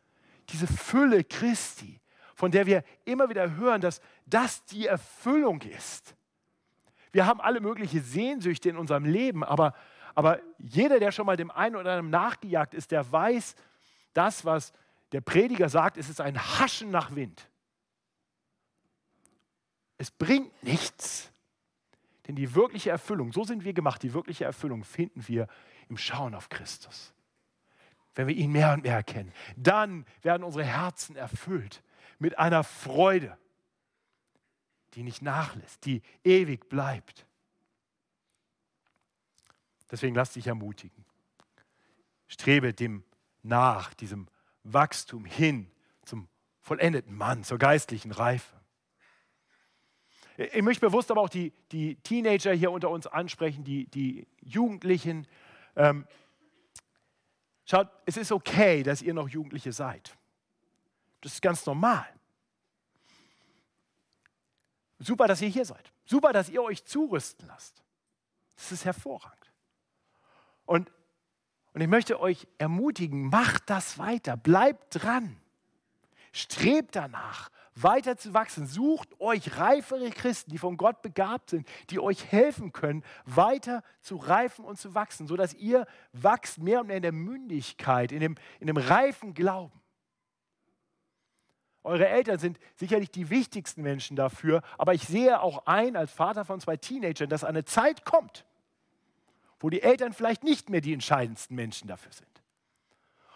diese 0.49 0.65
Fülle 0.65 1.23
Christi, 1.23 1.99
von 2.35 2.49
der 2.49 2.65
wir 2.65 2.83
immer 3.05 3.29
wieder 3.29 3.55
hören, 3.55 3.81
dass 3.81 4.01
das 4.25 4.65
die 4.65 4.87
Erfüllung 4.87 5.61
ist. 5.61 6.15
Wir 7.11 7.25
haben 7.25 7.41
alle 7.41 7.59
möglichen 7.59 8.01
Sehnsüchte 8.01 8.69
in 8.69 8.77
unserem 8.77 9.05
Leben, 9.05 9.43
aber 9.43 9.75
aber 10.15 10.39
jeder, 10.59 10.99
der 10.99 11.11
schon 11.11 11.25
mal 11.25 11.37
dem 11.37 11.51
einen 11.51 11.75
oder 11.75 11.91
anderen 11.91 12.09
nachgejagt 12.09 12.73
ist, 12.73 12.91
der 12.91 13.11
weiß, 13.11 13.55
das, 14.13 14.45
was 14.45 14.73
der 15.11 15.21
Prediger 15.21 15.69
sagt, 15.69 15.97
ist 15.97 16.09
es 16.09 16.19
ein 16.19 16.37
Haschen 16.37 16.91
nach 16.91 17.15
Wind. 17.15 17.49
Es 19.97 20.11
bringt 20.11 20.63
nichts. 20.63 21.31
Denn 22.27 22.35
die 22.35 22.55
wirkliche 22.55 22.89
Erfüllung, 22.89 23.33
so 23.33 23.43
sind 23.43 23.63
wir 23.63 23.73
gemacht, 23.73 24.01
die 24.01 24.13
wirkliche 24.13 24.45
Erfüllung 24.45 24.83
finden 24.83 25.27
wir 25.27 25.47
im 25.89 25.97
Schauen 25.97 26.35
auf 26.35 26.49
Christus. 26.49 27.13
Wenn 28.15 28.27
wir 28.27 28.35
ihn 28.35 28.51
mehr 28.51 28.73
und 28.73 28.83
mehr 28.83 28.95
erkennen, 28.95 29.33
dann 29.57 30.05
werden 30.21 30.43
unsere 30.43 30.63
Herzen 30.63 31.15
erfüllt 31.15 31.83
mit 32.19 32.37
einer 32.37 32.63
Freude, 32.63 33.37
die 34.93 35.03
nicht 35.03 35.21
nachlässt, 35.21 35.85
die 35.85 36.01
ewig 36.23 36.69
bleibt. 36.69 37.25
Deswegen 39.93 40.15
lass 40.15 40.33
dich 40.33 40.47
ermutigen. 40.47 41.05
Strebe 42.25 42.73
dem 42.73 43.03
nach, 43.43 43.93
diesem 43.93 44.27
Wachstum 44.63 45.23
hin 45.23 45.71
zum 46.03 46.27
vollendeten 46.61 47.15
Mann, 47.15 47.43
zur 47.43 47.59
geistlichen 47.59 48.11
Reife. 48.11 48.59
Ich 50.35 50.63
möchte 50.63 50.83
bewusst 50.83 51.11
aber 51.11 51.21
auch 51.21 51.29
die, 51.29 51.53
die 51.71 51.97
Teenager 51.97 52.53
hier 52.53 52.71
unter 52.71 52.89
uns 52.89 53.05
ansprechen, 53.05 53.63
die, 53.63 53.85
die 53.85 54.25
Jugendlichen. 54.41 55.27
Ähm, 55.75 56.07
schaut, 57.63 57.87
es 58.07 58.17
ist 58.17 58.31
okay, 58.31 58.81
dass 58.81 59.03
ihr 59.03 59.13
noch 59.13 59.29
Jugendliche 59.29 59.73
seid. 59.73 60.17
Das 61.21 61.33
ist 61.33 61.41
ganz 61.43 61.67
normal. 61.67 62.11
Super, 64.97 65.27
dass 65.27 65.39
ihr 65.43 65.49
hier 65.49 65.65
seid. 65.65 65.93
Super, 66.03 66.33
dass 66.33 66.49
ihr 66.49 66.63
euch 66.63 66.83
zurüsten 66.83 67.45
lasst. 67.45 67.83
Das 68.55 68.71
ist 68.71 68.85
hervorragend. 68.85 69.42
Und, 70.65 70.91
und 71.73 71.81
ich 71.81 71.87
möchte 71.87 72.19
euch 72.19 72.47
ermutigen, 72.57 73.29
macht 73.29 73.69
das 73.69 73.97
weiter, 73.97 74.37
bleibt 74.37 75.03
dran, 75.03 75.37
strebt 76.31 76.95
danach, 76.95 77.49
weiter 77.75 78.17
zu 78.17 78.33
wachsen. 78.33 78.67
Sucht 78.67 79.19
euch 79.19 79.57
reifere 79.57 80.09
Christen, 80.11 80.51
die 80.51 80.57
von 80.57 80.77
Gott 80.77 81.01
begabt 81.01 81.49
sind, 81.49 81.67
die 81.89 81.99
euch 81.99 82.31
helfen 82.31 82.71
können, 82.71 83.03
weiter 83.25 83.83
zu 84.01 84.15
reifen 84.15 84.65
und 84.65 84.77
zu 84.77 84.93
wachsen, 84.95 85.27
sodass 85.27 85.53
ihr 85.53 85.87
wachst 86.11 86.59
mehr 86.59 86.81
und 86.81 86.87
mehr 86.87 86.97
in 86.97 87.03
der 87.03 87.11
Mündigkeit, 87.11 88.11
in 88.11 88.19
dem, 88.19 88.35
in 88.59 88.67
dem 88.67 88.77
reifen 88.77 89.33
Glauben. 89.33 89.79
Eure 91.83 92.07
Eltern 92.07 92.39
sind 92.39 92.59
sicherlich 92.75 93.11
die 93.11 93.29
wichtigsten 93.29 93.81
Menschen 93.81 94.15
dafür, 94.15 94.61
aber 94.77 94.93
ich 94.93 95.03
sehe 95.03 95.41
auch 95.41 95.65
ein 95.65 95.97
als 95.97 96.13
Vater 96.13 96.45
von 96.45 96.61
zwei 96.61 96.77
Teenagern, 96.77 97.29
dass 97.29 97.43
eine 97.43 97.65
Zeit 97.65 98.05
kommt, 98.05 98.45
wo 99.63 99.69
die 99.69 99.81
Eltern 99.81 100.11
vielleicht 100.11 100.43
nicht 100.43 100.69
mehr 100.69 100.81
die 100.81 100.91
entscheidendsten 100.91 101.55
Menschen 101.55 101.87
dafür 101.87 102.11
sind. 102.11 102.43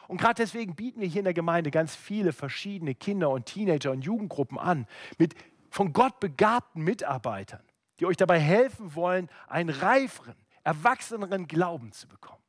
Und 0.10 0.20
gerade 0.20 0.36
deswegen 0.36 0.76
bieten 0.76 1.00
wir 1.00 1.08
hier 1.08 1.20
in 1.20 1.26
der 1.26 1.34
Gemeinde 1.34 1.72
ganz 1.72 1.96
viele 1.96 2.34
verschiedene 2.34 2.96
Kinder 2.96 3.30
und 3.30 3.46
Teenager 3.46 3.92
und 3.92 4.02
Jugendgruppen 4.02 4.60
an 4.60 4.88
mit 5.18 5.36
von 5.70 5.94
Gott 5.94 6.20
begabten 6.20 6.84
Mitarbeitern, 6.84 7.64
die 8.02 8.06
euch 8.06 8.18
dabei 8.18 8.42
helfen 8.42 8.94
wollen, 8.94 9.30
einen 9.48 9.70
reiferen, 9.70 10.36
erwachseneren 10.66 11.48
Glauben 11.48 11.94
zu 11.94 12.10
bekommen. 12.10 12.44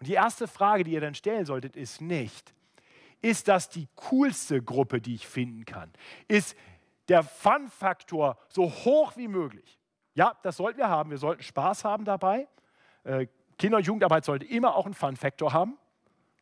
Und 0.00 0.08
die 0.08 0.14
erste 0.14 0.48
Frage, 0.48 0.84
die 0.84 0.92
ihr 0.92 1.02
dann 1.02 1.14
stellen 1.14 1.44
solltet, 1.44 1.76
ist 1.76 2.00
nicht, 2.00 2.54
ist 3.20 3.48
das 3.48 3.68
die 3.68 3.86
coolste 3.96 4.62
Gruppe, 4.62 5.02
die 5.02 5.14
ich 5.14 5.26
finden 5.26 5.66
kann? 5.66 5.92
Ist 6.26 6.56
der 7.08 7.22
Fun-Faktor 7.22 8.38
so 8.48 8.70
hoch 8.70 9.14
wie 9.18 9.28
möglich? 9.28 9.78
Ja, 10.14 10.36
das 10.42 10.56
sollten 10.56 10.78
wir 10.78 10.88
haben. 10.88 11.10
Wir 11.10 11.18
sollten 11.18 11.42
Spaß 11.42 11.84
haben 11.84 12.04
dabei. 12.04 12.48
Äh, 13.02 13.26
Kinder- 13.58 13.78
und 13.78 13.86
Jugendarbeit 13.86 14.24
sollte 14.24 14.46
immer 14.46 14.74
auch 14.74 14.86
einen 14.86 14.94
Fun-Faktor 14.94 15.52
haben. 15.52 15.76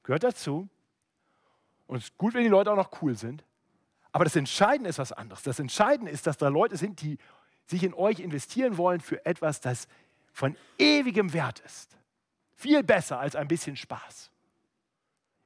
Gehört 0.03 0.25
dazu. 0.25 0.69
Und 1.87 1.99
es 1.99 2.05
ist 2.05 2.19
gut, 2.19 2.35
wenn 2.35 2.43
die 2.43 2.49
Leute 2.49 2.71
auch 2.71 2.77
noch 2.77 3.03
cool 3.03 3.17
sind. 3.17 3.45
Aber 4.13 4.25
das 4.25 4.37
Entscheidende 4.37 4.91
ist 4.91 4.99
was 4.99 5.13
anderes. 5.13 5.43
Das 5.43 5.59
Entscheidende 5.59 6.13
ist, 6.13 6.27
dass 6.27 6.37
da 6.37 6.49
Leute 6.49 6.77
sind, 6.77 7.01
die 7.01 7.19
sich 7.67 7.83
in 7.83 7.95
euch 7.95 8.21
investieren 8.21 8.77
wollen 8.77 9.01
für 9.01 9.25
etwas, 9.25 9.61
das 9.61 9.89
von 10.33 10.57
ewigem 10.79 11.33
Wert 11.33 11.61
ist. 11.61 11.97
Viel 12.55 12.83
besser 12.83 13.19
als 13.19 13.37
ein 13.37 13.49
bisschen 13.49 13.77
Spaß. 13.77 14.31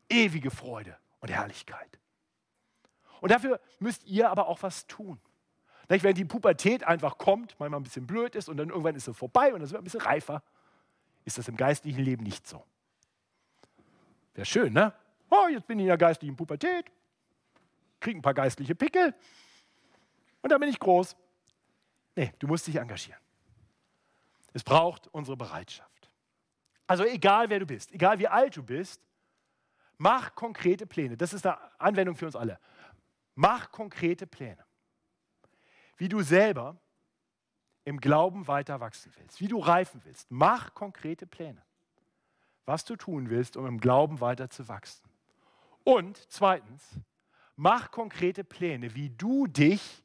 Ewige 0.08 0.50
Freude 0.50 0.96
und 1.20 1.30
Herrlichkeit. 1.30 1.98
Und 3.20 3.30
dafür 3.30 3.60
müsst 3.78 4.04
ihr 4.04 4.30
aber 4.30 4.48
auch 4.48 4.62
was 4.62 4.86
tun. 4.86 5.20
Wenn 5.88 6.14
die 6.14 6.24
Pubertät 6.24 6.84
einfach 6.84 7.18
kommt, 7.18 7.54
manchmal 7.58 7.80
ein 7.80 7.84
bisschen 7.84 8.06
blöd 8.06 8.34
ist 8.34 8.48
und 8.48 8.56
dann 8.56 8.70
irgendwann 8.70 8.96
ist 8.96 9.04
sie 9.04 9.14
vorbei 9.14 9.52
und 9.52 9.60
dann 9.60 9.68
sind 9.68 9.76
wir 9.76 9.80
ein 9.80 9.84
bisschen 9.84 10.00
reifer, 10.00 10.42
ist 11.24 11.38
das 11.38 11.48
im 11.48 11.56
geistlichen 11.56 12.02
Leben 12.02 12.24
nicht 12.24 12.46
so. 12.46 12.64
Wäre 14.34 14.46
schön, 14.46 14.72
ne? 14.72 14.92
Oh, 15.30 15.48
jetzt 15.48 15.66
bin 15.66 15.78
ich 15.78 15.84
in 15.84 15.88
der 15.88 15.96
geistlichen 15.96 16.36
Pubertät, 16.36 16.86
kriege 18.00 18.18
ein 18.18 18.22
paar 18.22 18.34
geistliche 18.34 18.74
Pickel 18.74 19.14
und 20.42 20.50
dann 20.50 20.60
bin 20.60 20.68
ich 20.68 20.78
groß. 20.78 21.16
Nee, 22.16 22.32
du 22.38 22.46
musst 22.46 22.66
dich 22.66 22.76
engagieren. 22.76 23.20
Es 24.52 24.64
braucht 24.64 25.08
unsere 25.08 25.36
Bereitschaft. 25.36 26.10
Also 26.86 27.04
egal 27.04 27.50
wer 27.50 27.60
du 27.60 27.66
bist, 27.66 27.92
egal 27.92 28.18
wie 28.18 28.28
alt 28.28 28.56
du 28.56 28.62
bist, 28.62 29.00
mach 29.98 30.34
konkrete 30.34 30.86
Pläne. 30.86 31.16
Das 31.16 31.32
ist 31.32 31.46
eine 31.46 31.58
Anwendung 31.80 32.16
für 32.16 32.26
uns 32.26 32.36
alle. 32.36 32.58
Mach 33.34 33.70
konkrete 33.70 34.26
Pläne. 34.26 34.65
Wie 35.96 36.08
du 36.08 36.22
selber 36.22 36.76
im 37.84 38.00
Glauben 38.00 38.48
weiter 38.48 38.80
wachsen 38.80 39.12
willst, 39.16 39.40
wie 39.40 39.48
du 39.48 39.58
reifen 39.58 40.00
willst. 40.04 40.30
Mach 40.30 40.74
konkrete 40.74 41.26
Pläne, 41.26 41.62
was 42.64 42.84
du 42.84 42.96
tun 42.96 43.30
willst, 43.30 43.56
um 43.56 43.64
im 43.66 43.78
Glauben 43.78 44.20
weiter 44.20 44.50
zu 44.50 44.68
wachsen. 44.68 45.08
Und 45.84 46.18
zweitens, 46.28 46.98
mach 47.54 47.92
konkrete 47.92 48.42
Pläne, 48.42 48.94
wie 48.96 49.10
du 49.10 49.46
dich 49.46 50.02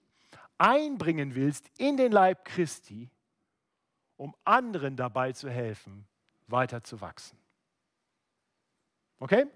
einbringen 0.60 1.34
willst 1.34 1.72
in 1.80 1.98
den 1.98 2.12
Leib 2.12 2.46
Christi, 2.46 3.10
um 4.16 4.36
anderen 4.46 4.96
dabei 4.96 5.32
zu 5.32 5.50
helfen, 5.50 6.08
weiter 6.46 6.84
zu 6.84 7.02
wachsen. 7.02 7.40
Okay? 9.18 9.48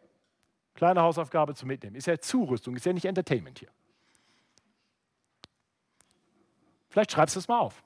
Kleine 0.74 1.02
Hausaufgabe 1.02 1.54
zum 1.54 1.68
Mitnehmen. 1.68 1.96
Ist 1.96 2.08
ja 2.08 2.18
Zurüstung, 2.18 2.76
ist 2.76 2.88
ja 2.88 2.94
nicht 2.94 3.06
Entertainment 3.06 3.60
hier. 3.60 3.70
Vielleicht 6.96 7.12
schreibst 7.12 7.36
du 7.36 7.42
es 7.42 7.50
mal 7.50 7.60
auf. 7.60 7.84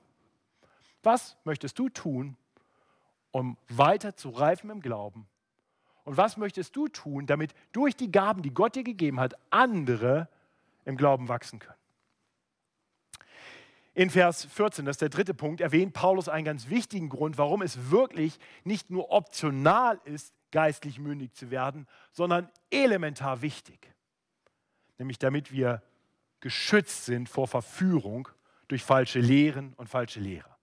Was 1.02 1.36
möchtest 1.42 1.76
du 1.80 1.88
tun, 1.88 2.36
um 3.32 3.56
weiter 3.68 4.14
zu 4.14 4.30
reifen 4.30 4.70
im 4.70 4.80
Glauben? 4.80 5.26
Und 6.04 6.16
was 6.16 6.36
möchtest 6.36 6.76
du 6.76 6.86
tun, 6.86 7.26
damit 7.26 7.52
durch 7.72 7.96
die 7.96 8.12
Gaben, 8.12 8.42
die 8.42 8.54
Gott 8.54 8.76
dir 8.76 8.84
gegeben 8.84 9.18
hat, 9.18 9.34
andere 9.50 10.28
im 10.84 10.96
Glauben 10.96 11.28
wachsen 11.28 11.58
können? 11.58 11.74
In 13.94 14.10
Vers 14.10 14.44
14, 14.44 14.84
das 14.84 14.94
ist 14.94 15.02
der 15.02 15.08
dritte 15.08 15.34
Punkt, 15.34 15.60
erwähnt 15.60 15.92
Paulus 15.92 16.28
einen 16.28 16.44
ganz 16.44 16.68
wichtigen 16.68 17.08
Grund, 17.08 17.36
warum 17.36 17.62
es 17.62 17.90
wirklich 17.90 18.38
nicht 18.62 18.90
nur 18.90 19.10
optional 19.10 20.00
ist, 20.04 20.32
geistlich 20.52 21.00
mündig 21.00 21.34
zu 21.34 21.50
werden, 21.50 21.88
sondern 22.12 22.48
elementar 22.70 23.42
wichtig. 23.42 23.92
Nämlich 24.98 25.18
damit 25.18 25.50
wir 25.50 25.82
geschützt 26.38 27.06
sind 27.06 27.28
vor 27.28 27.48
Verführung 27.48 28.28
durch 28.70 28.84
falsche 28.84 29.18
Lehren 29.18 29.74
und 29.74 29.88
falsche 29.88 30.20
Lehrer. 30.20 30.56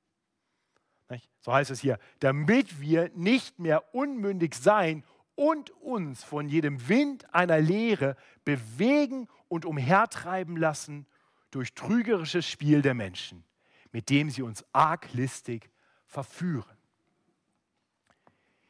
So 1.41 1.53
heißt 1.53 1.71
es 1.71 1.79
hier, 1.79 1.99
damit 2.19 2.81
wir 2.81 3.09
nicht 3.15 3.59
mehr 3.59 3.93
unmündig 3.95 4.53
sein 4.55 5.05
und 5.35 5.69
uns 5.81 6.23
von 6.23 6.49
jedem 6.49 6.89
Wind 6.89 7.33
einer 7.33 7.59
Lehre 7.59 8.17
bewegen 8.43 9.27
und 9.47 9.63
umhertreiben 9.63 10.57
lassen 10.57 11.05
durch 11.51 11.73
trügerisches 11.73 12.45
Spiel 12.45 12.81
der 12.81 12.93
Menschen, 12.93 13.45
mit 13.91 14.09
dem 14.09 14.29
sie 14.29 14.41
uns 14.41 14.65
arglistig 14.73 15.69
verführen. 16.05 16.77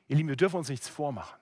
Ihr 0.07 0.17
Lieben, 0.17 0.29
wir 0.29 0.35
dürfen 0.35 0.57
uns 0.57 0.69
nichts 0.69 0.87
vormachen. 0.87 1.39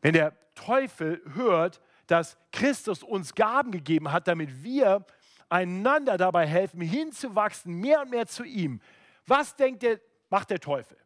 Wenn 0.00 0.14
der 0.14 0.34
Teufel 0.54 1.20
hört, 1.34 1.80
dass 2.06 2.38
Christus 2.52 3.02
uns 3.02 3.34
Gaben 3.34 3.70
gegeben 3.70 4.12
hat, 4.12 4.28
damit 4.28 4.62
wir 4.62 5.04
einander 5.48 6.16
dabei 6.16 6.46
helfen, 6.46 6.80
hinzuwachsen, 6.80 7.74
mehr 7.74 8.02
und 8.02 8.10
mehr 8.10 8.26
zu 8.26 8.44
ihm, 8.44 8.80
was 9.26 9.56
denkt 9.56 9.82
der, 9.82 10.00
macht 10.30 10.50
der 10.50 10.60
Teufel? 10.60 10.96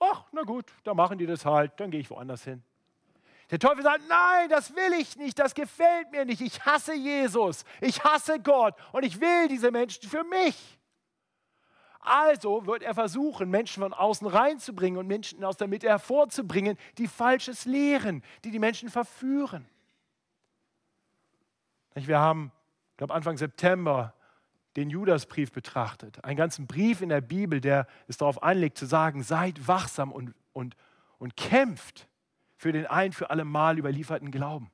Ach, 0.00 0.24
na 0.32 0.42
gut, 0.42 0.66
dann 0.84 0.96
machen 0.96 1.18
die 1.18 1.26
das 1.26 1.44
halt, 1.44 1.78
dann 1.78 1.90
gehe 1.90 2.00
ich 2.00 2.10
woanders 2.10 2.44
hin. 2.44 2.62
Der 3.50 3.58
Teufel 3.58 3.82
sagt, 3.82 4.02
nein, 4.08 4.48
das 4.48 4.74
will 4.74 4.94
ich 4.98 5.16
nicht, 5.16 5.38
das 5.38 5.54
gefällt 5.54 6.10
mir 6.10 6.24
nicht. 6.24 6.40
Ich 6.40 6.64
hasse 6.64 6.94
Jesus, 6.94 7.64
ich 7.80 8.02
hasse 8.02 8.40
Gott 8.40 8.74
und 8.92 9.04
ich 9.04 9.20
will 9.20 9.48
diese 9.48 9.70
Menschen 9.70 10.08
für 10.08 10.24
mich. 10.24 10.78
Also 12.00 12.66
wird 12.66 12.82
er 12.82 12.94
versuchen, 12.94 13.48
Menschen 13.48 13.82
von 13.82 13.92
außen 13.92 14.26
reinzubringen 14.26 14.98
und 14.98 15.06
Menschen 15.06 15.44
aus 15.44 15.56
der 15.56 15.68
Mitte 15.68 15.88
hervorzubringen, 15.88 16.76
die 16.98 17.06
Falsches 17.06 17.64
lehren, 17.64 18.24
die 18.42 18.50
die 18.50 18.58
Menschen 18.58 18.88
verführen. 18.88 19.68
Wir 21.94 22.18
haben, 22.18 22.50
glaube 23.02 23.14
Anfang 23.14 23.36
September, 23.36 24.14
den 24.76 24.88
Judasbrief 24.88 25.50
betrachtet. 25.50 26.24
Einen 26.24 26.36
ganzen 26.36 26.68
Brief 26.68 27.00
in 27.00 27.08
der 27.08 27.20
Bibel, 27.20 27.60
der 27.60 27.88
es 28.06 28.16
darauf 28.16 28.44
anlegt, 28.44 28.78
zu 28.78 28.86
sagen, 28.86 29.24
seid 29.24 29.66
wachsam 29.66 30.12
und, 30.12 30.32
und, 30.52 30.76
und 31.18 31.36
kämpft 31.36 32.06
für 32.56 32.70
den 32.70 32.86
ein 32.86 33.12
für 33.12 33.30
alle 33.30 33.44
Mal 33.44 33.76
überlieferten 33.76 34.30
Glauben. 34.30 34.70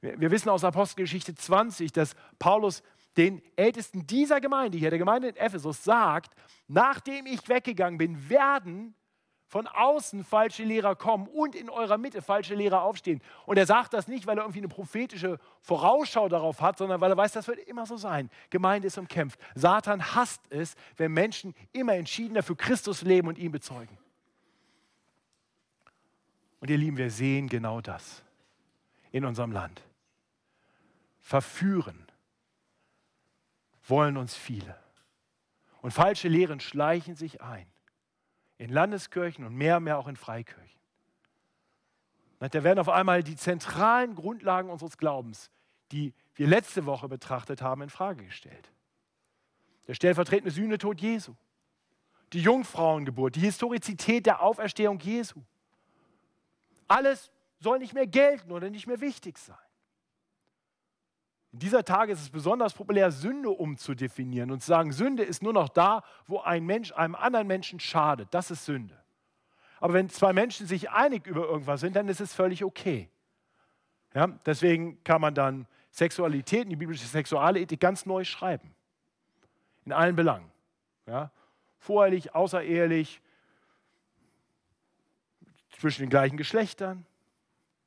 Wir, 0.00 0.20
wir 0.20 0.30
wissen 0.30 0.48
aus 0.48 0.62
Apostelgeschichte 0.62 1.34
20, 1.34 1.90
dass 1.90 2.14
Paulus 2.38 2.84
den 3.16 3.42
Ältesten 3.56 4.06
dieser 4.06 4.40
Gemeinde 4.40 4.78
hier, 4.78 4.90
der 4.90 5.00
Gemeinde 5.00 5.30
in 5.30 5.36
Ephesus, 5.36 5.82
sagt, 5.82 6.32
nachdem 6.68 7.26
ich 7.26 7.48
weggegangen 7.48 7.98
bin, 7.98 8.28
werden 8.30 8.94
von 9.46 9.66
außen 9.66 10.24
falsche 10.24 10.64
Lehrer 10.64 10.96
kommen 10.96 11.28
und 11.28 11.54
in 11.54 11.70
eurer 11.70 11.98
Mitte 11.98 12.20
falsche 12.20 12.54
Lehrer 12.54 12.82
aufstehen. 12.82 13.22
Und 13.46 13.56
er 13.56 13.66
sagt 13.66 13.92
das 13.92 14.08
nicht, 14.08 14.26
weil 14.26 14.38
er 14.38 14.42
irgendwie 14.42 14.58
eine 14.58 14.68
prophetische 14.68 15.38
Vorausschau 15.60 16.28
darauf 16.28 16.60
hat, 16.60 16.78
sondern 16.78 17.00
weil 17.00 17.12
er 17.12 17.16
weiß, 17.16 17.32
das 17.32 17.46
wird 17.46 17.60
immer 17.60 17.86
so 17.86 17.96
sein. 17.96 18.28
Gemeinde 18.50 18.88
ist 18.88 18.98
umkämpft. 18.98 19.38
Satan 19.54 20.14
hasst 20.14 20.42
es, 20.50 20.74
wenn 20.96 21.12
Menschen 21.12 21.54
immer 21.72 21.94
entschiedener 21.94 22.42
für 22.42 22.56
Christus 22.56 23.02
leben 23.02 23.28
und 23.28 23.38
ihn 23.38 23.52
bezeugen. 23.52 23.96
Und 26.60 26.70
ihr 26.70 26.78
Lieben, 26.78 26.96
wir 26.96 27.10
sehen 27.10 27.48
genau 27.48 27.80
das 27.80 28.24
in 29.12 29.24
unserem 29.24 29.52
Land. 29.52 29.82
Verführen 31.20 32.06
wollen 33.86 34.16
uns 34.16 34.34
viele. 34.34 34.76
Und 35.82 35.92
falsche 35.92 36.26
Lehren 36.26 36.58
schleichen 36.58 37.14
sich 37.14 37.42
ein. 37.42 37.66
In 38.58 38.70
Landeskirchen 38.70 39.44
und 39.44 39.54
mehr 39.54 39.78
und 39.78 39.84
mehr 39.84 39.98
auch 39.98 40.08
in 40.08 40.16
Freikirchen. 40.16 40.80
Da 42.38 42.64
werden 42.64 42.78
auf 42.78 42.88
einmal 42.88 43.22
die 43.22 43.36
zentralen 43.36 44.14
Grundlagen 44.14 44.70
unseres 44.70 44.98
Glaubens, 44.98 45.50
die 45.92 46.12
wir 46.34 46.46
letzte 46.46 46.84
Woche 46.84 47.08
betrachtet 47.08 47.62
haben, 47.62 47.82
in 47.82 47.90
Frage 47.90 48.24
gestellt. 48.24 48.70
Der 49.86 49.94
stellvertretende 49.94 50.50
Sühnetod 50.50 51.00
Jesu, 51.00 51.34
die 52.32 52.40
Jungfrauengeburt, 52.40 53.36
die 53.36 53.40
Historizität 53.40 54.26
der 54.26 54.42
Auferstehung 54.42 54.98
Jesu. 54.98 55.40
Alles 56.88 57.30
soll 57.60 57.78
nicht 57.78 57.94
mehr 57.94 58.06
gelten 58.06 58.52
oder 58.52 58.68
nicht 58.68 58.86
mehr 58.86 59.00
wichtig 59.00 59.38
sein. 59.38 59.56
In 61.56 61.60
dieser 61.60 61.86
Tage 61.86 62.12
ist 62.12 62.20
es 62.20 62.28
besonders 62.28 62.74
populär, 62.74 63.10
Sünde 63.10 63.48
umzudefinieren 63.48 64.50
und 64.50 64.60
zu 64.60 64.66
sagen, 64.66 64.92
Sünde 64.92 65.22
ist 65.22 65.42
nur 65.42 65.54
noch 65.54 65.70
da, 65.70 66.04
wo 66.26 66.40
ein 66.40 66.66
Mensch 66.66 66.92
einem 66.92 67.14
anderen 67.14 67.46
Menschen 67.46 67.80
schadet. 67.80 68.28
Das 68.32 68.50
ist 68.50 68.66
Sünde. 68.66 68.94
Aber 69.80 69.94
wenn 69.94 70.10
zwei 70.10 70.34
Menschen 70.34 70.66
sich 70.66 70.90
einig 70.90 71.26
über 71.26 71.48
irgendwas 71.48 71.80
sind, 71.80 71.96
dann 71.96 72.08
ist 72.08 72.20
es 72.20 72.34
völlig 72.34 72.62
okay. 72.62 73.08
Ja, 74.12 74.26
deswegen 74.44 75.02
kann 75.02 75.22
man 75.22 75.34
dann 75.34 75.66
Sexualität 75.92 76.70
die 76.70 76.76
biblische 76.76 77.06
Sexualethik 77.06 77.80
ganz 77.80 78.04
neu 78.04 78.24
schreiben. 78.24 78.74
In 79.86 79.94
allen 79.94 80.14
Belangen. 80.14 80.52
Ja, 81.06 81.30
vorehelich, 81.78 82.34
außerehelich, 82.34 83.22
zwischen 85.70 86.02
den 86.02 86.10
gleichen 86.10 86.36
Geschlechtern 86.36 87.06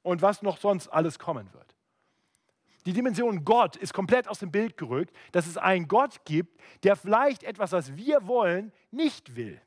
und 0.01 0.23
was 0.23 0.41
noch 0.41 0.57
sonst 0.57 0.87
alles 0.87 1.19
kommen 1.19 1.53
wird. 1.53 1.68
Die 2.85 2.93
Dimension 2.93 3.43
Gott 3.43 3.75
ist 3.75 3.93
komplett 3.93 4.27
aus 4.27 4.39
dem 4.39 4.51
Bild 4.51 4.77
gerückt, 4.77 5.15
dass 5.31 5.47
es 5.47 5.57
einen 5.57 5.87
Gott 5.87 6.23
gibt, 6.25 6.59
der 6.83 6.95
vielleicht 6.95 7.43
etwas, 7.43 7.71
was 7.71 7.95
wir 7.95 8.27
wollen, 8.27 8.71
nicht 8.91 9.35
will. 9.35 9.61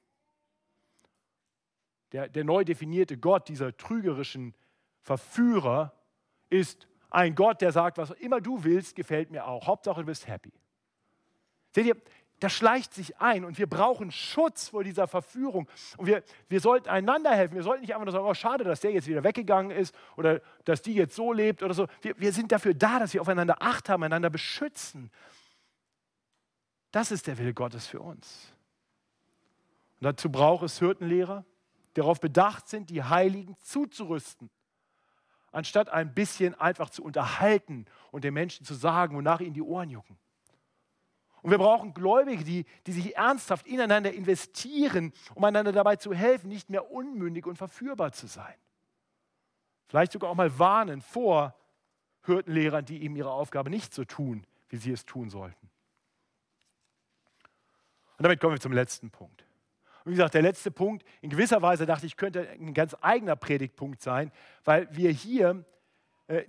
Der, 2.13 2.29
der 2.29 2.45
neu 2.45 2.65
definierte 2.65 3.17
Gott 3.19 3.49
dieser 3.49 3.77
trügerischen 3.77 4.55
Verführer 5.01 5.93
ist 6.51 6.87
ein 7.11 7.35
Gott, 7.35 7.61
der 7.61 7.73
sagt, 7.73 7.99
was 7.99 8.11
immer 8.13 8.41
du 8.41 8.65
willst, 8.65 8.97
gefällt 8.97 9.31
mir 9.31 9.47
auch. 9.47 9.67
Hauptsache, 9.67 10.01
du 10.01 10.07
bist 10.07 10.27
happy. 10.27 10.53
Seht 11.75 11.87
ihr, 11.87 11.97
das 12.43 12.53
schleicht 12.53 12.93
sich 12.93 13.21
ein 13.21 13.45
und 13.45 13.59
wir 13.59 13.69
brauchen 13.69 14.11
Schutz 14.11 14.69
vor 14.69 14.83
dieser 14.83 15.07
Verführung. 15.07 15.69
Und 15.97 16.07
wir, 16.07 16.25
wir 16.49 16.61
sollten 16.61 16.89
einander 16.89 17.31
helfen. 17.31 17.55
Wir 17.55 17.63
sollten 17.63 17.83
nicht 17.83 17.95
einfach 17.95 18.05
nur 18.05 18.13
sagen, 18.13 18.25
oh, 18.25 18.35
schade, 18.35 18.65
dass 18.65 18.81
der 18.81 18.91
jetzt 18.91 19.07
wieder 19.07 19.23
weggegangen 19.23 19.71
ist 19.71 19.95
oder 20.17 20.41
dass 20.65 20.83
die 20.83 20.95
jetzt 20.95 21.15
so 21.15 21.33
lebt 21.33 21.63
oder 21.63 21.75
so. 21.75 21.87
Wir, 22.01 22.19
wir 22.19 22.33
sind 22.33 22.51
dafür 22.51 22.75
da, 22.75 22.99
dass 22.99 23.15
wir 23.15 23.21
aufeinander 23.21 23.63
Acht 23.63 23.89
haben, 23.89 24.03
einander 24.03 24.29
beschützen. 24.29 25.11
Das 26.91 27.13
ist 27.13 27.29
der 27.29 27.39
Wille 27.39 27.55
Gottes 27.55 27.87
für 27.87 28.01
uns. 28.01 28.53
Und 30.01 30.07
dazu 30.07 30.31
braucht 30.31 30.65
es 30.65 30.81
Hirtenlehrer, 30.81 31.45
die 31.91 32.01
darauf 32.01 32.19
bedacht 32.19 32.69
sind, 32.69 32.91
die 32.91 33.05
Heiligen 33.05 33.57
zuzurüsten, 33.59 34.51
anstatt 35.53 35.91
ein 35.91 36.13
bisschen 36.13 36.55
einfach 36.55 36.91
zu 36.91 37.05
unterhalten 37.05 37.87
und 38.11 38.25
den 38.25 38.35
Menschen 38.35 38.67
zu 38.67 38.75
sagen, 38.75 39.17
wonach 39.17 39.41
ihnen 39.41 39.55
die 39.55 39.63
Ohren 39.63 39.91
jucken. 39.91 40.19
Und 41.43 41.51
wir 41.51 41.59
brauchen 41.59 41.93
Gläubige, 41.93 42.45
die, 42.45 42.65
die 42.87 42.93
sich 42.93 43.17
ernsthaft 43.17 43.67
ineinander 43.67 44.13
investieren, 44.13 45.13
um 45.35 45.43
einander 45.43 45.73
dabei 45.73 45.97
zu 45.97 46.15
helfen, 46.15 46.49
nicht 46.49 46.71
mehr 46.71 46.91
unmündig 46.93 47.47
und 47.47 47.57
verführbar 47.57 48.13
zu 48.13 48.29
sein. 48.29 48.55
Vielleicht 49.89 50.13
sogar 50.13 50.31
auch 50.31 50.37
mal 50.37 50.59
warnen 50.59 51.03
vor 51.03 51.55
Hürdenlehrern, 52.23 52.85
die 52.85 53.03
eben 53.03 53.17
ihre 53.17 53.33
Aufgabe 53.33 53.71
nicht 53.71 53.93
so 53.93 54.05
tun, 54.05 54.47
wie 54.69 54.77
sie 54.77 54.93
es 54.93 55.05
tun 55.05 55.31
sollten. 55.31 55.69
Und 58.19 58.25
damit 58.25 58.41
kommen 58.41 58.55
wir 58.55 58.61
zum 58.61 58.73
letzten 58.73 59.11
Punkt. 59.11 59.45
Und 60.05 60.13
wie 60.13 60.17
gesagt, 60.17 60.35
der 60.35 60.43
letzte 60.43 60.71
Punkt, 60.71 61.05
in 61.21 61.31
gewisser 61.31 61.61
Weise 61.61 61.87
dachte 61.87 62.07
ich, 62.07 62.17
könnte 62.17 62.49
ein 62.49 62.73
ganz 62.73 62.97
eigener 63.01 63.35
Predigtpunkt 63.35 64.01
sein, 64.01 64.31
weil 64.65 64.89
wir 64.95 65.11
hier 65.11 65.65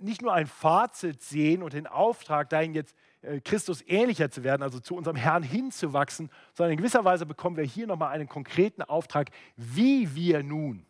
nicht 0.00 0.22
nur 0.22 0.32
ein 0.32 0.46
Fazit 0.46 1.22
sehen 1.22 1.62
und 1.62 1.72
den 1.72 1.86
Auftrag, 1.86 2.48
dahin 2.48 2.74
jetzt 2.74 2.96
äh, 3.22 3.40
Christus 3.40 3.82
ähnlicher 3.86 4.30
zu 4.30 4.44
werden, 4.44 4.62
also 4.62 4.80
zu 4.80 4.94
unserem 4.94 5.16
Herrn 5.16 5.42
hinzuwachsen, 5.42 6.30
sondern 6.52 6.72
in 6.72 6.78
gewisser 6.78 7.04
Weise 7.04 7.26
bekommen 7.26 7.56
wir 7.56 7.64
hier 7.64 7.86
nochmal 7.86 8.10
einen 8.10 8.28
konkreten 8.28 8.82
Auftrag, 8.82 9.30
wie 9.56 10.14
wir 10.14 10.42
nun 10.42 10.86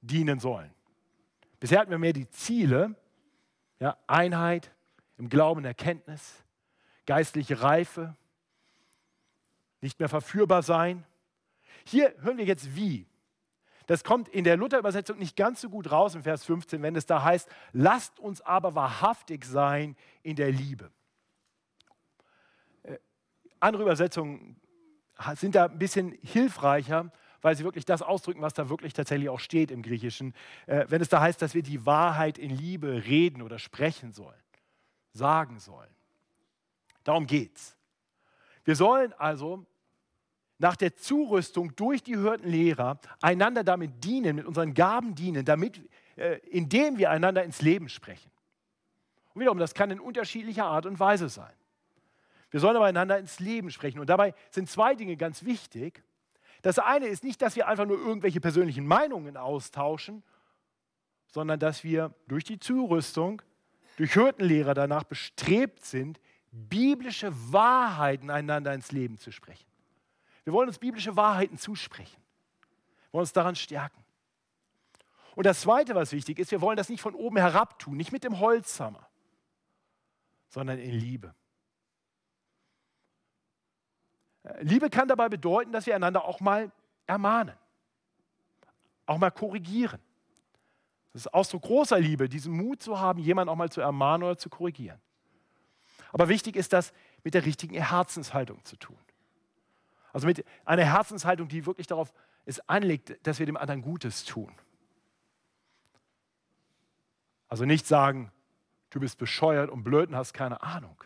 dienen 0.00 0.38
sollen. 0.38 0.70
Bisher 1.60 1.80
hatten 1.80 1.90
wir 1.90 1.98
mehr 1.98 2.12
die 2.12 2.28
Ziele, 2.30 2.94
ja, 3.80 3.96
Einheit 4.06 4.70
im 5.16 5.28
Glauben 5.28 5.64
Erkenntnis, 5.64 6.44
geistliche 7.06 7.62
Reife, 7.62 8.14
nicht 9.80 9.98
mehr 9.98 10.08
verführbar 10.08 10.62
sein. 10.62 11.04
Hier 11.84 12.14
hören 12.20 12.38
wir 12.38 12.44
jetzt 12.44 12.74
wie. 12.76 13.06
Das 13.88 14.04
kommt 14.04 14.28
in 14.28 14.44
der 14.44 14.58
Luther-Übersetzung 14.58 15.18
nicht 15.18 15.34
ganz 15.34 15.62
so 15.62 15.70
gut 15.70 15.90
raus 15.90 16.14
im 16.14 16.22
Vers 16.22 16.44
15, 16.44 16.82
wenn 16.82 16.94
es 16.94 17.06
da 17.06 17.22
heißt, 17.22 17.48
lasst 17.72 18.20
uns 18.20 18.42
aber 18.42 18.74
wahrhaftig 18.74 19.46
sein 19.46 19.96
in 20.22 20.36
der 20.36 20.52
Liebe. 20.52 20.90
Andere 23.60 23.82
Übersetzungen 23.82 24.60
sind 25.36 25.54
da 25.54 25.64
ein 25.64 25.78
bisschen 25.78 26.12
hilfreicher, 26.22 27.10
weil 27.40 27.56
sie 27.56 27.64
wirklich 27.64 27.86
das 27.86 28.02
ausdrücken, 28.02 28.42
was 28.42 28.52
da 28.52 28.68
wirklich 28.68 28.92
tatsächlich 28.92 29.30
auch 29.30 29.40
steht 29.40 29.70
im 29.70 29.80
Griechischen. 29.80 30.34
Äh, 30.66 30.84
wenn 30.88 31.00
es 31.00 31.08
da 31.08 31.20
heißt, 31.20 31.40
dass 31.40 31.54
wir 31.54 31.62
die 31.62 31.86
Wahrheit 31.86 32.36
in 32.36 32.50
Liebe 32.50 33.06
reden 33.06 33.40
oder 33.40 33.58
sprechen 33.58 34.12
sollen, 34.12 34.42
sagen 35.12 35.60
sollen. 35.60 35.94
Darum 37.04 37.26
geht's. 37.26 37.76
Wir 38.64 38.76
sollen 38.76 39.14
also 39.14 39.64
nach 40.58 40.76
der 40.76 40.96
Zurüstung 40.96 41.74
durch 41.76 42.02
die 42.02 42.16
Hürdenlehrer 42.16 43.00
einander 43.22 43.64
damit 43.64 44.04
dienen, 44.04 44.36
mit 44.36 44.46
unseren 44.46 44.74
Gaben 44.74 45.14
dienen, 45.14 45.44
damit, 45.44 45.80
äh, 46.16 46.38
indem 46.50 46.98
wir 46.98 47.10
einander 47.10 47.44
ins 47.44 47.62
Leben 47.62 47.88
sprechen. 47.88 48.30
Und 49.34 49.40
wiederum, 49.40 49.58
das 49.58 49.74
kann 49.74 49.90
in 49.90 50.00
unterschiedlicher 50.00 50.64
Art 50.64 50.84
und 50.84 50.98
Weise 50.98 51.28
sein. 51.28 51.52
Wir 52.50 52.60
sollen 52.60 52.76
aber 52.76 52.86
einander 52.86 53.18
ins 53.18 53.40
Leben 53.40 53.70
sprechen. 53.70 54.00
Und 54.00 54.08
dabei 54.08 54.34
sind 54.50 54.68
zwei 54.68 54.94
Dinge 54.94 55.16
ganz 55.16 55.44
wichtig. 55.44 56.02
Das 56.62 56.78
eine 56.78 57.06
ist 57.06 57.22
nicht, 57.22 57.40
dass 57.40 57.54
wir 57.54 57.68
einfach 57.68 57.86
nur 57.86 57.98
irgendwelche 57.98 58.40
persönlichen 58.40 58.86
Meinungen 58.86 59.36
austauschen, 59.36 60.24
sondern 61.28 61.60
dass 61.60 61.84
wir 61.84 62.14
durch 62.26 62.44
die 62.44 62.58
Zurüstung, 62.58 63.42
durch 63.96 64.16
Hürdenlehrer 64.16 64.74
danach 64.74 65.04
bestrebt 65.04 65.84
sind, 65.84 66.18
biblische 66.50 67.30
Wahrheiten 67.52 68.30
einander 68.30 68.72
ins 68.72 68.90
Leben 68.90 69.18
zu 69.18 69.30
sprechen. 69.30 69.67
Wir 70.48 70.54
wollen 70.54 70.68
uns 70.68 70.78
biblische 70.78 71.14
Wahrheiten 71.14 71.58
zusprechen. 71.58 72.16
Wir 72.16 73.12
wollen 73.12 73.20
uns 73.24 73.34
daran 73.34 73.54
stärken. 73.54 74.02
Und 75.34 75.44
das 75.44 75.60
Zweite, 75.60 75.94
was 75.94 76.10
wichtig 76.12 76.38
ist, 76.38 76.50
wir 76.52 76.62
wollen 76.62 76.78
das 76.78 76.88
nicht 76.88 77.02
von 77.02 77.14
oben 77.14 77.36
herab 77.36 77.78
tun, 77.78 77.98
nicht 77.98 78.12
mit 78.12 78.24
dem 78.24 78.40
Holzhammer, 78.40 79.06
sondern 80.48 80.78
in 80.78 80.92
Liebe. 80.92 81.34
Liebe 84.60 84.88
kann 84.88 85.06
dabei 85.06 85.28
bedeuten, 85.28 85.70
dass 85.70 85.84
wir 85.84 85.94
einander 85.94 86.24
auch 86.24 86.40
mal 86.40 86.72
ermahnen, 87.06 87.54
auch 89.04 89.18
mal 89.18 89.30
korrigieren. 89.30 90.00
Das 91.12 91.26
ist 91.26 91.34
Ausdruck 91.34 91.64
großer 91.64 92.00
Liebe, 92.00 92.26
diesen 92.26 92.54
Mut 92.54 92.82
zu 92.82 92.98
haben, 92.98 93.18
jemanden 93.18 93.50
auch 93.50 93.56
mal 93.56 93.70
zu 93.70 93.82
ermahnen 93.82 94.22
oder 94.22 94.38
zu 94.38 94.48
korrigieren. 94.48 94.98
Aber 96.10 96.30
wichtig 96.30 96.56
ist 96.56 96.72
das 96.72 96.94
mit 97.22 97.34
der 97.34 97.44
richtigen 97.44 97.74
Herzenshaltung 97.74 98.64
zu 98.64 98.76
tun. 98.76 98.96
Also 100.12 100.26
mit 100.26 100.44
einer 100.64 100.84
Herzenshaltung, 100.84 101.48
die 101.48 101.66
wirklich 101.66 101.86
darauf 101.86 102.12
es 102.44 102.66
anlegt, 102.68 103.26
dass 103.26 103.38
wir 103.38 103.46
dem 103.46 103.56
anderen 103.56 103.82
Gutes 103.82 104.24
tun. 104.24 104.54
Also 107.48 107.64
nicht 107.64 107.86
sagen, 107.86 108.30
du 108.90 109.00
bist 109.00 109.18
bescheuert 109.18 109.70
und 109.70 109.84
blöd 109.84 110.08
und 110.08 110.16
hast 110.16 110.32
keine 110.32 110.62
Ahnung. 110.62 111.02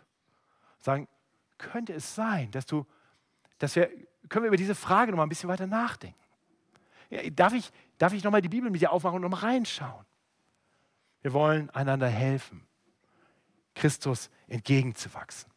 Sagen, 0.78 1.08
könnte 1.58 1.92
es 1.92 2.14
sein, 2.14 2.50
dass 2.50 2.66
du 2.66 2.86
dass 3.62 3.76
wir, 3.76 3.88
können 4.28 4.42
wir 4.42 4.48
über 4.48 4.56
diese 4.56 4.74
Frage 4.74 5.12
noch 5.12 5.18
mal 5.18 5.22
ein 5.22 5.28
bisschen 5.28 5.48
weiter 5.48 5.68
nachdenken. 5.68 6.18
Ja, 7.10 7.20
darf 7.30 7.52
ich, 7.52 7.70
darf 7.96 8.12
ich 8.12 8.24
noch 8.24 8.32
mal 8.32 8.42
die 8.42 8.48
Bibel 8.48 8.70
mit 8.70 8.80
dir 8.80 8.90
aufmachen 8.90 9.16
und 9.16 9.22
noch 9.22 9.28
mal 9.28 9.46
reinschauen? 9.46 10.04
Wir 11.20 11.32
wollen 11.32 11.70
einander 11.70 12.08
helfen, 12.08 12.66
Christus 13.76 14.30
entgegenzuwachsen. 14.48 15.48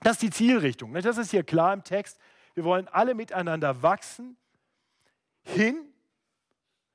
Das 0.00 0.16
ist 0.16 0.22
die 0.22 0.30
Zielrichtung. 0.30 0.92
Das 0.92 1.16
ist 1.16 1.30
hier 1.30 1.44
klar 1.44 1.72
im 1.72 1.82
Text. 1.82 2.18
Wir 2.54 2.64
wollen 2.64 2.88
alle 2.88 3.14
miteinander 3.14 3.82
wachsen 3.82 4.36
hin 5.42 5.92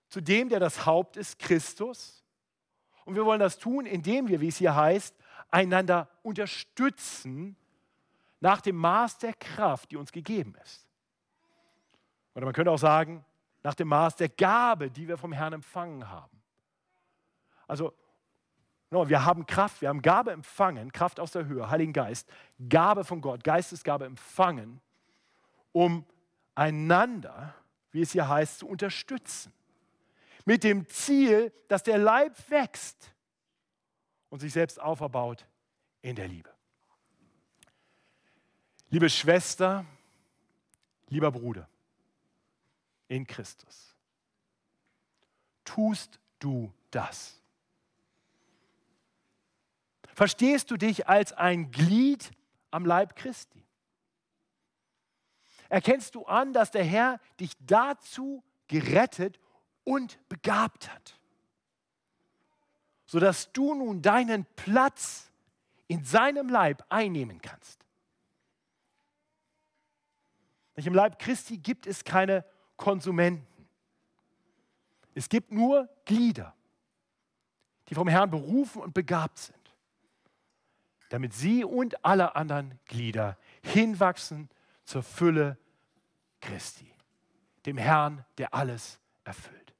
zu 0.07 0.21
dem, 0.21 0.49
der 0.49 0.59
das 0.59 0.85
Haupt 0.85 1.17
ist, 1.17 1.37
Christus. 1.37 2.23
Und 3.05 3.15
wir 3.15 3.25
wollen 3.25 3.39
das 3.39 3.59
tun, 3.59 3.85
indem 3.85 4.27
wir, 4.27 4.41
wie 4.41 4.47
es 4.47 4.57
hier 4.57 4.75
heißt, 4.75 5.15
einander 5.51 6.09
unterstützen 6.23 7.55
nach 8.39 8.61
dem 8.61 8.77
Maß 8.77 9.17
der 9.17 9.33
Kraft, 9.33 9.91
die 9.91 9.97
uns 9.97 10.11
gegeben 10.11 10.55
ist. 10.63 10.87
Oder 12.35 12.45
man 12.45 12.53
könnte 12.53 12.71
auch 12.71 12.79
sagen, 12.79 13.25
nach 13.63 13.75
dem 13.75 13.89
Maß 13.89 14.15
der 14.15 14.29
Gabe, 14.29 14.89
die 14.89 15.07
wir 15.07 15.17
vom 15.17 15.33
Herrn 15.33 15.53
empfangen 15.53 16.09
haben. 16.09 16.41
Also, 17.67 17.93
wir 18.89 19.25
haben 19.25 19.45
Kraft, 19.45 19.81
wir 19.81 19.89
haben 19.89 20.01
Gabe 20.01 20.31
empfangen, 20.31 20.91
Kraft 20.91 21.19
aus 21.19 21.31
der 21.31 21.45
Höhe, 21.45 21.69
Heiligen 21.69 21.93
Geist, 21.93 22.27
Gabe 22.69 23.03
von 23.03 23.21
Gott, 23.21 23.43
Geistesgabe 23.43 24.05
empfangen, 24.05 24.81
um 25.71 26.05
einander, 26.55 27.55
wie 27.91 28.01
es 28.01 28.11
hier 28.11 28.27
heißt, 28.27 28.59
zu 28.59 28.67
unterstützen. 28.67 29.53
Mit 30.45 30.63
dem 30.63 30.87
Ziel, 30.87 31.53
dass 31.67 31.83
der 31.83 31.97
Leib 31.97 32.35
wächst 32.49 33.13
und 34.29 34.39
sich 34.39 34.53
selbst 34.53 34.79
auferbaut 34.79 35.45
in 36.01 36.15
der 36.15 36.27
Liebe. 36.27 36.49
Liebe 38.89 39.09
Schwester, 39.09 39.85
lieber 41.09 41.31
Bruder 41.31 41.69
in 43.07 43.27
Christus, 43.27 43.95
tust 45.63 46.19
du 46.39 46.73
das? 46.89 47.39
Verstehst 50.15 50.71
du 50.71 50.77
dich 50.77 51.07
als 51.07 51.31
ein 51.33 51.71
Glied 51.71 52.31
am 52.71 52.85
Leib 52.85 53.15
Christi? 53.15 53.63
Erkennst 55.69 56.15
du 56.15 56.25
an, 56.25 56.51
dass 56.51 56.71
der 56.71 56.83
Herr 56.83 57.19
dich 57.39 57.53
dazu 57.59 58.43
gerettet 58.67 59.39
und 59.83 60.19
begabt 60.27 60.91
hat, 60.91 61.19
sodass 63.05 63.51
du 63.53 63.73
nun 63.75 64.01
deinen 64.01 64.45
Platz 64.55 65.31
in 65.87 66.03
seinem 66.03 66.49
Leib 66.49 66.83
einnehmen 66.89 67.41
kannst? 67.41 67.79
Im 70.75 70.93
Leib 70.93 71.19
Christi 71.19 71.57
gibt 71.57 71.87
es 71.87 72.03
keine 72.03 72.45
Konsumenten. 72.77 73.67
Es 75.13 75.27
gibt 75.27 75.51
nur 75.51 75.89
Glieder, 76.05 76.55
die 77.89 77.95
vom 77.95 78.07
Herrn 78.07 78.29
berufen 78.29 78.81
und 78.81 78.93
begabt 78.93 79.37
sind. 79.37 79.55
damit 81.09 81.33
sie 81.33 81.63
und 81.63 82.05
alle 82.05 82.35
anderen 82.35 82.79
Glieder 82.85 83.37
hinwachsen 83.63 84.47
zur 84.89 85.03
Fülle 85.03 85.55
Christi, 86.41 86.91
dem 87.67 87.77
Herrn, 87.77 88.25
der 88.39 88.55
alles 88.55 88.99
erfüllt. 89.23 89.75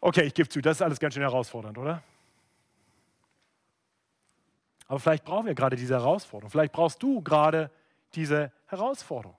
Okay, 0.00 0.22
ich 0.22 0.34
gebe 0.34 0.48
zu, 0.48 0.60
das 0.60 0.78
ist 0.78 0.82
alles 0.82 0.98
ganz 0.98 1.14
schön 1.14 1.22
herausfordernd, 1.22 1.78
oder? 1.78 2.02
Aber 4.88 4.98
vielleicht 4.98 5.24
brauchen 5.24 5.46
wir 5.46 5.54
gerade 5.54 5.76
diese 5.76 5.94
Herausforderung. 5.94 6.50
Vielleicht 6.50 6.72
brauchst 6.72 7.00
du 7.00 7.22
gerade 7.22 7.70
diese 8.14 8.52
Herausforderung. 8.66 9.38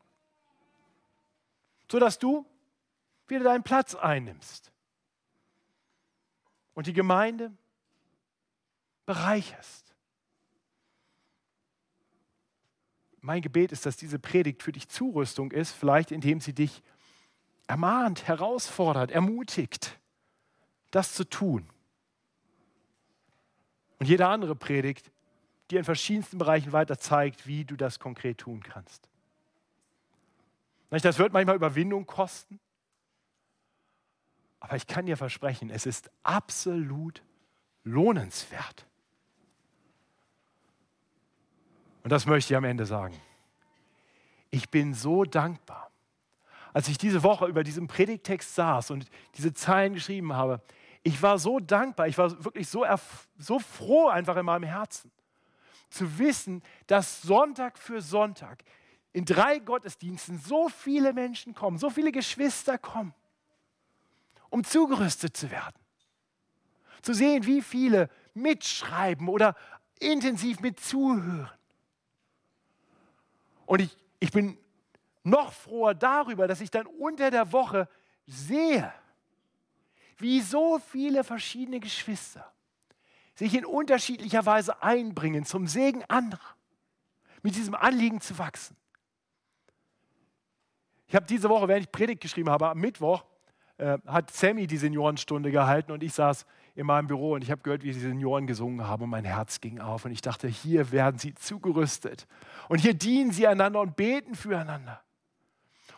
Sodass 1.91 2.17
du 2.17 2.45
wieder 3.27 3.43
deinen 3.43 3.63
Platz 3.63 3.95
einnimmst 3.95 4.71
und 6.73 6.88
die 6.88 6.93
Gemeinde 6.93 7.51
bereicherst. 9.05 9.86
Mein 13.28 13.41
Gebet 13.41 13.73
ist, 13.73 13.86
dass 13.86 13.97
diese 13.97 14.19
Predigt 14.19 14.63
für 14.63 14.71
dich 14.71 14.88
Zurüstung 14.88 15.51
ist, 15.51 15.73
vielleicht 15.73 16.11
indem 16.13 16.39
sie 16.39 16.53
dich 16.53 16.82
ermahnt, 17.67 18.25
herausfordert, 18.25 19.11
ermutigt, 19.11 19.99
das 20.91 21.13
zu 21.13 21.25
tun. 21.25 21.69
Und 23.99 24.05
jede 24.05 24.28
andere 24.28 24.55
Predigt 24.55 25.11
dir 25.69 25.80
in 25.80 25.84
verschiedensten 25.84 26.38
Bereichen 26.38 26.71
weiter 26.71 26.99
zeigt, 26.99 27.45
wie 27.45 27.65
du 27.65 27.75
das 27.75 27.99
konkret 27.99 28.38
tun 28.38 28.63
kannst. 28.63 29.09
Das 30.89 31.19
wird 31.19 31.34
manchmal 31.34 31.57
Überwindung 31.57 32.05
kosten, 32.05 32.61
aber 34.61 34.78
ich 34.78 34.88
kann 34.88 35.05
dir 35.05 35.17
versprechen, 35.17 35.69
es 35.69 35.86
ist 35.86 36.09
absolut 36.23 37.21
lohnenswert. 37.84 38.86
Und 42.07 42.11
das 42.11 42.25
möchte 42.25 42.53
ich 42.53 42.57
am 42.57 42.63
Ende 42.63 42.85
sagen. 42.85 43.19
Ich 44.49 44.69
bin 44.69 44.93
so 44.93 45.25
dankbar. 45.25 45.91
Als 46.71 46.87
ich 46.87 46.97
diese 46.97 47.21
Woche 47.21 47.47
über 47.47 47.65
diesem 47.65 47.89
Predigtext 47.89 48.55
saß 48.55 48.91
und 48.91 49.09
diese 49.35 49.53
Zeilen 49.53 49.93
geschrieben 49.93 50.31
habe, 50.31 50.61
ich 51.03 51.21
war 51.21 51.37
so 51.37 51.59
dankbar, 51.59 52.07
ich 52.07 52.17
war 52.17 52.45
wirklich 52.45 52.69
so, 52.69 52.85
so 53.37 53.59
froh 53.59 54.07
einfach 54.07 54.37
in 54.37 54.45
meinem 54.45 54.63
Herzen 54.63 55.11
zu 55.89 56.17
wissen, 56.17 56.63
dass 56.85 57.23
Sonntag 57.23 57.77
für 57.77 58.01
Sonntag 58.01 58.63
in 59.11 59.25
drei 59.25 59.59
Gottesdiensten 59.59 60.39
so 60.39 60.69
viele 60.69 61.11
Menschen 61.11 61.53
kommen, 61.53 61.77
so 61.77 61.89
viele 61.89 62.13
Geschwister 62.13 62.77
kommen, 62.77 63.13
um 64.49 64.63
zugerüstet 64.63 65.35
zu 65.35 65.51
werden. 65.51 65.75
Zu 67.01 67.13
sehen, 67.13 67.45
wie 67.45 67.61
viele 67.61 68.09
mitschreiben 68.33 69.27
oder 69.27 69.57
intensiv 69.99 70.61
mit 70.61 70.79
zuhören. 70.79 71.51
Und 73.68 73.82
ich, 73.82 73.95
ich 74.20 74.32
bin 74.32 74.57
noch 75.24 75.53
froher 75.53 75.93
darüber, 75.93 76.47
dass 76.47 76.61
ich 76.61 76.72
dann 76.72 76.88
unter 76.88 77.30
der 77.30 77.51
Woche 77.51 77.88
sehe, 78.26 78.91
wie 80.18 80.41
so 80.41 80.80
viele 80.80 81.24
verschiedene 81.24 81.80
Geschwister 81.80 82.51
sich 83.36 83.53
in 83.53 83.65
unterschiedlicher 83.65 84.47
Weise 84.47 84.82
einbringen 84.82 85.45
zum 85.45 85.68
Segen 85.68 86.03
anderer, 86.07 86.55
mit 87.43 87.55
diesem 87.55 87.76
Anliegen 87.76 88.20
zu 88.20 88.39
wachsen. 88.39 88.76
Ich 91.07 91.15
habe 91.15 91.28
diese 91.28 91.47
Woche, 91.49 91.68
während 91.68 91.86
ich 91.86 91.91
Predigt 91.91 92.22
geschrieben 92.22 92.49
habe, 92.49 92.70
am 92.70 92.80
Mittwoch, 92.80 93.26
äh, 93.78 93.99
hat 94.07 94.32
Sammy 94.32 94.65
die 94.65 94.78
Seniorenstunde 94.78 95.51
gehalten 95.51 95.91
und 95.91 96.01
ich 96.01 96.13
saß 96.13 96.45
in 96.78 96.86
meinem 96.86 97.07
Büro 97.07 97.34
und 97.34 97.43
ich 97.43 97.49
habe 97.49 97.63
gehört, 97.63 97.82
wie 97.82 97.91
die 97.91 97.99
Senioren 97.99 98.45
gesungen 98.45 98.88
haben 98.88 99.01
und 99.01 99.09
mein 99.09 99.25
Herz 99.25 99.61
ging 99.61 99.80
auf 99.80 100.05
und 100.05 100.11
ich 100.11 100.21
dachte, 100.21 100.47
hier 100.47 100.91
werden 100.91 101.17
sie 101.17 101.34
zugerüstet 101.34 102.28
und 102.69 102.78
hier 102.78 102.93
dienen 102.93 103.32
sie 103.32 103.47
einander 103.47 103.82
und 103.82 103.95
beten 103.95 104.36
füreinander. 104.36 105.01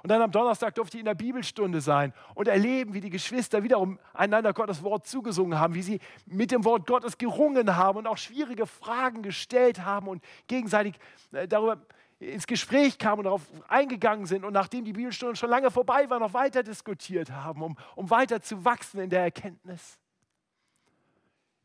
Und 0.01 0.09
dann 0.09 0.21
am 0.21 0.31
Donnerstag 0.31 0.75
durfte 0.75 0.95
ich 0.95 1.01
in 1.01 1.05
der 1.05 1.15
Bibelstunde 1.15 1.81
sein 1.81 2.13
und 2.33 2.47
erleben, 2.47 2.93
wie 2.93 3.01
die 3.01 3.09
Geschwister 3.09 3.61
wiederum 3.61 3.99
einander 4.13 4.53
Gottes 4.53 4.81
Wort 4.81 5.05
zugesungen 5.05 5.59
haben, 5.59 5.73
wie 5.73 5.81
sie 5.81 5.99
mit 6.25 6.51
dem 6.51 6.63
Wort 6.63 6.87
Gottes 6.87 7.17
gerungen 7.17 7.75
haben 7.75 7.97
und 7.97 8.07
auch 8.07 8.17
schwierige 8.17 8.65
Fragen 8.65 9.21
gestellt 9.21 9.83
haben 9.83 10.07
und 10.07 10.23
gegenseitig 10.47 10.95
äh, 11.33 11.45
darüber 11.45 11.81
ins 12.19 12.47
Gespräch 12.47 12.97
kamen 12.97 13.19
und 13.19 13.25
darauf 13.25 13.41
eingegangen 13.67 14.27
sind 14.27 14.45
und 14.45 14.53
nachdem 14.53 14.85
die 14.85 14.93
Bibelstunde 14.93 15.35
schon 15.35 15.49
lange 15.49 15.71
vorbei 15.71 16.09
war, 16.09 16.19
noch 16.19 16.33
weiter 16.33 16.63
diskutiert 16.63 17.31
haben, 17.31 17.61
um, 17.63 17.77
um 17.97 18.09
weiter 18.09 18.41
zu 18.41 18.63
wachsen 18.63 19.01
in 19.01 19.09
der 19.09 19.23
Erkenntnis. 19.23 19.99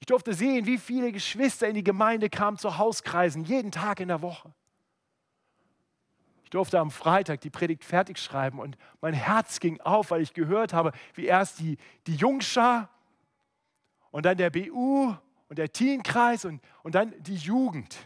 Ich 0.05 0.07
durfte 0.07 0.35
sehen, 0.35 0.67
wie 0.67 0.77
viele 0.77 1.13
Geschwister 1.13 1.67
in 1.67 1.75
die 1.75 1.83
Gemeinde 1.83 2.29
kamen 2.29 2.59
zu 2.59 2.77
Hauskreisen, 2.77 3.43
jeden 3.45 3.73
Tag 3.73 4.01
in 4.01 4.09
der 4.09 4.21
Woche 4.21 4.53
durfte 6.51 6.79
am 6.79 6.91
Freitag 6.91 7.41
die 7.41 7.51
Predigt 7.51 7.85
fertig 7.85 8.19
schreiben 8.19 8.61
und 8.61 8.77
mein 9.01 9.15
Herz 9.15 9.59
ging 9.61 9.81
auf, 9.81 10.11
weil 10.11 10.21
ich 10.21 10.35
gehört 10.35 10.73
habe, 10.73 10.93
wie 11.15 11.25
erst 11.25 11.59
die, 11.59 11.79
die 12.07 12.15
Jungschar 12.15 12.91
und 14.13 14.25
dann 14.25 14.37
der 14.37 14.51
BU 14.51 15.15
und 15.49 15.59
der 15.59 15.73
Teenkreis 15.73 16.45
und, 16.45 16.63
und 16.85 16.95
dann 16.95 17.13
die 17.23 17.35
Jugend 17.35 17.97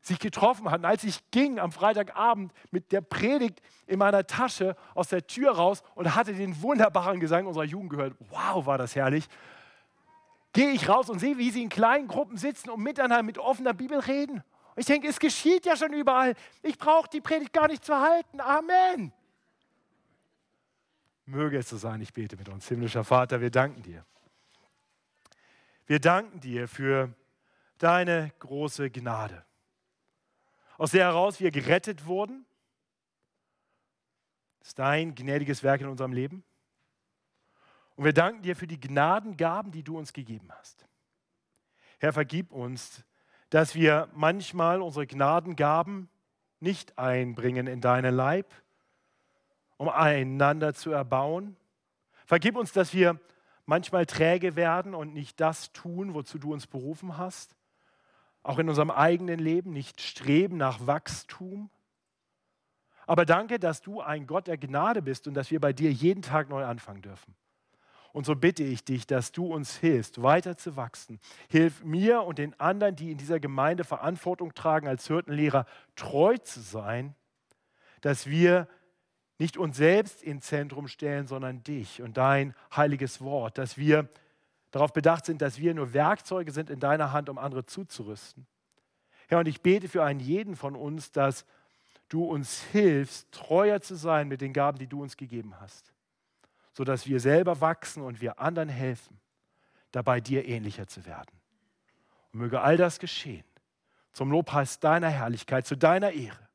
sich 0.00 0.18
getroffen 0.18 0.70
hatten. 0.70 0.84
Als 0.84 1.04
ich 1.04 1.30
ging 1.30 1.58
am 1.58 1.72
Freitagabend 1.72 2.52
mit 2.70 2.92
der 2.92 3.00
Predigt 3.00 3.62
in 3.86 3.98
meiner 3.98 4.26
Tasche 4.26 4.76
aus 4.94 5.08
der 5.08 5.26
Tür 5.26 5.52
raus 5.52 5.82
und 5.94 6.14
hatte 6.14 6.34
den 6.34 6.60
wunderbaren 6.60 7.20
Gesang 7.20 7.46
unserer 7.46 7.64
Jugend 7.64 7.90
gehört, 7.90 8.16
wow, 8.28 8.66
war 8.66 8.76
das 8.76 8.94
herrlich, 8.94 9.28
gehe 10.56 10.70
ich 10.72 10.88
raus 10.88 11.08
und 11.08 11.18
sehe, 11.18 11.38
wie 11.38 11.50
sie 11.50 11.62
in 11.62 11.68
kleinen 11.68 12.08
Gruppen 12.08 12.36
sitzen 12.36 12.70
und 12.70 12.82
miteinander 12.82 13.22
mit 13.22 13.38
offener 13.38 13.74
Bibel 13.74 13.98
reden 14.00 14.42
ich 14.76 14.84
denke, 14.84 15.08
es 15.08 15.18
geschieht 15.18 15.64
ja 15.64 15.74
schon 15.74 15.94
überall. 15.94 16.34
Ich 16.62 16.78
brauche 16.78 17.08
die 17.08 17.22
Predigt 17.22 17.52
gar 17.52 17.66
nicht 17.66 17.82
zu 17.82 17.98
halten. 17.98 18.40
Amen. 18.40 19.12
Möge 21.24 21.58
es 21.58 21.70
so 21.70 21.78
sein, 21.78 22.00
ich 22.02 22.12
bete 22.12 22.36
mit 22.36 22.48
uns. 22.50 22.68
Himmlischer 22.68 23.02
Vater, 23.02 23.40
wir 23.40 23.50
danken 23.50 23.82
dir. 23.82 24.04
Wir 25.86 25.98
danken 25.98 26.40
dir 26.40 26.68
für 26.68 27.14
deine 27.78 28.32
große 28.38 28.90
Gnade, 28.90 29.44
aus 30.78 30.90
der 30.90 31.06
heraus 31.06 31.40
wir 31.40 31.50
gerettet 31.50 32.06
wurden. 32.06 32.44
Das 34.58 34.68
ist 34.68 34.78
dein 34.78 35.14
gnädiges 35.14 35.62
Werk 35.62 35.80
in 35.80 35.88
unserem 35.88 36.12
Leben. 36.12 36.44
Und 37.96 38.04
wir 38.04 38.12
danken 38.12 38.42
dir 38.42 38.54
für 38.54 38.66
die 38.66 38.78
Gnadengaben, 38.78 39.72
die 39.72 39.82
du 39.82 39.98
uns 39.98 40.12
gegeben 40.12 40.48
hast. 40.52 40.86
Herr, 41.98 42.12
vergib 42.12 42.52
uns, 42.52 43.04
dass 43.50 43.74
wir 43.74 44.08
manchmal 44.14 44.82
unsere 44.82 45.06
Gnadengaben 45.06 46.10
nicht 46.60 46.98
einbringen 46.98 47.66
in 47.66 47.80
deinen 47.80 48.14
Leib, 48.14 48.52
um 49.78 49.88
einander 49.88 50.74
zu 50.74 50.90
erbauen. 50.90 51.56
Vergib 52.26 52.56
uns, 52.56 52.72
dass 52.72 52.92
wir 52.92 53.18
manchmal 53.64 54.04
träge 54.04 54.56
werden 54.56 54.94
und 54.94 55.14
nicht 55.14 55.40
das 55.40 55.72
tun, 55.72 56.12
wozu 56.12 56.38
du 56.38 56.52
uns 56.52 56.66
berufen 56.66 57.16
hast. 57.16 57.56
Auch 58.42 58.58
in 58.58 58.68
unserem 58.68 58.90
eigenen 58.90 59.38
Leben 59.38 59.72
nicht 59.72 60.00
streben 60.00 60.56
nach 60.56 60.86
Wachstum. 60.86 61.70
Aber 63.06 63.24
danke, 63.24 63.58
dass 63.58 63.80
du 63.80 64.00
ein 64.00 64.26
Gott 64.26 64.46
der 64.48 64.58
Gnade 64.58 65.02
bist 65.02 65.26
und 65.26 65.34
dass 65.34 65.50
wir 65.50 65.60
bei 65.60 65.72
dir 65.72 65.92
jeden 65.92 66.22
Tag 66.22 66.48
neu 66.48 66.64
anfangen 66.64 67.02
dürfen. 67.02 67.34
Und 68.16 68.24
so 68.24 68.34
bitte 68.34 68.64
ich 68.64 68.82
dich, 68.82 69.06
dass 69.06 69.30
du 69.30 69.44
uns 69.44 69.76
hilfst, 69.76 70.22
weiter 70.22 70.56
zu 70.56 70.74
wachsen. 70.74 71.20
Hilf 71.50 71.84
mir 71.84 72.22
und 72.22 72.38
den 72.38 72.58
anderen, 72.58 72.96
die 72.96 73.10
in 73.10 73.18
dieser 73.18 73.40
Gemeinde 73.40 73.84
Verantwortung 73.84 74.54
tragen, 74.54 74.88
als 74.88 75.06
Hirtenlehrer 75.06 75.66
treu 75.96 76.38
zu 76.38 76.60
sein, 76.60 77.14
dass 78.00 78.26
wir 78.26 78.68
nicht 79.38 79.58
uns 79.58 79.76
selbst 79.76 80.22
ins 80.22 80.46
Zentrum 80.46 80.88
stellen, 80.88 81.26
sondern 81.26 81.62
dich 81.62 82.00
und 82.00 82.16
dein 82.16 82.54
heiliges 82.74 83.20
Wort, 83.20 83.58
dass 83.58 83.76
wir 83.76 84.08
darauf 84.70 84.94
bedacht 84.94 85.26
sind, 85.26 85.42
dass 85.42 85.58
wir 85.58 85.74
nur 85.74 85.92
Werkzeuge 85.92 86.52
sind 86.52 86.70
in 86.70 86.80
deiner 86.80 87.12
Hand, 87.12 87.28
um 87.28 87.36
andere 87.36 87.66
zuzurüsten. 87.66 88.46
Herr, 89.28 89.40
und 89.40 89.46
ich 89.46 89.60
bete 89.60 89.88
für 89.88 90.02
einen 90.02 90.20
jeden 90.20 90.56
von 90.56 90.74
uns, 90.74 91.12
dass 91.12 91.44
du 92.08 92.24
uns 92.24 92.62
hilfst, 92.62 93.30
treuer 93.30 93.82
zu 93.82 93.94
sein 93.94 94.26
mit 94.26 94.40
den 94.40 94.54
Gaben, 94.54 94.78
die 94.78 94.86
du 94.86 95.02
uns 95.02 95.18
gegeben 95.18 95.60
hast 95.60 95.92
sodass 96.76 97.06
wir 97.06 97.20
selber 97.20 97.62
wachsen 97.62 98.02
und 98.02 98.20
wir 98.20 98.38
anderen 98.38 98.68
helfen, 98.68 99.18
dabei 99.92 100.20
dir 100.20 100.46
ähnlicher 100.46 100.86
zu 100.86 101.06
werden. 101.06 101.40
Und 102.32 102.40
möge 102.40 102.60
all 102.60 102.76
das 102.76 102.98
geschehen 102.98 103.44
zum 104.12 104.30
Lobpreis 104.30 104.78
deiner 104.78 105.08
Herrlichkeit, 105.08 105.66
zu 105.66 105.74
deiner 105.74 106.12
Ehre. 106.12 106.48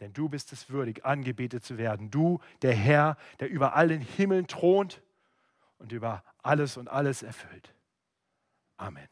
Denn 0.00 0.12
du 0.12 0.28
bist 0.28 0.52
es 0.52 0.68
würdig, 0.68 1.06
angebetet 1.06 1.64
zu 1.64 1.78
werden. 1.78 2.10
Du, 2.10 2.38
der 2.60 2.74
Herr, 2.74 3.16
der 3.40 3.48
über 3.48 3.74
allen 3.76 4.02
Himmeln 4.02 4.46
thront 4.46 5.00
und 5.78 5.92
über 5.92 6.22
alles 6.42 6.76
und 6.76 6.88
alles 6.88 7.22
erfüllt. 7.22 7.74
Amen. 8.76 9.08